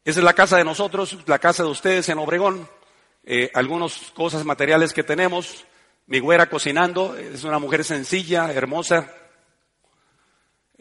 Esa 0.05 0.21
es 0.21 0.25
la 0.25 0.35
casa 0.35 0.57
de 0.57 0.65
nosotros, 0.65 1.19
la 1.27 1.39
casa 1.39 1.63
de 1.63 1.71
ustedes 1.71 2.09
en 2.09 2.19
Obregón. 2.19 2.69
eh, 3.25 3.51
algunas 3.55 4.11
cosas 4.15 4.45
materiales 4.45 4.93
que 4.93 5.05
tenemos. 5.05 5.65
Mi 6.07 6.19
güera 6.19 6.49
cocinando, 6.51 7.17
es 7.17 7.45
una 7.45 7.61
mujer 7.61 7.85
sencilla, 7.85 8.53
hermosa. 8.53 9.15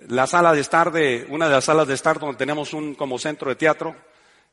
La 0.07 0.25
sala 0.25 0.51
de 0.53 0.61
estar 0.61 0.91
de, 0.91 1.27
una 1.29 1.45
de 1.45 1.51
las 1.51 1.65
salas 1.65 1.87
de 1.87 1.93
estar 1.93 2.19
donde 2.19 2.37
tenemos 2.37 2.73
un 2.73 2.95
como 2.95 3.19
centro 3.19 3.49
de 3.49 3.55
teatro. 3.55 3.95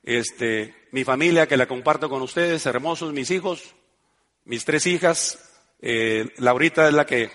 Este, 0.03 0.89
mi 0.93 1.05
familia 1.05 1.49
que 1.49 1.57
la 1.57 1.67
comparto 1.67 2.11
con 2.11 2.21
ustedes, 2.21 2.67
hermosos, 2.67 3.15
mis 3.15 3.31
hijos, 3.31 3.75
mis 4.45 4.67
tres 4.67 4.87
hijas. 4.87 5.48
Eh, 5.81 6.33
Laurita 6.39 6.89
es 6.89 6.95
la 6.95 7.07
que 7.07 7.31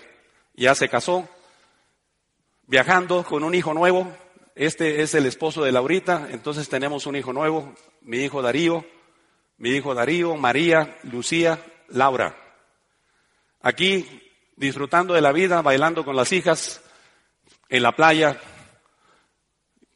ya 0.54 0.74
se 0.74 0.88
casó, 0.88 1.28
viajando 2.66 3.24
con 3.24 3.42
un 3.44 3.54
hijo 3.54 3.72
nuevo. 3.72 4.12
Este 4.54 5.02
es 5.02 5.14
el 5.14 5.26
esposo 5.26 5.64
de 5.64 5.72
Laurita, 5.72 6.28
entonces 6.30 6.68
tenemos 6.68 7.06
un 7.06 7.16
hijo 7.16 7.32
nuevo, 7.32 7.74
mi 8.02 8.18
hijo 8.18 8.42
Darío, 8.42 8.84
mi 9.58 9.70
hijo 9.70 9.94
Darío, 9.94 10.36
María, 10.36 10.98
Lucía, 11.04 11.58
Laura. 11.88 12.36
Aquí 13.60 14.22
disfrutando 14.56 15.14
de 15.14 15.20
la 15.20 15.32
vida, 15.32 15.62
bailando 15.62 16.04
con 16.04 16.14
las 16.14 16.32
hijas, 16.32 16.82
en 17.68 17.82
la 17.82 17.96
playa, 17.96 18.38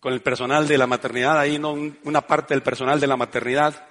con 0.01 0.12
el 0.12 0.20
personal 0.20 0.66
de 0.66 0.78
la 0.78 0.86
maternidad, 0.86 1.38
ahí 1.38 1.59
no 1.59 1.76
una 2.03 2.22
parte 2.22 2.55
del 2.55 2.62
personal 2.62 2.99
de 2.99 3.07
la 3.07 3.16
maternidad, 3.16 3.86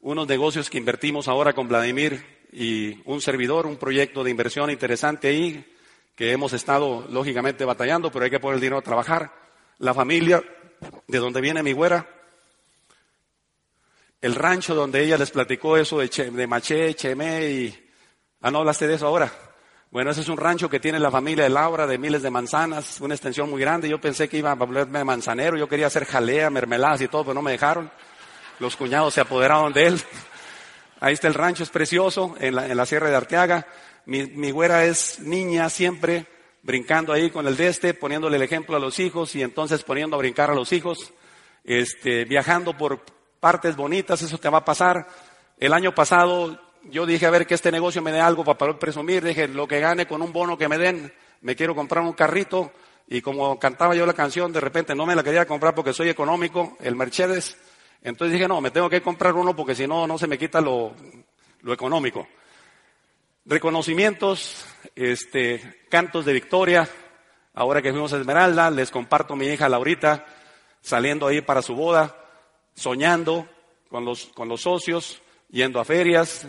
unos 0.00 0.26
negocios 0.26 0.70
que 0.70 0.78
invertimos 0.78 1.28
ahora 1.28 1.52
con 1.52 1.68
Vladimir 1.68 2.37
y 2.52 3.00
un 3.04 3.20
servidor, 3.20 3.66
un 3.66 3.76
proyecto 3.76 4.24
de 4.24 4.30
inversión 4.30 4.70
interesante 4.70 5.28
ahí, 5.28 5.74
que 6.14 6.32
hemos 6.32 6.52
estado 6.52 7.06
lógicamente 7.10 7.64
batallando, 7.64 8.10
pero 8.10 8.24
hay 8.24 8.30
que 8.30 8.40
poner 8.40 8.56
el 8.56 8.60
dinero 8.60 8.78
a 8.78 8.82
trabajar. 8.82 9.32
La 9.78 9.94
familia, 9.94 10.42
de 11.06 11.18
donde 11.18 11.40
viene 11.40 11.62
mi 11.62 11.72
güera, 11.72 12.08
el 14.20 14.34
rancho 14.34 14.74
donde 14.74 15.04
ella 15.04 15.16
les 15.16 15.30
platicó 15.30 15.76
eso 15.76 15.98
de, 15.98 16.08
de 16.08 16.46
Maché, 16.46 16.94
Chemé 16.94 17.50
y... 17.50 17.84
Ah, 18.40 18.50
no 18.50 18.58
hablaste 18.58 18.88
de 18.88 18.94
eso 18.94 19.06
ahora. 19.06 19.30
Bueno, 19.90 20.10
ese 20.10 20.20
es 20.20 20.28
un 20.28 20.36
rancho 20.36 20.68
que 20.68 20.80
tiene 20.80 20.98
la 20.98 21.10
familia 21.10 21.44
de 21.44 21.50
Laura 21.50 21.86
de 21.86 21.98
miles 21.98 22.22
de 22.22 22.30
manzanas, 22.30 23.00
una 23.00 23.14
extensión 23.14 23.48
muy 23.48 23.60
grande. 23.60 23.88
Yo 23.88 24.00
pensé 24.00 24.28
que 24.28 24.38
iba 24.38 24.50
a 24.50 24.54
volverme 24.54 25.02
manzanero, 25.02 25.56
yo 25.56 25.68
quería 25.68 25.86
hacer 25.86 26.04
jalea, 26.04 26.50
mermeladas 26.50 27.00
y 27.00 27.08
todo, 27.08 27.24
pero 27.24 27.34
no 27.34 27.42
me 27.42 27.52
dejaron. 27.52 27.90
Los 28.58 28.76
cuñados 28.76 29.14
se 29.14 29.20
apoderaron 29.20 29.72
de 29.72 29.86
él. 29.86 30.00
Ahí 31.00 31.14
está 31.14 31.28
el 31.28 31.34
rancho, 31.34 31.62
es 31.62 31.70
precioso, 31.70 32.34
en 32.40 32.56
la, 32.56 32.66
en 32.66 32.76
la 32.76 32.86
Sierra 32.86 33.08
de 33.08 33.16
Arteaga. 33.16 33.66
Mi, 34.06 34.26
mi 34.26 34.50
güera 34.50 34.84
es 34.84 35.20
niña 35.20 35.68
siempre, 35.70 36.26
brincando 36.62 37.12
ahí 37.12 37.30
con 37.30 37.46
el 37.46 37.56
de 37.56 37.68
este, 37.68 37.94
poniéndole 37.94 38.36
el 38.36 38.42
ejemplo 38.42 38.76
a 38.76 38.80
los 38.80 38.98
hijos 38.98 39.34
y 39.36 39.42
entonces 39.42 39.84
poniendo 39.84 40.16
a 40.16 40.18
brincar 40.18 40.50
a 40.50 40.54
los 40.54 40.72
hijos, 40.72 41.12
este, 41.64 42.24
viajando 42.24 42.76
por 42.76 43.02
partes 43.40 43.76
bonitas, 43.76 44.22
eso 44.22 44.38
te 44.38 44.48
va 44.48 44.58
a 44.58 44.64
pasar. 44.64 45.06
El 45.58 45.72
año 45.72 45.94
pasado 45.94 46.60
yo 46.84 47.06
dije, 47.06 47.26
a 47.26 47.30
ver, 47.30 47.46
que 47.46 47.54
este 47.54 47.70
negocio 47.70 48.02
me 48.02 48.12
dé 48.12 48.20
algo 48.20 48.44
para 48.44 48.58
poder 48.58 48.78
presumir, 48.78 49.22
dije, 49.22 49.48
lo 49.48 49.68
que 49.68 49.80
gane 49.80 50.06
con 50.06 50.22
un 50.22 50.32
bono 50.32 50.58
que 50.58 50.68
me 50.68 50.78
den, 50.78 51.12
me 51.42 51.54
quiero 51.54 51.74
comprar 51.74 52.02
un 52.04 52.12
carrito, 52.12 52.72
y 53.06 53.22
como 53.22 53.58
cantaba 53.58 53.94
yo 53.94 54.04
la 54.04 54.12
canción, 54.12 54.52
de 54.52 54.60
repente 54.60 54.94
no 54.94 55.06
me 55.06 55.16
la 55.16 55.22
quería 55.22 55.46
comprar 55.46 55.74
porque 55.74 55.92
soy 55.92 56.08
económico, 56.08 56.76
el 56.80 56.94
Mercedes, 56.94 57.56
entonces 58.02 58.32
dije, 58.32 58.48
no, 58.48 58.60
me 58.60 58.70
tengo 58.70 58.88
que 58.88 59.02
comprar 59.02 59.34
uno 59.34 59.54
porque 59.54 59.74
si 59.74 59.86
no, 59.86 60.06
no 60.06 60.18
se 60.18 60.26
me 60.26 60.38
quita 60.38 60.60
lo, 60.60 60.94
lo 61.62 61.72
económico 61.72 62.26
reconocimientos, 63.48 64.66
este, 64.94 65.86
cantos 65.88 66.26
de 66.26 66.34
victoria. 66.34 66.88
Ahora 67.54 67.80
que 67.80 67.90
fuimos 67.90 68.12
a 68.12 68.18
Esmeralda, 68.18 68.70
les 68.70 68.90
comparto 68.90 69.34
mi 69.34 69.46
hija 69.46 69.68
Laurita 69.68 70.26
saliendo 70.82 71.26
ahí 71.26 71.40
para 71.40 71.62
su 71.62 71.74
boda, 71.74 72.14
soñando 72.74 73.48
con 73.88 74.04
los, 74.04 74.26
con 74.26 74.48
los 74.48 74.60
socios, 74.60 75.22
yendo 75.48 75.80
a 75.80 75.84
ferias, 75.84 76.46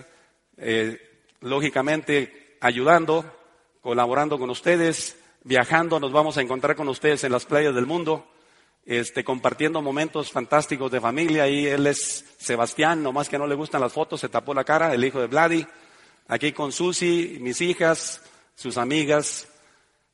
eh, 0.57 0.99
lógicamente 1.39 2.57
ayudando, 2.59 3.25
colaborando 3.81 4.37
con 4.37 4.49
ustedes, 4.49 5.17
viajando, 5.45 6.01
nos 6.01 6.11
vamos 6.11 6.37
a 6.37 6.41
encontrar 6.41 6.75
con 6.75 6.89
ustedes 6.89 7.23
en 7.23 7.31
las 7.31 7.45
playas 7.45 7.73
del 7.73 7.85
mundo, 7.85 8.29
este, 8.85 9.23
compartiendo 9.23 9.81
momentos 9.81 10.31
fantásticos 10.31 10.91
de 10.91 11.01
familia. 11.01 11.47
Y 11.47 11.67
él 11.67 11.87
es 11.87 12.25
Sebastián, 12.37 13.03
nomás 13.03 13.29
que 13.29 13.37
no 13.37 13.47
le 13.47 13.55
gustan 13.55 13.81
las 13.81 13.93
fotos, 13.93 14.19
se 14.19 14.29
tapó 14.29 14.53
la 14.53 14.63
cara, 14.63 14.93
el 14.93 15.03
hijo 15.03 15.19
de 15.19 15.27
Vladi 15.27 15.67
aquí 16.29 16.53
con 16.53 16.71
Susi, 16.71 17.37
mis 17.41 17.59
hijas, 17.59 18.21
sus 18.55 18.77
amigas, 18.77 19.47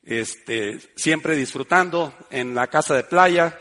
este, 0.01 0.79
siempre 0.95 1.35
disfrutando 1.35 2.13
en 2.31 2.55
la 2.55 2.67
casa 2.67 2.95
de 2.95 3.03
playa, 3.03 3.59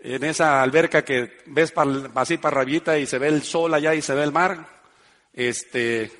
en 0.00 0.22
esa 0.22 0.62
alberca 0.62 1.04
que 1.04 1.38
ves 1.46 1.72
así 2.14 2.36
para 2.38 2.56
rabita 2.56 2.98
y 2.98 3.06
se 3.06 3.18
ve 3.18 3.28
el 3.28 3.42
sol 3.42 3.74
allá 3.74 3.94
y 3.94 4.02
se 4.02 4.14
ve 4.14 4.22
el 4.22 4.32
mar, 4.32 4.82
este, 5.32 6.12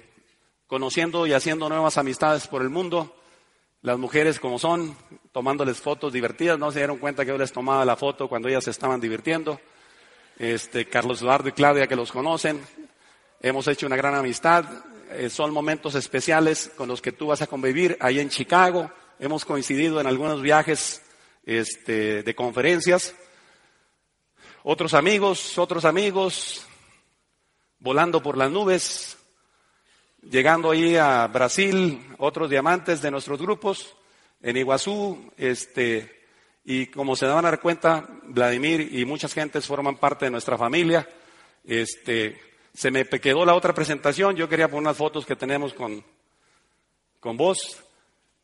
conociendo 0.66 1.26
y 1.26 1.34
haciendo 1.34 1.68
nuevas 1.68 1.98
amistades 1.98 2.48
por 2.48 2.62
el 2.62 2.70
mundo. 2.70 3.14
Las 3.82 3.98
mujeres 3.98 4.40
como 4.40 4.58
son, 4.58 4.96
tomándoles 5.38 5.80
fotos 5.80 6.12
divertidas, 6.12 6.58
no 6.58 6.72
se 6.72 6.80
dieron 6.80 6.98
cuenta 6.98 7.24
que 7.24 7.30
yo 7.30 7.38
les 7.38 7.52
tomaba 7.52 7.84
la 7.84 7.94
foto 7.94 8.26
cuando 8.26 8.48
ellas 8.48 8.64
se 8.64 8.72
estaban 8.72 9.00
divirtiendo. 9.00 9.60
Este, 10.36 10.88
Carlos 10.88 11.22
Eduardo 11.22 11.48
y 11.48 11.52
Claudia 11.52 11.86
que 11.86 11.94
los 11.94 12.10
conocen, 12.10 12.60
Hemos 13.40 13.68
hecho 13.68 13.86
una 13.86 13.94
gran 13.94 14.16
amistad. 14.16 14.64
Eh, 15.12 15.30
son 15.30 15.52
momentos 15.52 15.94
especiales 15.94 16.72
con 16.76 16.88
los 16.88 17.00
que 17.00 17.12
tú 17.12 17.28
vas 17.28 17.40
a 17.40 17.46
convivir 17.46 17.96
ahí 18.00 18.18
en 18.18 18.30
Chicago. 18.30 18.90
Hemos 19.20 19.44
coincidido 19.44 20.00
en 20.00 20.08
algunos 20.08 20.42
viajes 20.42 21.02
este, 21.46 22.24
de 22.24 22.34
conferencias. 22.34 23.14
Otros 24.64 24.92
amigos, 24.92 25.56
otros 25.56 25.84
amigos, 25.84 26.66
volando 27.78 28.20
por 28.20 28.36
las 28.36 28.50
nubes, 28.50 29.16
llegando 30.20 30.72
ahí 30.72 30.96
a 30.96 31.28
Brasil, 31.28 32.04
otros 32.18 32.50
diamantes 32.50 33.00
de 33.02 33.12
nuestros 33.12 33.40
grupos, 33.40 33.94
en 34.42 34.56
Iguazú, 34.56 35.30
este, 35.36 36.26
y 36.64 36.86
como 36.86 37.16
se 37.16 37.26
dan 37.26 37.38
a 37.38 37.50
dar 37.50 37.60
cuenta, 37.60 38.06
Vladimir 38.24 38.94
y 38.94 39.04
muchas 39.04 39.34
gentes 39.34 39.66
forman 39.66 39.96
parte 39.96 40.26
de 40.26 40.30
nuestra 40.30 40.58
familia. 40.58 41.08
Este, 41.64 42.40
se 42.74 42.90
me 42.90 43.04
quedó 43.06 43.44
la 43.44 43.54
otra 43.54 43.74
presentación, 43.74 44.36
yo 44.36 44.48
quería 44.48 44.68
poner 44.68 44.82
unas 44.82 44.96
fotos 44.96 45.26
que 45.26 45.36
tenemos 45.36 45.74
con, 45.74 46.04
con 47.20 47.36
vos. 47.36 47.82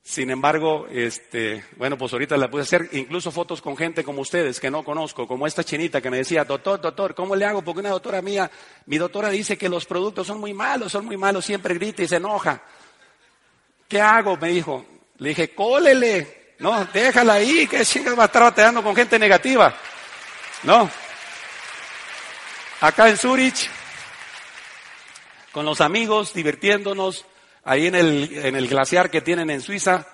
Sin 0.03 0.31
embargo, 0.31 0.87
este, 0.91 1.65
bueno, 1.77 1.97
pues 1.97 2.13
ahorita 2.13 2.37
la 2.37 2.51
pude 2.51 2.63
hacer, 2.63 2.91
incluso 2.93 3.31
fotos 3.31 3.63
con 3.63 3.75
gente 3.75 4.05
como 4.05 4.21
ustedes 4.21 4.61
que 4.61 4.71
no 4.71 4.85
conozco, 4.85 5.27
como 5.27 5.47
esta 5.47 5.65
chinita 5.65 6.03
que 6.03 6.11
me 6.11 6.19
decía, 6.19 6.45
doctor, 6.45 6.79
doctor, 6.79 7.15
¿cómo 7.15 7.35
le 7.35 7.47
hago? 7.47 7.63
Porque 7.63 7.81
una 7.81 7.89
doctora 7.89 8.21
mía, 8.21 8.51
mi 8.85 8.99
doctora 8.99 9.31
dice 9.31 9.57
que 9.57 9.71
los 9.71 9.87
productos 9.87 10.27
son 10.27 10.41
muy 10.41 10.53
malos, 10.53 10.93
son 10.93 11.07
muy 11.07 11.17
malos, 11.17 11.47
siempre 11.47 11.73
grita 11.73 12.03
y 12.03 12.09
se 12.09 12.17
enoja. 12.17 12.63
¿Qué 13.89 13.99
hago? 13.99 14.37
Me 14.37 14.49
dijo. 14.49 14.85
Le 15.19 15.29
dije, 15.31 15.55
cólele, 15.55 16.55
no, 16.59 16.85
déjala 16.87 17.35
ahí, 17.35 17.67
que 17.67 17.85
chingas 17.85 18.19
va 18.19 18.25
a 18.25 18.27
estar 18.27 18.43
bateando 18.43 18.83
con 18.83 18.97
gente 18.97 19.19
negativa. 19.19 19.75
No. 20.62 20.91
Acá 22.81 23.09
en 23.09 23.17
Zurich, 23.17 23.69
con 25.53 25.65
los 25.65 25.81
amigos, 25.81 26.35
divirtiéndonos 26.35 27.25
ahí 27.65 27.87
en 27.87 27.95
el, 27.95 28.39
en 28.45 28.57
el 28.57 28.69
glaciar 28.69 29.11
que 29.11 29.21
tienen 29.21 29.51
en 29.51 29.61
Suiza, 29.61 30.07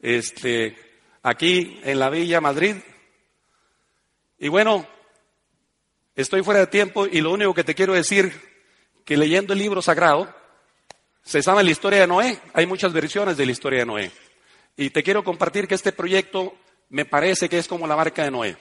este, 0.00 0.76
aquí 1.22 1.80
en 1.84 1.98
la 1.98 2.10
Villa 2.10 2.40
Madrid. 2.40 2.76
Y 4.38 4.48
bueno, 4.48 4.86
estoy 6.14 6.42
fuera 6.42 6.60
de 6.60 6.66
tiempo 6.66 7.06
y 7.06 7.20
lo 7.20 7.32
único 7.32 7.54
que 7.54 7.64
te 7.64 7.74
quiero 7.74 7.94
decir, 7.94 8.32
que 9.04 9.16
leyendo 9.16 9.52
el 9.52 9.58
libro 9.58 9.80
sagrado, 9.82 10.34
se 11.22 11.42
sabe 11.42 11.64
la 11.64 11.70
historia 11.70 12.00
de 12.00 12.06
Noé, 12.06 12.40
hay 12.52 12.66
muchas 12.66 12.92
versiones 12.92 13.36
de 13.36 13.46
la 13.46 13.52
historia 13.52 13.80
de 13.80 13.86
Noé. 13.86 14.12
Y 14.78 14.88
te 14.88 15.02
quiero 15.02 15.22
compartir 15.22 15.68
que 15.68 15.74
este 15.74 15.92
proyecto 15.92 16.56
me 16.88 17.04
parece 17.04 17.50
que 17.50 17.58
es 17.58 17.68
como 17.68 17.86
la 17.86 17.94
barca 17.94 18.24
de 18.24 18.30
Noé. 18.30 18.56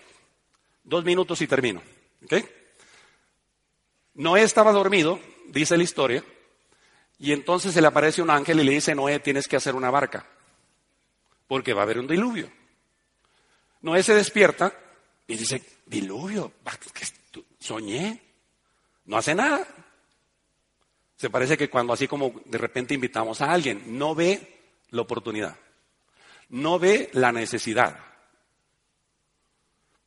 Dos 0.83 1.05
minutos 1.05 1.41
y 1.41 1.47
termino. 1.47 1.81
¿okay? 2.25 2.45
Noé 4.15 4.43
estaba 4.43 4.73
dormido 4.73 5.17
dice 5.47 5.77
la 5.77 5.83
historia, 5.83 6.23
y 7.19 7.31
entonces 7.31 7.73
se 7.73 7.81
le 7.81 7.87
aparece 7.87 8.21
un 8.21 8.29
ángel 8.29 8.59
y 8.59 8.63
le 8.63 8.73
dice, 8.73 8.93
Noé, 8.93 9.19
tienes 9.19 9.47
que 9.47 9.55
hacer 9.55 9.75
una 9.75 9.89
barca, 9.89 10.25
porque 11.47 11.73
va 11.73 11.81
a 11.81 11.83
haber 11.83 11.99
un 11.99 12.07
diluvio. 12.07 12.51
Noé 13.81 14.03
se 14.03 14.13
despierta 14.13 14.73
y 15.25 15.35
dice, 15.35 15.61
diluvio, 15.85 16.51
soñé, 17.59 18.21
no 19.05 19.17
hace 19.17 19.33
nada. 19.33 19.65
Se 21.15 21.29
parece 21.29 21.57
que 21.57 21.69
cuando 21.69 21.93
así 21.93 22.07
como 22.07 22.41
de 22.45 22.57
repente 22.57 22.93
invitamos 22.93 23.41
a 23.41 23.51
alguien, 23.51 23.97
no 23.97 24.13
ve 24.13 24.59
la 24.91 25.01
oportunidad, 25.01 25.57
no 26.49 26.79
ve 26.79 27.09
la 27.13 27.31
necesidad, 27.31 27.99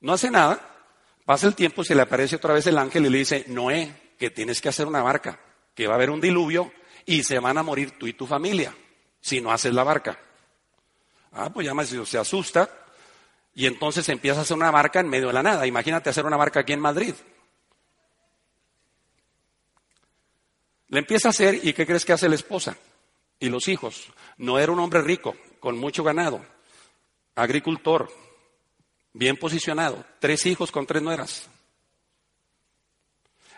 no 0.01 0.15
hace 0.15 0.31
nada, 0.31 0.61
pasa 1.25 1.47
el 1.47 1.55
tiempo, 1.55 1.85
se 1.85 1.95
le 1.95 2.03
aparece 2.03 2.37
otra 2.37 2.55
vez 2.55 2.67
el 2.67 2.79
ángel 2.79 3.07
y 3.07 3.11
le 3.11 3.19
dice, 3.19 3.45
Noé, 3.49 4.15
que 4.19 4.31
tienes 4.31 4.61
que 4.61 4.71
hacer 4.71 4.87
una 4.87 5.03
barca, 5.03 5.39
que 5.75 5.87
va 5.87 5.95
a 5.95 5.97
haber 5.97 6.11
un 6.11 6.21
diluvio 6.21 6.73
y 7.05 7.23
se 7.23 7.39
van 7.39 7.59
a 7.59 7.63
morir 7.63 7.99
tú 7.99 8.07
y 8.07 8.15
tu 8.15 8.27
familia 8.27 8.75
si 9.21 9.41
no 9.41 9.53
haces 9.53 9.75
la 9.75 9.85
barca. 9.85 10.19
Ah, 11.33 11.51
pues 11.51 11.67
ya 11.67 12.05
se 12.05 12.19
asusta 12.19 12.69
y 13.55 13.67
entonces 13.67 14.09
empieza 14.09 14.41
a 14.41 14.43
hacer 14.43 14.57
una 14.57 14.71
barca 14.71 15.01
en 15.01 15.09
medio 15.09 15.29
de 15.29 15.35
la 15.35 15.43
nada. 15.43 15.67
Imagínate 15.67 16.11
hacer 16.11 16.25
una 16.25 16.37
barca 16.37 16.61
aquí 16.61 16.73
en 16.73 16.81
Madrid. 16.81 17.15
Le 20.89 20.99
empieza 20.99 21.29
a 21.29 21.31
hacer 21.31 21.61
y 21.63 21.73
¿qué 21.73 21.87
crees 21.87 22.05
que 22.05 22.13
hace 22.13 22.29
la 22.29 22.35
esposa? 22.35 22.77
Y 23.39 23.49
los 23.49 23.69
hijos. 23.69 24.09
No 24.39 24.59
era 24.59 24.73
un 24.73 24.81
hombre 24.81 25.03
rico, 25.03 25.37
con 25.61 25.79
mucho 25.79 26.03
ganado, 26.03 26.45
agricultor, 27.37 28.11
bien 29.13 29.37
posicionado, 29.37 30.05
tres 30.19 30.47
hijos 30.47 30.73
con 30.73 30.87
tres 30.87 31.03
nueras. 31.03 31.49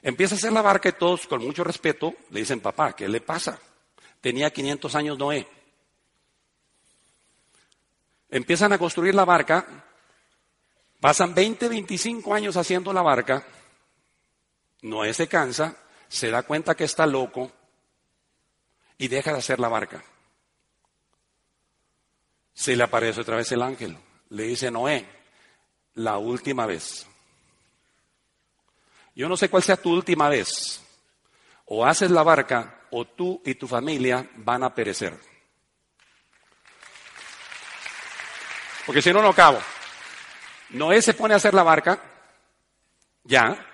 Empieza 0.02 0.34
a 0.34 0.38
hacer 0.38 0.52
la 0.52 0.62
barca 0.62 0.88
y 0.88 0.92
todos 0.92 1.26
con 1.28 1.42
mucho 1.42 1.62
respeto 1.62 2.12
le 2.30 2.40
dicen, 2.40 2.60
papá, 2.60 2.94
¿qué 2.94 3.08
le 3.08 3.20
pasa? 3.20 3.60
Tenía 4.20 4.50
500 4.50 4.94
años 4.96 5.16
Noé. 5.16 5.46
Empiezan 8.28 8.72
a 8.72 8.78
construir 8.78 9.14
la 9.14 9.24
barca, 9.24 9.66
pasan 10.98 11.34
20, 11.34 11.68
25 11.68 12.34
años 12.34 12.56
haciendo 12.56 12.92
la 12.92 13.02
barca, 13.02 13.46
Noé 14.82 15.14
se 15.14 15.28
cansa, 15.28 15.76
se 16.08 16.30
da 16.30 16.42
cuenta 16.42 16.74
que 16.74 16.84
está 16.84 17.06
loco 17.06 17.52
y 18.98 19.06
deja 19.06 19.32
de 19.32 19.38
hacer 19.38 19.60
la 19.60 19.68
barca. 19.68 20.02
Se 22.54 22.76
le 22.76 22.84
aparece 22.84 23.20
otra 23.20 23.36
vez 23.36 23.50
el 23.52 23.62
ángel, 23.62 23.96
le 24.30 24.44
dice, 24.44 24.70
Noé, 24.70 25.06
la 25.94 26.18
última 26.18 26.66
vez. 26.66 27.06
Yo 29.14 29.28
no 29.28 29.36
sé 29.36 29.48
cuál 29.48 29.62
sea 29.62 29.76
tu 29.76 29.92
última 29.92 30.28
vez. 30.28 30.82
O 31.66 31.84
haces 31.84 32.10
la 32.10 32.22
barca 32.22 32.82
o 32.90 33.06
tú 33.06 33.40
y 33.44 33.54
tu 33.54 33.66
familia 33.66 34.28
van 34.36 34.62
a 34.62 34.74
perecer. 34.74 35.18
Porque 38.86 39.02
si 39.02 39.12
no, 39.12 39.22
no 39.22 39.28
acabo. 39.28 39.60
Noé 40.70 41.02
se 41.02 41.14
pone 41.14 41.34
a 41.34 41.36
hacer 41.36 41.54
la 41.54 41.62
barca, 41.62 42.00
ya, 43.24 43.66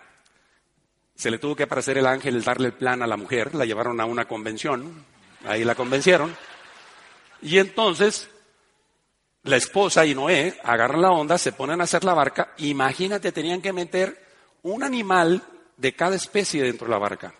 se 1.14 1.30
le 1.30 1.38
tuvo 1.38 1.56
que 1.56 1.62
aparecer 1.62 1.96
el 1.98 2.06
ángel, 2.06 2.42
darle 2.42 2.68
el 2.68 2.74
plan 2.74 3.02
a 3.02 3.06
la 3.06 3.16
mujer, 3.16 3.54
la 3.54 3.64
llevaron 3.64 4.00
a 4.00 4.04
una 4.04 4.26
convención, 4.26 5.04
ahí 5.44 5.64
la 5.64 5.74
convencieron, 5.74 6.36
y 7.40 7.58
entonces 7.58 8.28
la 9.44 9.56
esposa 9.56 10.04
y 10.04 10.14
Noé 10.14 10.58
agarran 10.62 11.02
la 11.02 11.10
onda, 11.10 11.38
se 11.38 11.52
ponen 11.52 11.80
a 11.80 11.84
hacer 11.84 12.04
la 12.04 12.14
barca, 12.14 12.52
imagínate, 12.58 13.32
tenían 13.32 13.62
que 13.62 13.72
meter 13.72 14.26
un 14.62 14.82
animal 14.82 15.42
de 15.76 15.94
cada 15.94 16.16
especie 16.16 16.62
dentro 16.62 16.86
de 16.86 16.92
la 16.92 16.98
barca. 16.98 17.34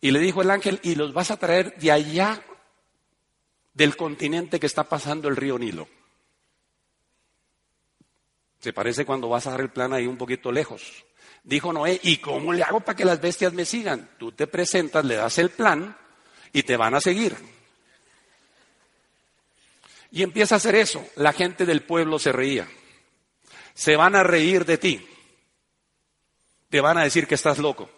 Y 0.00 0.10
le 0.10 0.20
dijo 0.20 0.42
el 0.42 0.50
ángel, 0.50 0.80
y 0.82 0.94
los 0.94 1.12
vas 1.12 1.30
a 1.30 1.38
traer 1.38 1.76
de 1.76 1.90
allá 1.90 2.42
del 3.74 3.96
continente 3.96 4.60
que 4.60 4.66
está 4.66 4.84
pasando 4.84 5.28
el 5.28 5.36
río 5.36 5.58
Nilo. 5.58 5.88
Se 8.60 8.72
parece 8.72 9.04
cuando 9.04 9.28
vas 9.28 9.46
a 9.46 9.52
dar 9.52 9.60
el 9.60 9.70
plan 9.70 9.92
ahí 9.92 10.06
un 10.06 10.16
poquito 10.16 10.50
lejos. 10.50 11.04
Dijo 11.44 11.72
Noé, 11.72 12.00
¿y 12.02 12.18
cómo 12.18 12.52
le 12.52 12.62
hago 12.62 12.80
para 12.80 12.96
que 12.96 13.04
las 13.04 13.20
bestias 13.20 13.52
me 13.52 13.64
sigan? 13.64 14.10
Tú 14.18 14.32
te 14.32 14.46
presentas, 14.46 15.04
le 15.04 15.16
das 15.16 15.38
el 15.38 15.50
plan 15.50 15.96
y 16.52 16.62
te 16.62 16.76
van 16.76 16.94
a 16.94 17.00
seguir. 17.00 17.36
Y 20.10 20.22
empieza 20.22 20.54
a 20.54 20.58
hacer 20.58 20.74
eso. 20.74 21.04
La 21.16 21.32
gente 21.32 21.66
del 21.66 21.82
pueblo 21.82 22.18
se 22.18 22.32
reía. 22.32 22.66
Se 23.74 23.96
van 23.96 24.16
a 24.16 24.22
reír 24.22 24.64
de 24.64 24.78
ti 24.78 25.08
te 26.68 26.80
van 26.80 26.98
a 26.98 27.04
decir 27.04 27.26
que 27.26 27.34
estás 27.34 27.58
loco. 27.58 27.90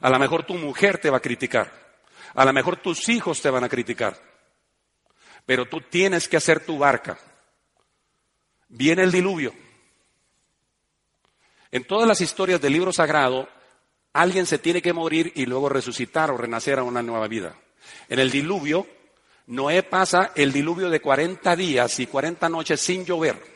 A 0.00 0.10
lo 0.10 0.18
mejor 0.18 0.44
tu 0.44 0.54
mujer 0.54 0.98
te 0.98 1.10
va 1.10 1.18
a 1.18 1.22
criticar. 1.22 1.70
A 2.34 2.44
lo 2.44 2.52
mejor 2.52 2.76
tus 2.76 3.08
hijos 3.08 3.40
te 3.40 3.50
van 3.50 3.64
a 3.64 3.68
criticar. 3.68 4.18
Pero 5.44 5.66
tú 5.66 5.80
tienes 5.80 6.28
que 6.28 6.36
hacer 6.36 6.64
tu 6.64 6.78
barca. 6.78 7.18
Viene 8.68 9.02
el 9.02 9.12
diluvio. 9.12 9.52
En 11.70 11.84
todas 11.84 12.08
las 12.08 12.20
historias 12.20 12.60
del 12.60 12.72
libro 12.72 12.92
sagrado, 12.92 13.48
alguien 14.12 14.46
se 14.46 14.58
tiene 14.58 14.82
que 14.82 14.92
morir 14.92 15.32
y 15.34 15.46
luego 15.46 15.68
resucitar 15.68 16.30
o 16.30 16.36
renacer 16.36 16.78
a 16.78 16.82
una 16.82 17.02
nueva 17.02 17.28
vida. 17.28 17.56
En 18.08 18.18
el 18.18 18.30
diluvio, 18.30 18.86
Noé 19.46 19.82
pasa 19.82 20.32
el 20.34 20.52
diluvio 20.52 20.88
de 20.88 21.00
40 21.00 21.56
días 21.56 21.98
y 22.00 22.06
40 22.06 22.48
noches 22.48 22.80
sin 22.80 23.04
llover 23.04 23.52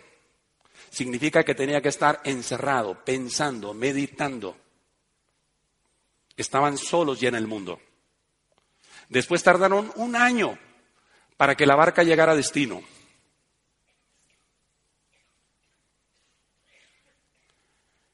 significa 0.97 1.45
que 1.45 1.55
tenía 1.55 1.83
que 1.83 1.91
estar 1.91 2.23
encerrado, 2.25 3.05
pensando, 3.05 3.75
meditando. 3.75 4.57
Estaban 6.35 6.79
solos 6.79 7.21
ya 7.21 7.29
en 7.29 7.35
el 7.35 7.47
mundo. 7.47 7.79
Después 9.11 9.43
tardaron 9.43 9.93
un 9.97 10.17
año 10.17 10.59
para 11.37 11.55
que 11.55 11.67
la 11.67 11.77
barca 11.77 12.03
llegara 12.03 12.33
a 12.33 12.37
destino. 12.37 12.83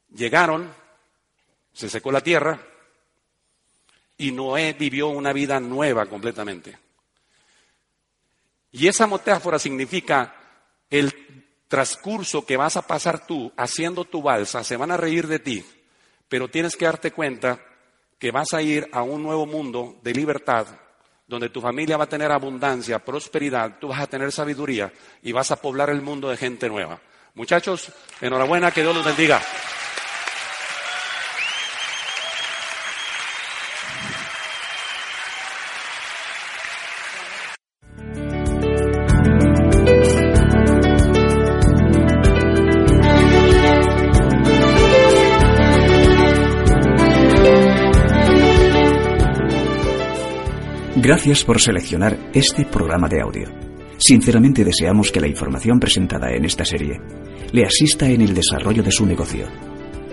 Llegaron, 0.08 0.74
se 1.72 1.88
secó 1.88 2.10
la 2.10 2.20
tierra 2.20 2.60
y 4.18 4.32
Noé 4.32 4.72
vivió 4.72 5.08
una 5.08 5.32
vida 5.32 5.60
nueva 5.60 6.06
completamente. 6.06 6.76
Y 8.72 8.88
esa 8.88 9.06
metáfora 9.06 9.58
significa 9.58 10.34
el 10.90 11.12
transcurso 11.68 12.44
que 12.44 12.56
vas 12.56 12.76
a 12.76 12.86
pasar 12.86 13.26
tú 13.26 13.52
haciendo 13.56 14.04
tu 14.04 14.22
balsa, 14.22 14.64
se 14.64 14.76
van 14.76 14.90
a 14.90 14.96
reír 14.96 15.26
de 15.26 15.38
ti, 15.38 15.64
pero 16.28 16.48
tienes 16.48 16.76
que 16.76 16.84
darte 16.84 17.12
cuenta 17.12 17.60
que 18.18 18.30
vas 18.30 18.52
a 18.52 18.62
ir 18.62 18.88
a 18.92 19.02
un 19.02 19.22
nuevo 19.22 19.46
mundo 19.46 19.98
de 20.02 20.12
libertad, 20.12 20.66
donde 21.26 21.48
tu 21.48 21.60
familia 21.60 21.96
va 21.96 22.04
a 22.04 22.08
tener 22.08 22.30
abundancia, 22.30 22.98
prosperidad, 22.98 23.78
tú 23.78 23.88
vas 23.88 24.00
a 24.00 24.06
tener 24.06 24.32
sabiduría 24.32 24.92
y 25.22 25.32
vas 25.32 25.50
a 25.50 25.56
poblar 25.56 25.90
el 25.90 26.02
mundo 26.02 26.28
de 26.28 26.36
gente 26.36 26.68
nueva. 26.68 27.00
Muchachos, 27.34 27.90
enhorabuena, 28.20 28.70
que 28.70 28.82
Dios 28.82 28.94
los 28.94 29.04
bendiga. 29.04 29.40
Gracias 51.12 51.44
por 51.44 51.60
seleccionar 51.60 52.18
este 52.32 52.64
programa 52.64 53.06
de 53.06 53.20
audio. 53.20 53.46
Sinceramente 53.98 54.64
deseamos 54.64 55.12
que 55.12 55.20
la 55.20 55.26
información 55.26 55.78
presentada 55.78 56.30
en 56.30 56.46
esta 56.46 56.64
serie 56.64 57.02
le 57.52 57.66
asista 57.66 58.08
en 58.08 58.22
el 58.22 58.32
desarrollo 58.32 58.82
de 58.82 58.90
su 58.90 59.04
negocio. 59.04 59.46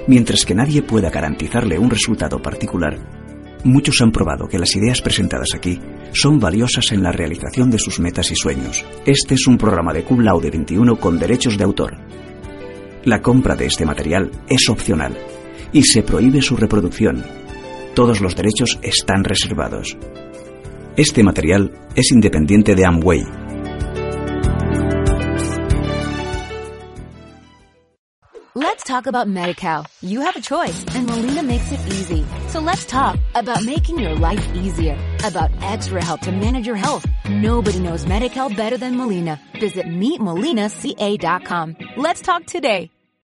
Mientras 0.08 0.44
que 0.44 0.54
nadie 0.54 0.82
pueda 0.82 1.10
garantizarle 1.10 1.80
un 1.80 1.90
resultado 1.90 2.42
particular, 2.42 2.98
muchos 3.64 4.02
han 4.02 4.12
probado 4.12 4.50
que 4.50 4.60
las 4.60 4.76
ideas 4.76 5.02
presentadas 5.02 5.56
aquí 5.56 5.80
son 6.12 6.38
valiosas 6.38 6.92
en 6.92 7.02
la 7.02 7.14
realización 7.14 7.72
de 7.72 7.80
sus 7.80 8.02
metas 8.02 8.30
y 8.32 8.36
sueños. 8.36 8.84
Este 9.06 9.36
es 9.36 9.48
un 9.48 9.58
programa 9.58 9.94
de 9.94 10.04
Cum 10.04 10.20
Laude 10.20 10.52
21 10.52 10.98
con 10.98 11.18
derechos 11.18 11.58
de 11.58 11.64
autor. 11.64 11.96
La 13.06 13.22
compra 13.22 13.56
de 13.56 13.68
este 13.68 13.86
material 13.86 14.32
es 14.50 14.68
opcional 14.68 15.18
y 15.72 15.82
se 15.82 16.04
prohíbe 16.04 16.42
su 16.42 16.58
reproducción. 16.58 17.24
Todos 17.96 18.20
los 18.20 18.36
derechos 18.36 18.78
están 18.82 19.24
reservados. 19.24 19.98
Este 20.96 21.24
material 21.24 21.72
es 21.96 22.12
independiente 22.12 22.76
de 22.76 22.86
Amway. 22.86 23.24
Let's 28.56 28.84
talk 28.84 29.08
about 29.08 29.28
MediCal. 29.28 29.86
You 30.02 30.22
have 30.22 30.36
a 30.36 30.42
choice 30.42 30.84
and 30.94 31.08
Molina 31.08 31.44
makes 31.44 31.72
it 31.72 31.80
easy. 31.88 32.26
So 32.48 32.60
let's 32.60 32.86
talk 32.86 33.18
about 33.34 33.64
making 33.64 34.00
your 34.00 34.16
life 34.16 34.46
easier, 34.54 34.98
about 35.24 35.52
extra 35.62 36.04
help 36.04 36.22
to 36.22 36.32
manage 36.32 36.68
your 36.68 36.76
health. 36.76 37.06
Nobody 37.30 37.80
knows 37.80 38.06
MediCal 38.06 38.56
better 38.58 38.78
than 38.78 38.98
Molina. 38.98 39.40
Visit 39.60 39.86
meetmolinaca.com. 39.86 41.78
Let's 41.96 42.22
talk 42.22 42.46
today. 42.46 42.90